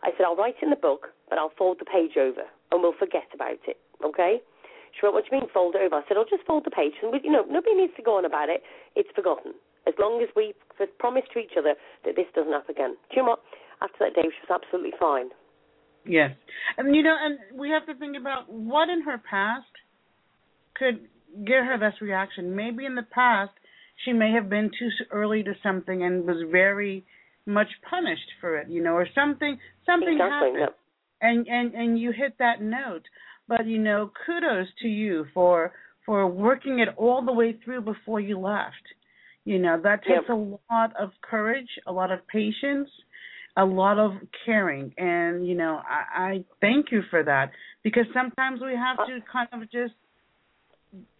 [0.02, 2.82] I said, "I'll write it in the book, but I'll fold the page over, and
[2.82, 4.40] we'll forget about it." Okay?
[4.92, 6.94] She went, "What do you mean fold over?" I said, "I'll just fold the page,
[7.02, 8.62] and we, you know, nobody needs to go on about it.
[8.96, 9.54] It's forgotten
[9.86, 10.54] as long as we
[10.98, 13.42] promise to each other that this doesn't happen again." Do you know what?
[13.82, 15.30] After that day, she was absolutely fine.
[16.04, 16.36] Yes.
[16.76, 19.70] And you know, and we have to think about what in her past
[20.74, 21.08] could
[21.44, 22.56] get her this reaction.
[22.56, 23.52] Maybe in the past
[24.04, 27.04] she may have been too early to something and was very
[27.46, 30.74] much punished for it, you know, or something something Exactly, happened.
[31.20, 33.04] And and and you hit that note.
[33.50, 35.72] But you know, kudos to you for
[36.06, 38.86] for working it all the way through before you left.
[39.44, 40.34] You know, that takes a
[40.70, 42.88] lot of courage, a lot of patience,
[43.56, 44.12] a lot of
[44.46, 44.94] caring.
[44.96, 47.50] And you know I, I thank you for that
[47.82, 49.94] because sometimes we have uh to kind of just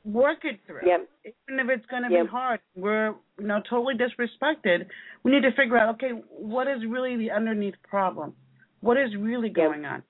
[0.04, 0.86] work it through.
[0.86, 1.08] Yep.
[1.24, 2.24] even if it's going to Yep.
[2.26, 3.08] be hard we're
[3.40, 4.86] you know totally disrespected.
[5.24, 8.34] We need to figure out okay what is really the underneath problem?
[8.82, 10.04] What is really going on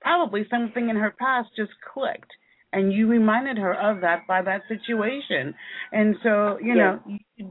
[0.00, 2.30] probably something in her past just clicked
[2.72, 5.54] and you reminded her of that by that situation
[5.92, 7.00] and so you know
[7.36, 7.50] you,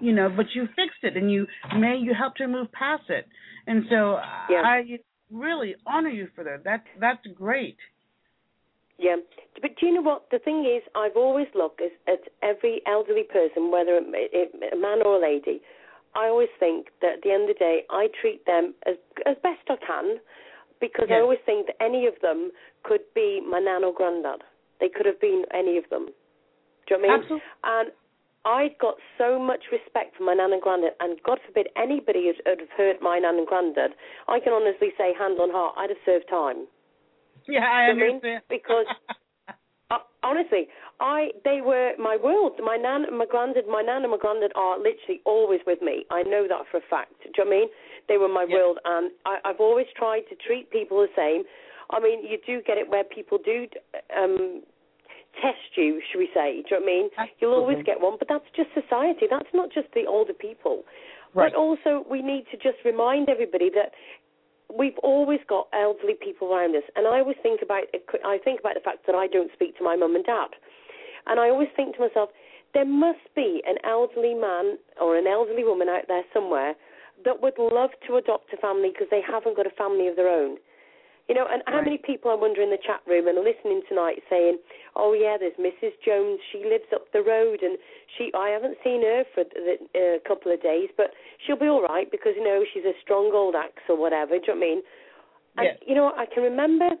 [0.00, 1.46] you know, but you fixed it and you
[1.76, 3.26] may you helped her move past it.
[3.66, 4.18] And so
[4.48, 4.62] Yeah.
[4.64, 4.98] I
[5.30, 6.64] really honor you for that.
[6.64, 7.76] That that's great.
[8.98, 9.16] Yeah,
[9.62, 10.28] but do you know what?
[10.30, 14.76] The thing is, I've always looked at, at every elderly person, whether it, it, a
[14.76, 15.62] man or a lady.
[16.14, 19.36] I always think that at the end of the day, I treat them as as
[19.42, 20.18] best I can,
[20.80, 22.50] because I always think that any of them
[22.82, 24.42] could be my nan or granddad.
[24.80, 26.06] They could have been any of them.
[26.88, 27.22] Do you know what I mean?
[27.22, 27.48] Absolutely.
[27.64, 27.88] And
[28.44, 32.40] I've got so much respect for my nan and granddad, and God forbid anybody would,
[32.46, 33.92] would have hurt my nan and granddad.
[34.28, 36.64] I can honestly say, hand on heart, I'd have served time.
[37.46, 38.14] Yeah, I Do you know what I mean?
[38.16, 38.42] understand.
[38.48, 38.86] Because
[39.90, 40.68] uh, honestly,
[41.00, 42.60] I they were my world.
[42.62, 46.04] My nan and my granddad, my nan and my granddad are literally always with me.
[46.10, 47.14] I know that for a fact.
[47.22, 47.68] Do you know what I mean?
[48.08, 48.56] They were my Yeah.
[48.56, 51.44] world, and I, I've always tried to treat people the same.
[51.90, 53.66] I mean, you do get it where people do
[54.16, 54.62] um
[55.40, 56.62] test you, should we say?
[56.68, 57.10] Do you know what I mean?
[57.38, 59.26] You'll always get one, but that's just society.
[59.30, 60.84] That's not just the older people.
[61.32, 61.52] Right.
[61.52, 63.92] But also, we need to just remind everybody that
[64.76, 68.04] we've always got elderly people around us, and I always think about it.
[68.24, 70.50] I think about the fact that I don't speak to my mum and dad,
[71.26, 72.30] and I always think to myself,
[72.72, 76.74] there must be an elderly man or an elderly woman out there somewhere
[77.24, 80.28] that would love to adopt a family because they haven't got a family of their
[80.28, 80.56] own.
[81.30, 84.18] You know, and how many people I wonder in the chat room and listening tonight
[84.28, 84.58] saying,
[84.96, 85.94] "Oh yeah, there's Mrs.
[86.04, 86.40] Jones.
[86.50, 87.78] She lives up the road, and
[88.18, 91.68] she I haven't seen her for the, uh, a couple of days, but she'll be
[91.68, 94.58] all right because you know she's a strong old axe or whatever." Do you know
[94.58, 94.82] what I mean?
[95.58, 95.78] And Yes.
[95.86, 96.98] you know, I can remember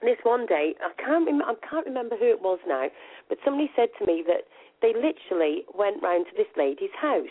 [0.00, 0.74] this one day.
[0.80, 2.88] I can't rem- I can't remember who it was now,
[3.28, 4.48] but somebody said to me that
[4.80, 7.28] they literally went round to this lady's house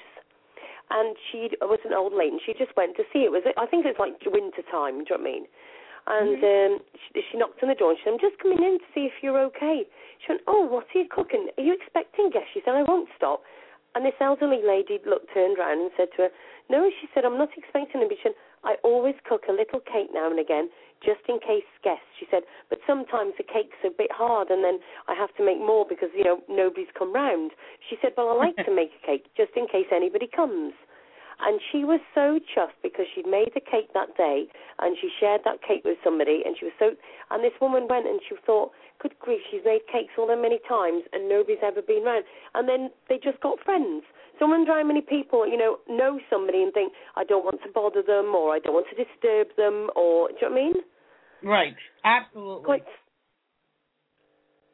[0.92, 3.32] and she was an old lady, and she just went to see it.
[3.32, 3.44] Was?
[3.58, 5.04] I think it was like winter time.
[5.04, 5.46] Do you know what I mean?
[6.06, 8.80] And um, she, she knocked on the door and she said, "I'm just coming in
[8.80, 9.88] to see if you're okay."
[10.20, 11.48] She went, "Oh, what are you cooking?
[11.58, 13.42] Are you expecting guests?" She said, "I won't stop."
[13.96, 16.32] And this elderly lady looked turned round and said to her,
[16.70, 19.80] "No," she said, "I'm not expecting them." But she said, "I always cook a little
[19.80, 20.70] cake now and again,
[21.00, 24.80] just in case guests." She said, "But sometimes the cake's a bit hard, and then
[25.08, 27.52] I have to make more because you know nobody's come round."
[27.88, 30.74] She said, "Well, I like to make a cake just in case anybody comes."
[31.44, 34.48] And she was so chuffed because she'd made the cake that day
[34.80, 36.96] and she shared that cake with somebody and she was so
[37.32, 38.72] and this woman went and she thought,
[39.02, 42.24] Good grief, she's made cakes all that many times and nobody's ever been round
[42.56, 44.04] and then they just got friends.
[44.40, 47.62] So I wonder how many people, you know, know somebody and think, I don't want
[47.64, 50.60] to bother them or I don't want to disturb them or do you know what
[50.60, 50.76] I mean?
[51.44, 51.76] Right.
[52.06, 52.64] Absolutely.
[52.64, 52.88] Quite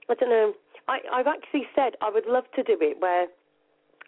[0.09, 0.53] I don't know.
[0.87, 3.27] I, I've actually said I would love to do it where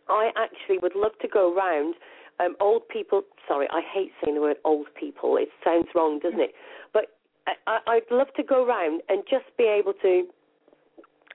[0.10, 1.96] I actually would love to go round
[2.42, 3.22] um, old people.
[3.48, 5.38] Sorry, I hate saying the word old people.
[5.38, 6.54] It sounds wrong, doesn't it?
[6.94, 7.06] But
[7.68, 10.26] I, I'd love to go round and just be able to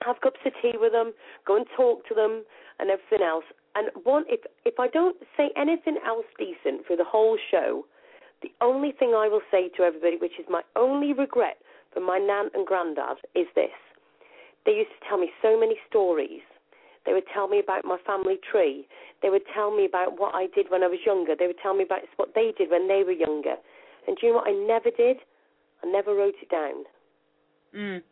[0.04, 1.12] have cups of tea with them,
[1.46, 2.44] go and talk to them,
[2.78, 3.44] and everything else.
[3.74, 7.84] And one, if if I don't say anything else decent for the whole show,
[8.42, 11.58] the only thing I will say to everybody, which is my only regret
[11.92, 13.76] for my nan and granddad, is this:
[14.64, 16.42] they used to tell me so many stories.
[17.06, 18.86] They would tell me about my family tree.
[19.22, 21.34] They would tell me about what I did when I was younger.
[21.38, 23.54] They would tell me about what they did when they were younger.
[24.06, 25.18] And do you know what I never did?
[25.82, 26.84] I never wrote it down.
[27.74, 28.02] Mm.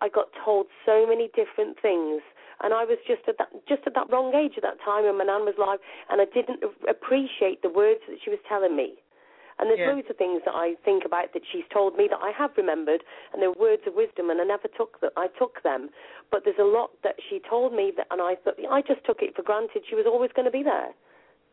[0.00, 2.20] I got told so many different things,
[2.62, 5.18] and I was just at that just at that wrong age at that time when
[5.18, 5.78] my nan was alive,
[6.10, 8.94] and I didn't appreciate the words that she was telling me.
[9.58, 9.92] And there's Yeah.
[9.92, 13.04] loads of things that I think about that she's told me that I have remembered,
[13.32, 15.12] and they're words of wisdom, and I never took them.
[15.16, 15.90] I took them,
[16.30, 19.22] but there's a lot that she told me that, and I thought I just took
[19.22, 19.86] it for granted.
[19.86, 20.92] She was always going to be there.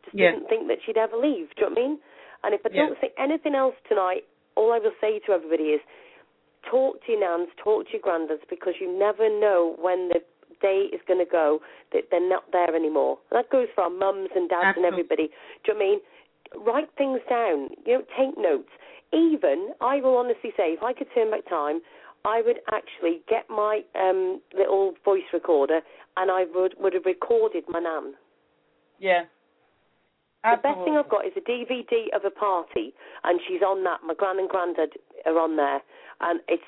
[0.03, 0.31] Just Yeah.
[0.31, 1.53] didn't think that she'd ever leave.
[1.55, 2.01] Do you know what I mean?
[2.43, 4.25] And if I don't say anything else tonight,
[4.55, 5.81] all I will say to everybody is
[6.63, 10.23] talk to your nans, talk to your granddads, because you never know when the
[10.59, 11.61] day is going to go
[11.91, 13.17] that they're not there anymore.
[13.29, 15.27] And that goes for our mums and dads and everybody.
[15.63, 15.99] Do you know what I mean?
[16.57, 17.69] Write things down.
[17.85, 18.69] You know, take notes.
[19.13, 21.81] Even, I will honestly say, if I could turn back time,
[22.23, 25.81] I would actually get my um, little voice recorder
[26.17, 28.13] and I would would have recorded my nan.
[28.99, 29.23] Yeah.
[30.43, 33.99] The best thing I've got is a DVD of a party, and she's on that.
[34.03, 34.93] My gran and granddad
[35.25, 35.81] are on there,
[36.19, 36.63] and it's.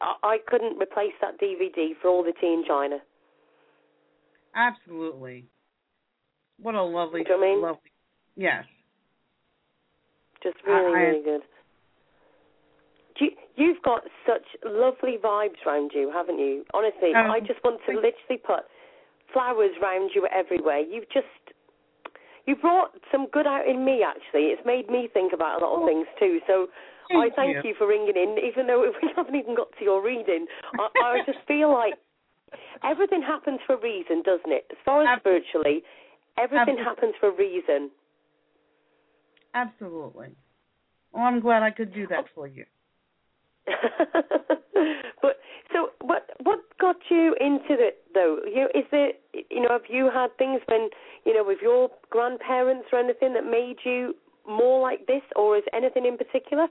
[0.00, 2.98] I, I couldn't replace that DVD for all the tea in China.
[4.56, 5.46] Absolutely.
[6.60, 7.62] What a lovely, you know what I mean?
[7.62, 7.92] lovely.
[8.36, 8.64] Yes.
[10.44, 11.42] Just really, I- really good.
[13.18, 16.64] You, you've got such lovely vibes round you, haven't you?
[16.74, 18.66] Honestly, Um, I just want to literally put
[19.32, 20.80] flowers round you everywhere.
[20.80, 21.26] You've just.
[22.46, 24.52] You brought some good out in me, actually.
[24.52, 26.40] It's made me think about a lot of things, too.
[26.46, 26.68] So
[27.10, 27.70] I Thank thank you.
[27.70, 27.74] you.
[27.78, 30.46] for ringing in, even though we haven't even got to your reading.
[30.78, 31.94] I, I just feel like
[32.82, 34.66] everything happens for a reason, doesn't it?
[34.70, 35.40] As far as Absolutely.
[35.54, 35.84] spiritually,
[36.36, 36.84] Everything Absolutely.
[36.84, 37.90] happens for a reason.
[39.54, 40.36] Absolutely.
[41.12, 42.64] Well, I'm glad I could do that for you.
[45.22, 45.38] but
[45.72, 48.40] so what what got you into it though?
[48.46, 50.90] You know, is there you know have you had things when
[51.24, 54.14] you know with your grandparents or anything that made you
[54.46, 56.66] more like this, or is anything in particular?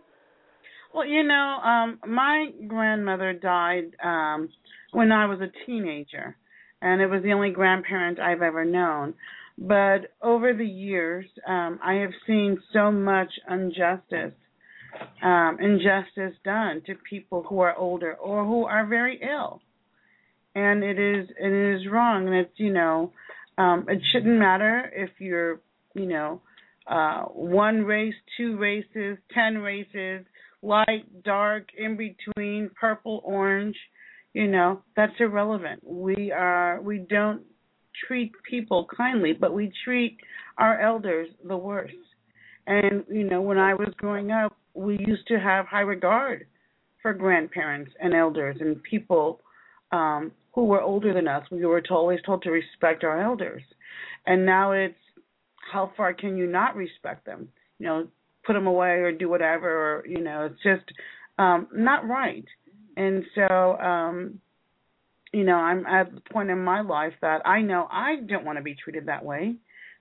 [0.93, 4.49] Well, you know, um, my grandmother died um,
[4.91, 6.37] when I was a teenager,
[6.81, 9.15] and it was the only grandparent I've ever known.
[9.57, 14.33] But over the years, um, I have seen so much injustice,
[15.21, 19.61] um, injustice done to people who are older or who are very ill,
[20.55, 22.27] and it is it is wrong.
[22.27, 23.11] And it's you know,
[23.57, 25.61] um, it shouldn't matter if you're
[25.93, 26.41] you know,
[26.87, 30.25] uh, one race, two races, ten races
[30.63, 33.75] light, dark, in between, purple, orange,
[34.33, 35.81] you know, that's irrelevant.
[35.85, 37.43] We are we don't
[38.07, 40.17] treat people kindly, but we treat
[40.57, 41.93] our elders the worst.
[42.67, 46.47] And you know, when I was growing up, we used to have high regard
[47.01, 49.41] for grandparents and elders and people
[49.91, 51.45] um who were older than us.
[51.51, 53.63] We were always told to respect our elders.
[54.25, 54.95] And now it's
[55.71, 57.49] how far can you not respect them?
[57.79, 58.07] You know,
[58.45, 60.91] put them away or do whatever or you know it's just
[61.39, 62.45] um not right
[62.97, 64.39] and so um
[65.33, 68.57] you know i'm at the point in my life that i know i don't want
[68.57, 69.55] to be treated that way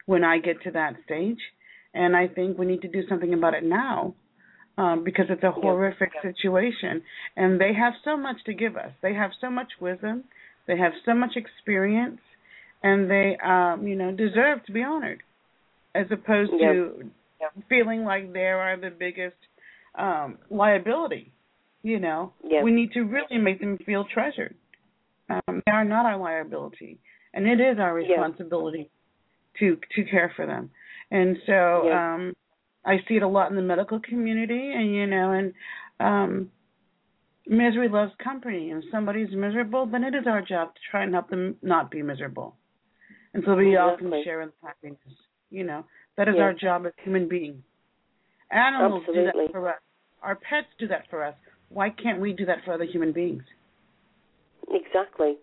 [0.06, 1.38] when i get to that stage.
[1.94, 4.14] And i think we need to do something about it now
[4.78, 7.02] um because it's a horrific situation.
[7.36, 8.92] And they have so much to give us.
[9.02, 10.24] They have so much wisdom.
[10.66, 12.20] They have so much experience.
[12.82, 15.22] And they um you know deserve to be honored
[15.94, 17.12] as opposed to
[17.68, 19.36] feeling like they are the biggest
[19.98, 21.32] um liability
[21.84, 22.32] you know?
[22.62, 24.54] We need to really make them feel treasured
[25.30, 26.98] um they are not our liability
[27.34, 28.90] and it is our responsibility
[29.58, 30.70] to to care for them.
[31.10, 32.14] And so Yeah.
[32.14, 32.32] um
[32.84, 35.52] i see it a lot in the medical community and you know and
[36.00, 36.50] um
[37.46, 38.70] misery loves company.
[38.70, 41.90] And if somebody's miserable then it is our job to try and help them not
[41.90, 42.56] be miserable.
[43.34, 44.98] And so we all can share in the happiness
[45.50, 45.84] you know.
[46.16, 46.42] That is Yeah.
[46.44, 47.62] our job as human beings.
[48.50, 49.80] Animals do that for us.
[50.22, 51.34] Our pets do that for us.
[51.68, 53.44] Why can't we do that for other human beings
[54.70, 55.36] Exactly.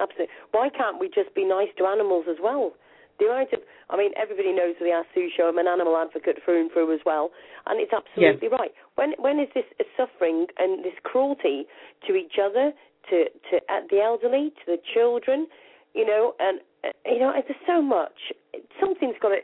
[0.00, 0.34] Absolutely.
[0.52, 2.72] Why can't we just be nice to animals as well?
[3.18, 5.48] The amount of, I mean, everybody knows the Ask Sue show.
[5.48, 7.30] I'm an animal advocate through and through as well,
[7.64, 8.72] and it's absolutely right.
[8.96, 9.64] When when is this
[9.96, 11.64] suffering and this cruelty
[12.06, 12.72] to each other,
[13.08, 15.46] to to the elderly, to the children,
[15.94, 18.36] you know, and uh, you know, there's so much.
[18.78, 19.40] Something's got to.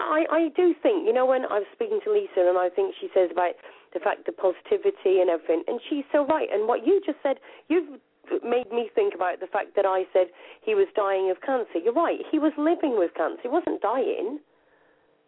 [0.00, 2.96] I I do think, you know, when I was speaking to Lisa, and I think
[3.00, 3.54] she says about
[3.94, 6.48] the fact the positivity and everything, and she's so right.
[6.50, 7.38] And what you just said,
[7.68, 8.00] you've
[8.42, 10.28] made me think about the fact that I said
[10.62, 11.78] he was dying of cancer.
[11.82, 12.20] You're right.
[12.30, 13.42] He was living with cancer.
[13.42, 14.38] He wasn't dying.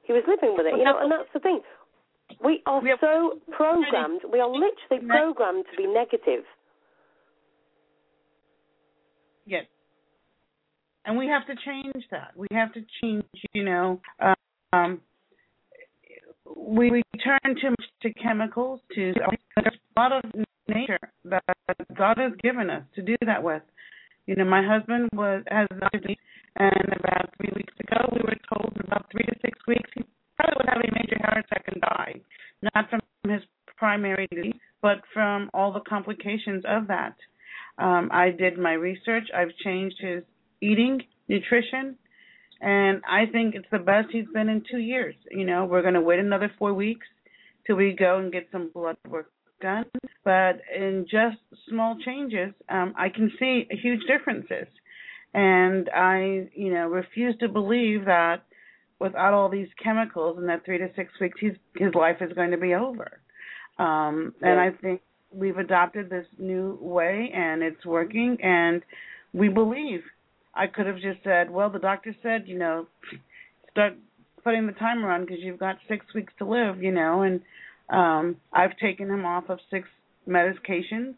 [0.02, 0.78] He was living with it.
[0.78, 1.60] You know, and that's the thing.
[2.42, 4.22] We are so programmed.
[4.30, 6.44] We are literally programmed to be negative.
[9.46, 9.64] Yes.
[11.04, 12.32] And we have to change that.
[12.34, 14.00] We have to change, you know,
[14.72, 15.00] um,
[16.56, 19.12] we, we turn too much to chemicals, to
[19.96, 20.22] lot of
[20.68, 21.44] nature that
[21.96, 23.62] God has given us to do that with.
[24.26, 26.18] You know, my husband was has diabetes,
[26.56, 30.04] and about three weeks ago, we were told in about three to six weeks he
[30.36, 32.14] probably would have a major heart attack and die,
[32.74, 33.00] not from
[33.30, 33.42] his
[33.76, 37.14] primary disease, but from all the complications of that.
[37.78, 39.28] Um, I did my research.
[39.34, 40.24] I've changed his
[40.60, 41.96] eating, nutrition,
[42.60, 45.14] and I think it's the best he's been in two years.
[45.30, 47.06] You know, we're going to wait another four weeks
[47.66, 49.30] till we go and get some blood work
[49.60, 49.86] done.
[50.24, 51.38] But in just
[51.68, 54.66] small changes, um, I can see huge differences.
[55.34, 58.42] And I, you know, refuse to believe that
[58.98, 62.52] without all these chemicals in that three to six weeks, his his life is going
[62.52, 63.20] to be over.
[63.78, 65.02] Um, and I think
[65.32, 68.82] we've adopted this new way and it's working and
[69.32, 70.02] we believe.
[70.54, 72.86] I could have just said, well, the doctor said, you know,
[73.70, 73.92] start
[74.42, 77.42] putting the timer on because you've got six weeks to live, you know, and
[77.88, 79.88] um, I've taken him off of six
[80.28, 81.14] medications.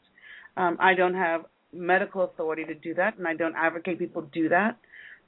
[0.57, 4.49] Um, I don't have medical authority to do that, and I don't advocate people do
[4.51, 4.79] that.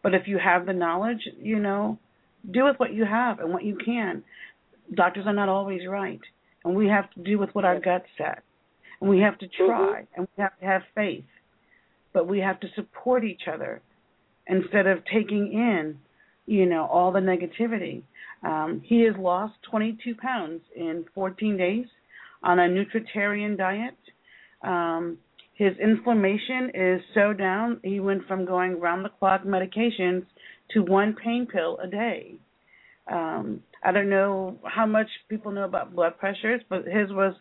[0.02, 1.98] But if you have the knowledge, you know,
[2.48, 4.22] do with what you have and what you can.
[4.94, 6.20] Doctors are not always right,
[6.64, 8.40] and we have to do with what our gut said,
[9.00, 11.24] and we have to try, and we have to have faith,
[12.12, 13.82] but we have to support each other
[14.46, 15.98] instead of taking in,
[16.46, 18.02] you know, all the negativity.
[18.42, 21.86] Um, he has lost 22 pounds in 14 days
[22.42, 23.96] on a nutritarian diet.
[24.62, 25.18] Um,
[25.54, 30.24] his inflammation is so down, he went from going round the clock medications
[30.70, 32.34] to one pain pill a day.
[33.10, 37.34] Um, I don't know how much people know about blood pressures, but his was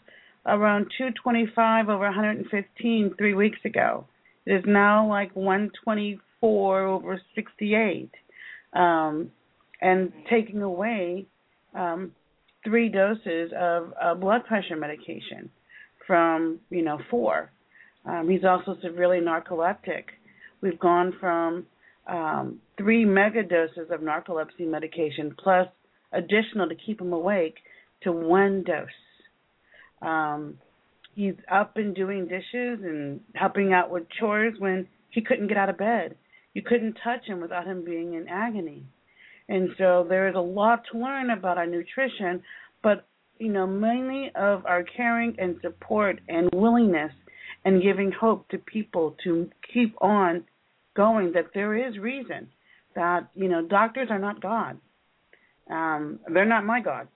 [0.46, 4.06] around 225 over 115 three weeks ago.
[4.46, 8.10] It is now like 124 over 68,
[8.74, 9.32] um,
[9.82, 11.26] and taking away
[11.76, 12.12] um,
[12.64, 15.50] three doses of uh, blood pressure medication
[16.06, 17.52] from you know four.
[18.06, 20.06] Um, he's also severely narcoleptic.
[20.62, 21.66] We've gone from
[22.08, 25.68] um, three mega doses of narcolepsy medication plus
[26.12, 27.56] additional to keep him awake
[28.04, 28.88] to one dose.
[30.02, 30.58] Um,
[31.14, 35.70] he's up and doing dishes and helping out with chores when he couldn't get out
[35.70, 36.16] of bed.
[36.54, 38.86] You couldn't touch him without him being in agony.
[39.50, 42.42] And so there is a lot to learn about our nutrition,
[42.82, 43.06] but
[43.40, 47.12] you know, mainly of our caring and support and willingness
[47.66, 50.44] and giving hope to people to keep on
[50.96, 52.48] going that there is reason
[52.96, 54.78] that, you know, doctors are not God.
[55.70, 57.08] Um, they're not my God.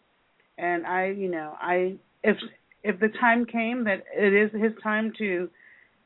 [0.57, 2.37] And I, you know, I if
[2.83, 5.49] if the time came that it is his time to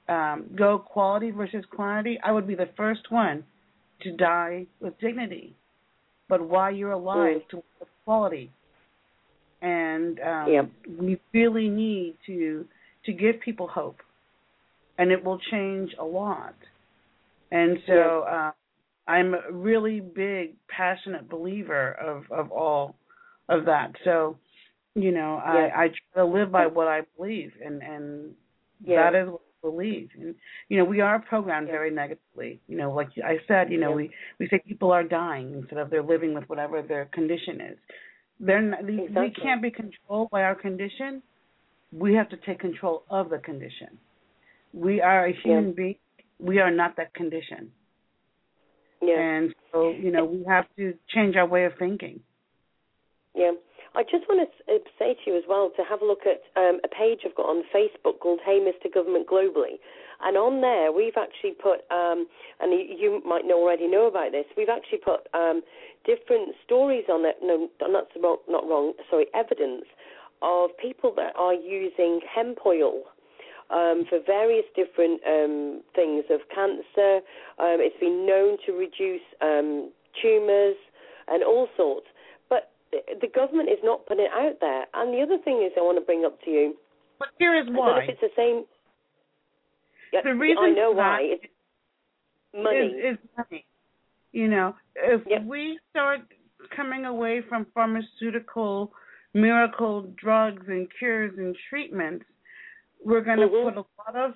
[0.10, 3.44] um, go quality versus quantity, I would be the first one
[4.02, 5.56] to die with dignity.
[6.30, 7.50] But while you're alive, Mm.
[7.50, 7.64] to
[8.06, 8.52] quality.
[9.62, 10.70] And um, Yep.
[11.00, 12.68] we really need to
[13.06, 14.02] to give people hope,
[14.98, 16.56] and it will change a lot.
[17.52, 18.52] And so uh,
[19.08, 22.96] I'm a really big, passionate believer of of all
[23.50, 23.96] of that.
[24.04, 24.38] So,
[24.96, 25.38] you know.
[25.38, 28.36] I I try to live by what I believe, and and
[28.86, 30.10] that is what believe.
[30.20, 30.36] And
[30.70, 32.60] you know, we are programmed very negatively.
[32.68, 33.96] You know, like I said, you know, Yeah.
[33.96, 37.78] we we say people are dying instead of they're living with whatever their condition is.
[38.40, 39.44] They're not, we- we Exactly.
[39.44, 41.24] can't be controlled by our condition.
[41.92, 43.98] We have to take control of the condition.
[44.74, 45.96] We are a human being.
[46.40, 47.72] We are not that condition.
[49.02, 49.20] Yeah.
[49.20, 52.20] And so, you know, we have to change our way of thinking.
[53.36, 53.52] Yeah.
[53.98, 56.46] I just want to uh, say to you as well to have a look at
[56.54, 58.94] um, a page I've got on Facebook called Hey Mr.
[58.94, 59.82] Government Globally.
[60.22, 62.28] And on there, we've actually put, um,
[62.62, 65.64] and you, might already know about this, we've actually put um,
[66.06, 67.38] different stories on it.
[67.42, 67.70] No,
[68.22, 69.86] wrong, not wrong, sorry, evidence
[70.44, 73.02] of people that are using hemp oil
[73.72, 77.26] um, for various different um, things of cancer.
[77.58, 79.90] Um, it's been known to reduce um,
[80.22, 80.78] tumours
[81.28, 82.06] and all sorts.
[82.92, 84.86] The government is not putting it out there.
[84.94, 86.76] And the other thing is, I want to bring up to you.
[87.20, 88.04] But here is why.
[88.04, 88.66] if it's the same.
[90.14, 91.20] Yeah, The reason I know why.
[91.22, 91.46] It's
[92.56, 92.78] money.
[92.78, 93.66] Is, is money.
[94.32, 95.44] You know, if Yep.
[95.46, 96.22] we start
[96.76, 98.94] coming away from pharmaceutical
[99.34, 102.26] miracle drugs and cures and treatments,
[103.04, 103.64] we're going to Mhm.
[103.64, 104.34] put a lot of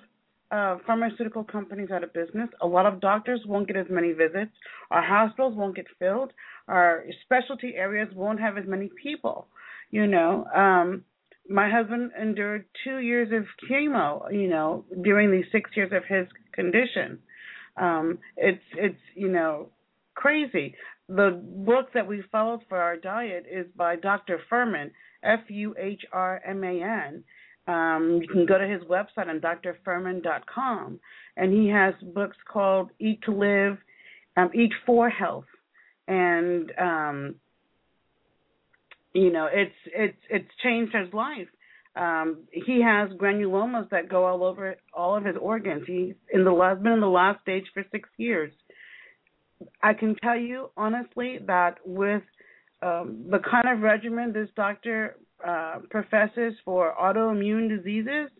[0.50, 2.46] uh, pharmaceutical companies out of business.
[2.60, 4.52] A lot of doctors won't get as many visits.
[4.90, 6.34] Our hospitals won't get filled.
[6.68, 9.48] Our specialty areas won't have as many people.
[9.90, 11.04] You know, um,
[11.48, 14.32] my husband endured two years of chemo.
[14.32, 17.18] You know, during these six years of his condition.
[17.76, 19.68] Um, it's it's you know
[20.14, 20.74] crazy.
[21.08, 24.40] The book that we followed for our diet is by Dr.
[24.50, 24.90] Fuhrman,
[25.22, 27.24] F U H R M A N.
[27.68, 31.00] Um, you can go to his website on drfuhrman.com,
[31.36, 33.78] and he has books called Eat to Live,
[34.36, 35.44] um, Eat for Health,
[36.08, 37.34] and um,
[39.12, 41.48] you know it's it's it's changed his life.
[41.94, 45.84] Um, he has granulomas that go all over all of his organs.
[45.86, 48.52] He's in the last been in the last stage for six years.
[49.82, 52.22] I can tell you honestly that with
[52.82, 55.16] um, the kind of regimen this doctor
[55.46, 58.30] uh, professes for autoimmune diseases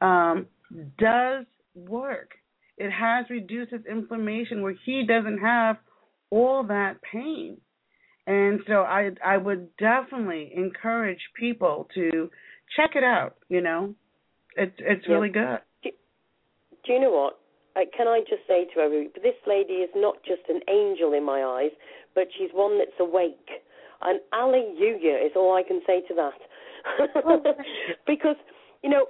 [0.00, 0.46] um,
[0.98, 2.32] does work.
[2.78, 5.76] It has reduced his inflammation where he doesn't have
[6.32, 7.58] all that pain.
[8.26, 12.30] And so I I would definitely encourage people to
[12.76, 13.36] check it out.
[13.48, 13.94] You know,
[14.56, 15.14] it's it's Yeah.
[15.14, 15.60] really good.
[15.82, 17.38] Do you know what?
[17.76, 21.24] Uh, can I just say to everybody, this lady is not just an angel in
[21.24, 21.70] my eyes,
[22.14, 23.48] but she's one that's awake.
[24.02, 27.56] And alleluia is all I can say to that.
[28.06, 28.36] because,
[28.82, 29.06] you know,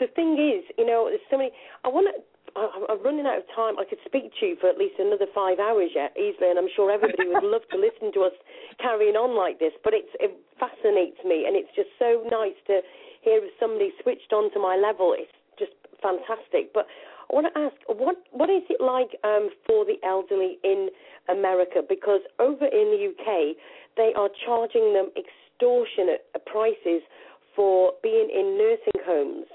[0.00, 1.52] the thing is, you know, there's so many.
[1.84, 2.22] I want to.
[2.56, 3.78] I'm running out of time.
[3.78, 6.68] I could speak to you for at least another five hours yet, easily, and I'm
[6.74, 8.36] sure everybody would love to listen to us
[8.80, 9.72] carrying on like this.
[9.84, 12.80] But it's, it fascinates me, and it's just so nice to
[13.22, 15.14] hear somebody switched on to my level.
[15.16, 15.72] It's just
[16.02, 16.74] fantastic.
[16.74, 16.86] But
[17.30, 20.90] I want to ask, what what is it like um, for the elderly in
[21.28, 21.80] America?
[21.80, 23.56] Because over in the UK,
[23.96, 27.00] they are charging them extortionate prices
[27.56, 29.46] for being in nursing homes.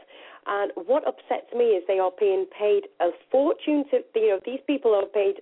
[0.48, 4.62] And what upsets me is they are being paid a fortune to you know these
[4.66, 5.42] people are paid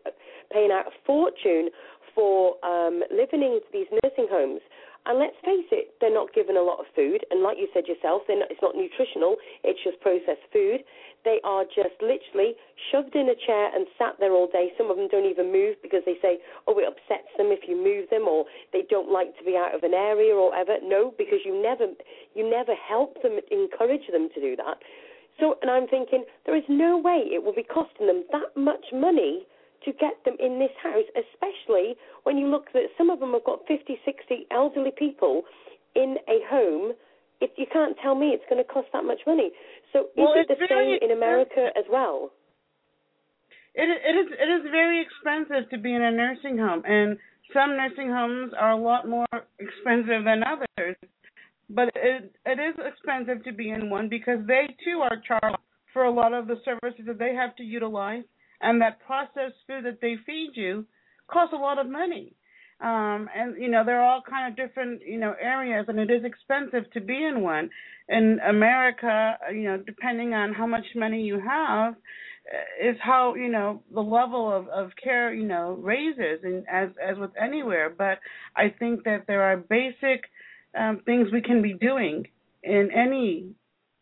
[0.52, 1.70] paying out a fortune
[2.16, 4.62] for um, living in these nursing homes.
[5.06, 7.22] And let's face it, they're not given a lot of food.
[7.30, 9.38] And like you said yourself, not, it's not nutritional.
[9.64, 10.82] It's just processed food.
[11.24, 12.58] They are just literally
[12.92, 14.74] shoved in a chair and sat there all day.
[14.78, 17.78] Some of them don't even move because they say, oh, it upsets them if you
[17.78, 20.78] move them, or they don't like to be out of an area or whatever.
[20.82, 21.86] No, because you never,
[22.34, 24.82] you never help them, encourage them to do that.
[25.40, 28.86] So, and I'm thinking, there is no way it will be costing them that much
[28.94, 29.46] money
[29.86, 33.44] to get them in this house, especially when you look that some of them have
[33.46, 35.44] got 50, 60 elderly people
[35.96, 36.94] in a home.
[37.42, 39.52] If you can't tell me it's going to cost that much money.
[39.94, 42.32] So is Well, it the same in America as well?
[43.76, 47.18] It it is it is very expensive to be in a nursing home, and
[47.54, 49.28] some nursing homes are a lot more
[49.60, 50.96] expensive than others.
[51.70, 55.58] But it it is expensive to be in one because they too are charged
[55.92, 58.24] for a lot of the services that they have to utilize,
[58.66, 60.86] and that processed food that they feed you
[61.32, 62.34] costs a lot of money.
[62.82, 66.12] Um, and you know there are all kind of different you know areas, and it
[66.12, 67.70] is expensive to be in one.
[68.10, 71.96] In America, you know, depending on how much money you have,
[72.82, 77.18] is how you know the level of of care you know raises and as as
[77.18, 78.20] with anywhere but
[78.56, 80.26] i think that there are basic
[80.78, 82.28] um things we can be doing
[82.64, 83.50] in any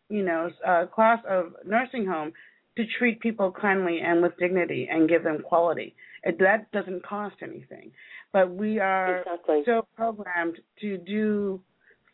[0.10, 2.34] you know uh, class of nursing home
[2.76, 7.36] to treat people kindly and with dignity and give them quality it, that doesn't cost
[7.42, 7.92] anything
[8.32, 9.62] but we are Exactly.
[9.66, 11.62] so programmed to do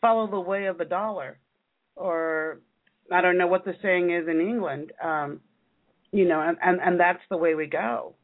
[0.00, 1.38] follow the way of the dollar
[1.96, 2.60] or
[3.12, 5.40] i don't know what the saying is in england um
[6.12, 8.14] you know, and, and, and that's the way we go.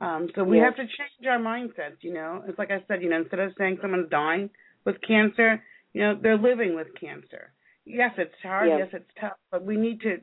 [0.00, 2.42] Um, so we have to change our mindsets, you know.
[2.46, 4.48] It's like I said, you know, instead of saying someone's dying
[4.84, 5.62] with cancer,
[5.92, 7.52] you know, they're living with cancer.
[7.84, 8.78] Yes, it's hard, Yeah.
[8.78, 10.18] yes, it's tough, but we need to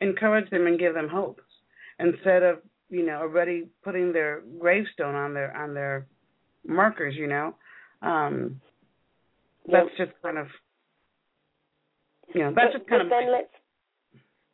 [0.00, 1.40] encourage them and give them hope
[1.98, 2.58] instead of,
[2.90, 6.06] you know, already putting their gravestone on their on their
[6.66, 7.54] markers, you know.
[8.02, 8.60] Um
[9.70, 10.46] that's just kind of
[12.34, 13.54] you know, that's but, just kind but of then let's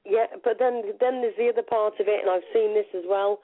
[0.04, 3.04] yeah but then then there's the other part of it and i've seen this as
[3.06, 3.38] well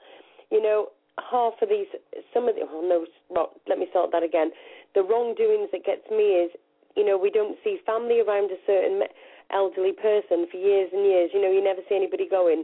[0.51, 0.89] you know
[1.31, 1.87] half of these
[2.33, 4.51] some of the oh no well, let me start that again
[4.95, 6.51] the wrongdoings that gets me is
[6.95, 9.15] you know we don't see family around a certain me-
[9.51, 12.63] elderly person for years and years you know you never see anybody going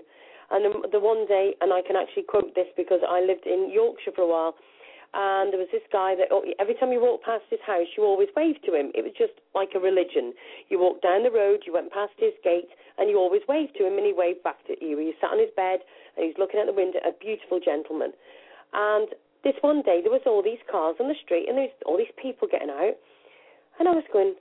[0.52, 4.12] and the, one day and i can actually quote this because i lived in yorkshire
[4.16, 4.56] for a while
[5.14, 8.02] and there was this guy that oh, every time you walked past his house, you
[8.02, 8.90] always waved to him.
[8.98, 10.34] It was just like a religion.
[10.74, 13.86] You walked down the road, you went past his gate, and you always waved to
[13.86, 14.98] him, and he waved back to you.
[14.98, 15.86] He sat on his bed,
[16.18, 18.10] and he was looking out the window, a beautiful gentleman.
[18.74, 19.14] And
[19.46, 21.98] this one day, there was all these cars on the street, and there was all
[21.98, 22.98] these people getting out,
[23.78, 24.34] and I was going,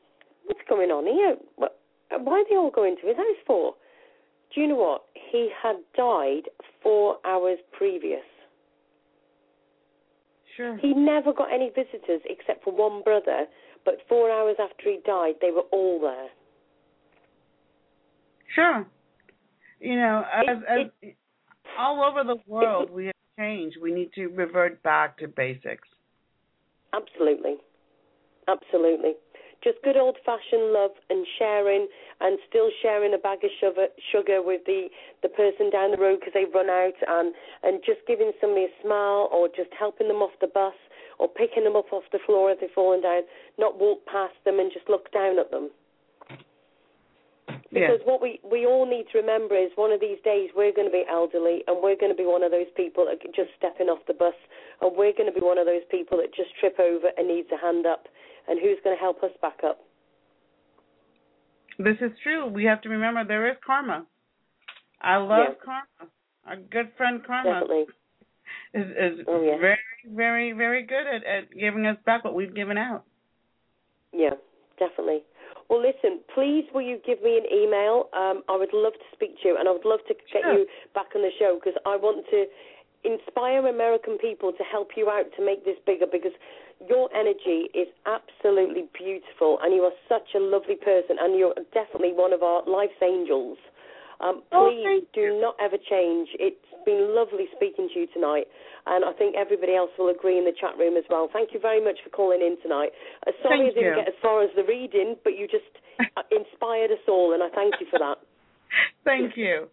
[0.49, 1.37] what's going on here?
[1.61, 1.77] What,
[2.13, 3.75] Uh, why are they all going to his house for?
[4.55, 5.03] Do you know what?
[5.31, 6.43] He had died
[6.83, 8.21] four hours previous.
[10.57, 10.77] sure.
[10.79, 13.47] He never got any visitors except for one brother,
[13.85, 16.29] but four hours after he died, they were all there.
[18.55, 18.87] Sure.
[19.81, 21.13] You know, as, It- as
[21.79, 23.79] all over the world, we have changed.
[23.81, 25.89] We need to revert back to basics.
[26.93, 27.55] Absolutely.
[28.49, 29.13] Absolutely.
[29.63, 31.87] Just good old fashioned love and sharing
[32.21, 34.89] and still sharing a bag of sugar, sugar with the,
[35.23, 38.83] the person down the road because they've run out and, and just giving somebody a
[38.83, 40.75] smile or just helping them off the bus
[41.19, 43.23] or picking them up off the floor if they've fallen down,
[43.59, 45.71] not walk past them and just look down at them.
[47.73, 47.89] Yeah.
[47.89, 50.87] Because what we, we all need to remember is one of these days we're going
[50.87, 53.89] to be elderly and we're going to be one of those people that just stepping
[53.89, 54.37] off the bus
[54.83, 57.49] and we're going to be one of those people that just trip over and needs
[57.49, 58.13] a hand up
[58.49, 59.79] and who's going to help us back up?
[61.79, 62.47] This is true.
[62.47, 64.07] We have to remember there is karma.
[65.01, 65.55] I love Yeah.
[65.65, 66.11] karma.
[66.47, 67.87] Our good friend karma Definitely.
[68.75, 68.91] is
[69.21, 69.59] is Oh, yeah.
[69.59, 73.05] very, very, very good at, at giving us back what we've given out.
[74.13, 74.35] Yeah,
[74.79, 75.23] definitely.
[75.71, 78.11] Well, listen, please will you give me an email?
[78.13, 80.53] Um, I would love to speak to you, and I would love to get Sure.
[80.53, 82.47] you back on the show because I want to
[83.05, 86.33] inspire American people to help you out to make this bigger because
[86.89, 92.13] your energy is absolutely beautiful, and you are such a lovely person, and you're definitely
[92.15, 93.59] one of our life's angels.
[94.21, 96.29] Um, Oh, please do not ever change.
[96.39, 98.47] It's been lovely speaking to you tonight,
[98.87, 101.29] and I think everybody else will agree in the chat room as well.
[101.33, 102.91] Thank you very much for calling in tonight.
[103.27, 104.03] Uh, sorry Thank I didn't you.
[104.05, 105.71] get as far as the reading, but you just
[106.17, 108.19] uh, inspired us all, and I thank you for that.
[109.05, 109.69] Thank you.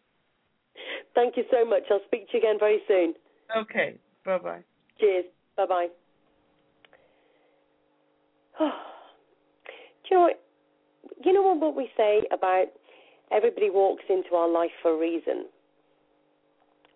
[1.15, 1.83] Thank you so much.
[1.91, 3.13] I'll speak to you again very soon.
[3.55, 3.97] Okay.
[4.25, 4.63] Bye bye.
[4.99, 5.25] Cheers.
[5.57, 5.87] Bye bye.
[10.09, 10.39] Do you know what?
[11.23, 12.67] You know what we say about
[13.31, 15.45] everybody walks into our life for a reason?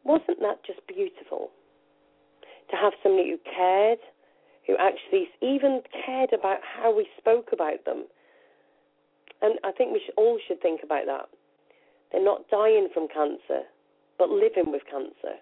[0.03, 1.51] Wasn't that just beautiful?
[2.71, 3.99] To have somebody who cared,
[4.67, 8.05] who actually even cared about how we spoke about them.
[9.41, 11.29] And I think we should, all should think about that.
[12.11, 13.63] They're not dying from cancer,
[14.17, 15.39] but living with cancer.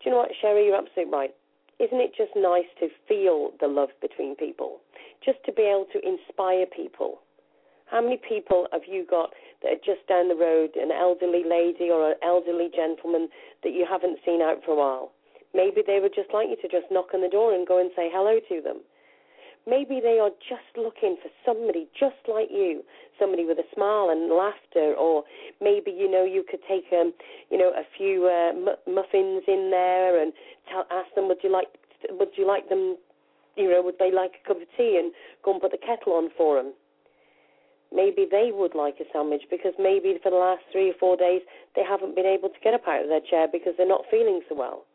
[0.00, 0.66] Do you know what, Sherry?
[0.66, 1.34] You're absolutely right.
[1.78, 4.80] Isn't it just nice to feel the love between people?
[5.24, 7.20] Just to be able to inspire people.
[7.86, 11.90] How many people have you got that are just down the road, an elderly lady
[11.90, 13.28] or an elderly gentleman
[13.62, 15.12] that you haven't seen out for a while?
[15.54, 17.90] Maybe they would just like you to just knock on the door and go and
[17.94, 18.80] say hello to them.
[19.66, 22.82] Maybe they are just looking for somebody just like you,
[23.18, 25.22] somebody with a smile and laughter, or
[25.60, 27.12] maybe you know you could take um,
[27.50, 30.32] you know a few uh, mu- muffins in there and
[30.68, 31.68] tell, ask them would you like
[32.10, 32.96] would you like them,
[33.56, 35.12] you know would they like a cup of tea and
[35.44, 36.72] go and put the kettle on for them.
[37.94, 41.42] Maybe they would like a sandwich because maybe for the last three or four days
[41.76, 44.40] they haven't been able to get up out of their chair because they're not feeling
[44.48, 44.86] so well.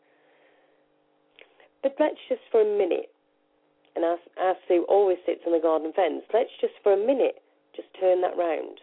[1.83, 3.13] But let's just for a minute,
[3.97, 7.41] and as, as Sue always sits on the garden fence, let's just for a minute
[7.75, 8.77] just turn that round.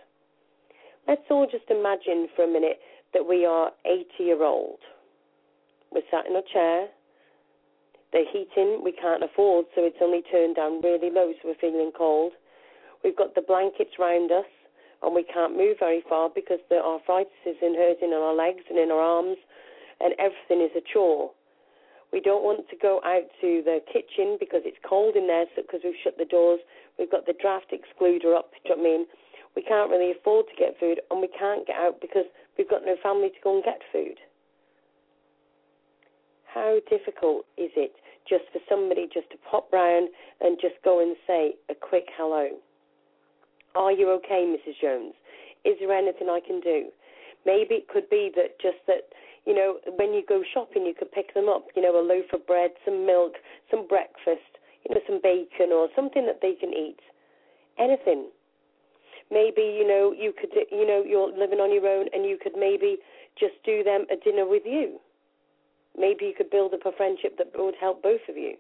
[1.07, 2.81] Let's all just imagine for a minute
[3.15, 4.83] that we are 80 year old.
[5.93, 6.89] We're sat in a chair.
[8.11, 11.93] The heating we can't afford, so it's only turned down really low, so we're feeling
[11.97, 12.33] cold.
[13.05, 14.51] We've got the blankets round us,
[15.03, 18.67] and we can't move very far because the arthritis is in hurting in our legs
[18.69, 19.39] and in our arms,
[20.01, 21.31] and everything is a chore.
[22.15, 25.81] We don't want to go out to the kitchen because it's cold in there because
[25.83, 26.61] we've shut the doors.
[26.97, 28.55] We've got the draft excluder up.
[28.63, 29.07] Do you know what I mean?
[29.59, 32.87] We can't really afford to get food, and we can't get out because we've got
[32.87, 34.23] no family to go and get food.
[36.47, 37.99] How difficult is it
[38.31, 40.07] just for somebody just to pop round
[40.41, 42.47] and just go and say a quick hello?
[43.75, 44.79] Are you okay, Mrs.
[44.81, 45.15] Jones?
[45.65, 46.95] Is there anything I can do?
[47.45, 49.11] Maybe it could be that just that,
[49.47, 52.33] you know, when you go shopping, you could pick them up, you know, a loaf
[52.33, 53.35] of bread, some milk,
[53.71, 54.49] some breakfast,
[54.89, 57.01] you know, some bacon or something that they can eat.
[57.79, 58.29] Anything.
[59.31, 62.53] Maybe, you know, you could, you know, you're living on your own and you could
[62.57, 62.99] maybe
[63.39, 65.01] just do them a dinner with you.
[65.99, 68.57] Maybe you could build up a friendship that would help both of you.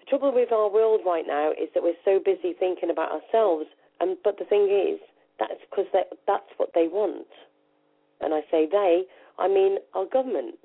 [0.00, 3.66] The trouble with our world right now is that we're so busy thinking about ourselves,
[4.00, 5.00] and but the thing is,
[5.38, 7.26] that's because that's what they want.
[8.20, 9.02] And I say they,
[9.38, 10.56] I mean our government.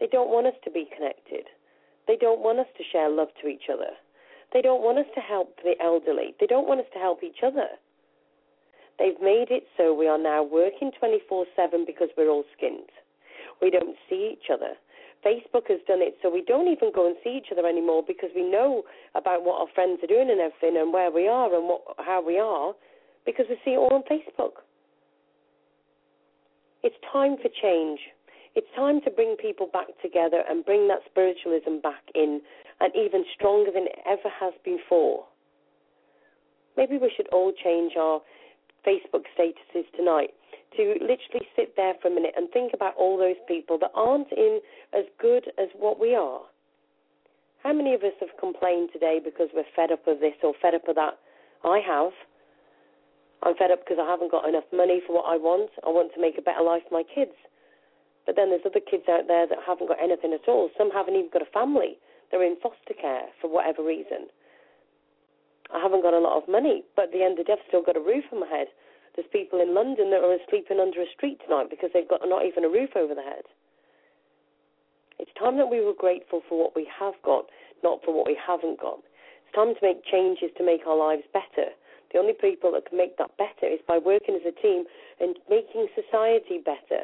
[0.00, 1.46] They don't want us to be connected.
[2.06, 3.94] They don't want us to share love to each other.
[4.52, 6.34] They don't want us to help the elderly.
[6.38, 7.68] They don't want us to help each other.
[8.98, 12.90] They've made it so we are now working 24 7 because we're all skint.
[13.60, 14.74] We don't see each other.
[15.26, 18.30] Facebook has done it so we don't even go and see each other anymore because
[18.36, 18.84] we know
[19.14, 22.22] about what our friends are doing and everything and where we are and what, how
[22.24, 22.74] we are
[23.24, 24.62] because we see it all on Facebook.
[26.84, 27.98] It's time for change.
[28.54, 32.42] It's time to bring people back together and bring that spiritualism back in
[32.78, 35.24] and even stronger than it ever has before.
[36.76, 38.20] Maybe we should all change our
[38.86, 40.34] Facebook statuses tonight
[40.76, 44.30] to literally sit there for a minute and think about all those people that aren't
[44.32, 44.60] in
[44.92, 46.42] as good as what we are.
[47.62, 50.74] How many of us have complained today because we're fed up of this or fed
[50.74, 51.14] up of that?
[51.64, 52.12] I have.
[53.44, 55.68] I'm fed up because I haven't got enough money for what I want.
[55.84, 57.36] I want to make a better life for my kids.
[58.24, 60.72] But then there's other kids out there that haven't got anything at all.
[60.80, 62.00] Some haven't even got a family.
[62.32, 64.32] They're in foster care for whatever reason.
[65.68, 67.68] I haven't got a lot of money, but at the end of the day, I've
[67.68, 68.68] still got a roof on my head.
[69.14, 72.44] There's people in London that are sleeping under a street tonight because they've got not
[72.48, 73.44] even a roof over their head.
[75.20, 77.46] It's time that we were grateful for what we have got,
[77.84, 78.98] not for what we haven't got.
[79.44, 81.70] It's time to make changes to make our lives better.
[82.14, 84.84] The only people that can make that better is by working as a team
[85.20, 87.02] and making society better.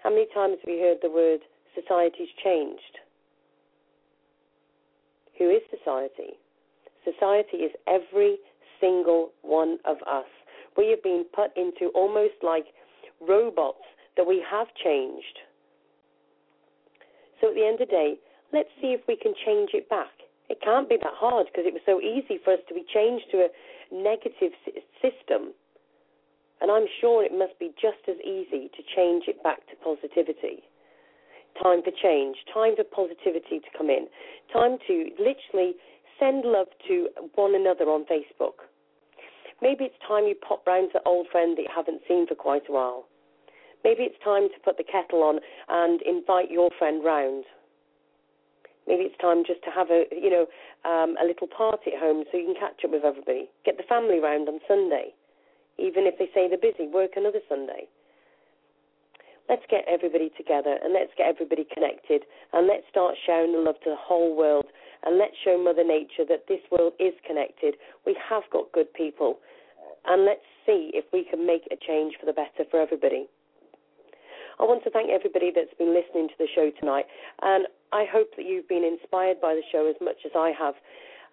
[0.00, 1.40] How many times have you heard the word
[1.74, 3.02] society's changed?
[5.38, 6.38] Who is society?
[7.04, 8.38] Society is every
[8.80, 10.30] single one of us.
[10.76, 12.66] We have been put into almost like
[13.20, 13.82] robots
[14.16, 15.40] that we have changed.
[17.40, 18.14] So at the end of the day,
[18.52, 20.14] let's see if we can change it back.
[20.48, 23.26] It can't be that hard because it was so easy for us to be changed
[23.32, 23.52] to a
[23.92, 24.52] negative
[25.00, 25.52] system.
[26.60, 30.64] And I'm sure it must be just as easy to change it back to positivity.
[31.62, 34.06] Time for change, time for positivity to come in,
[34.52, 35.74] time to literally
[36.18, 38.66] send love to one another on Facebook.
[39.60, 42.34] Maybe it's time you pop round to an old friend that you haven't seen for
[42.34, 43.06] quite a while.
[43.84, 47.44] Maybe it's time to put the kettle on and invite your friend round.
[48.88, 50.46] Maybe it's time just to have a you know
[50.88, 53.52] um, a little party at home so you can catch up with everybody.
[53.64, 55.12] Get the family round on Sunday,
[55.76, 56.88] even if they say they're busy.
[56.88, 57.86] Work another Sunday.
[59.48, 63.76] let's get everybody together and let's get everybody connected and let's start sharing the love
[63.84, 64.66] to the whole world
[65.04, 67.74] and let's show Mother Nature that this world is connected.
[68.06, 69.38] We have got good people
[70.06, 73.26] and let's see if we can make a change for the better for everybody.
[74.58, 77.06] I want to thank everybody that's been listening to the show tonight,
[77.42, 80.74] and I hope that you've been inspired by the show as much as I have.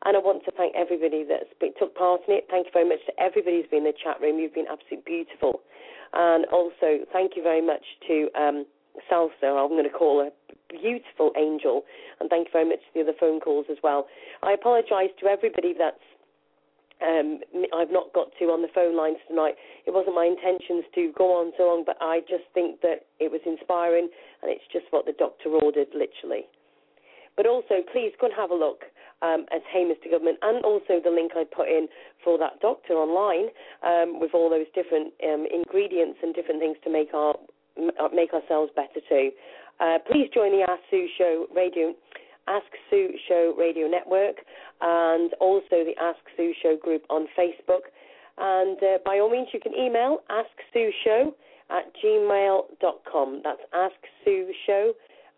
[0.05, 2.45] And I want to thank everybody that's been, took part in it.
[2.51, 4.37] Thank you very much to everybody who's been in the chat room.
[4.37, 5.61] You've been absolutely beautiful.
[6.13, 8.65] And also, thank you very much to um,
[9.09, 10.31] Salsa, I'm going to call her
[10.69, 11.83] beautiful angel.
[12.19, 14.07] And thank you very much to the other phone calls as well.
[14.43, 16.05] I apologise to everybody that's
[17.05, 17.39] um,
[17.73, 19.55] I've not got to on the phone lines tonight.
[19.85, 23.31] It wasn't my intentions to go on so long, but I just think that it
[23.31, 24.09] was inspiring,
[24.41, 26.49] and it's just what the doctor ordered, literally.
[27.37, 28.89] But also, please go and have a look
[29.21, 30.09] um, at Hey Mr.
[30.09, 31.87] Government, and also the link I put in
[32.23, 33.51] for that doctor online
[33.83, 37.35] um, with all those different um, ingredients and different things to make our
[38.13, 39.31] make ourselves better too.
[39.81, 41.93] Uh, please join the Ask Sue Show radio
[42.47, 44.37] Ask Sue Show Radio Network
[44.81, 47.91] and also the Ask Sue Show group on Facebook.
[48.37, 51.31] And uh, by all means, you can email asksueshow
[51.69, 53.41] at gmail.com.
[53.43, 54.91] That's asksueshow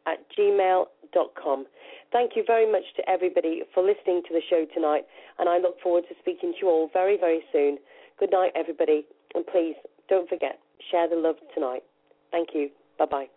[0.06, 1.66] at gmail.com.
[2.12, 5.06] Thank you very much to everybody for listening to the show tonight,
[5.40, 7.78] and I look forward to speaking to you all very, very soon.
[8.20, 9.06] Good night, everybody,
[9.36, 9.76] and please
[10.10, 10.60] don't forget,
[10.90, 11.84] share the love tonight.
[12.32, 12.70] Thank you.
[12.98, 13.37] Bye bye.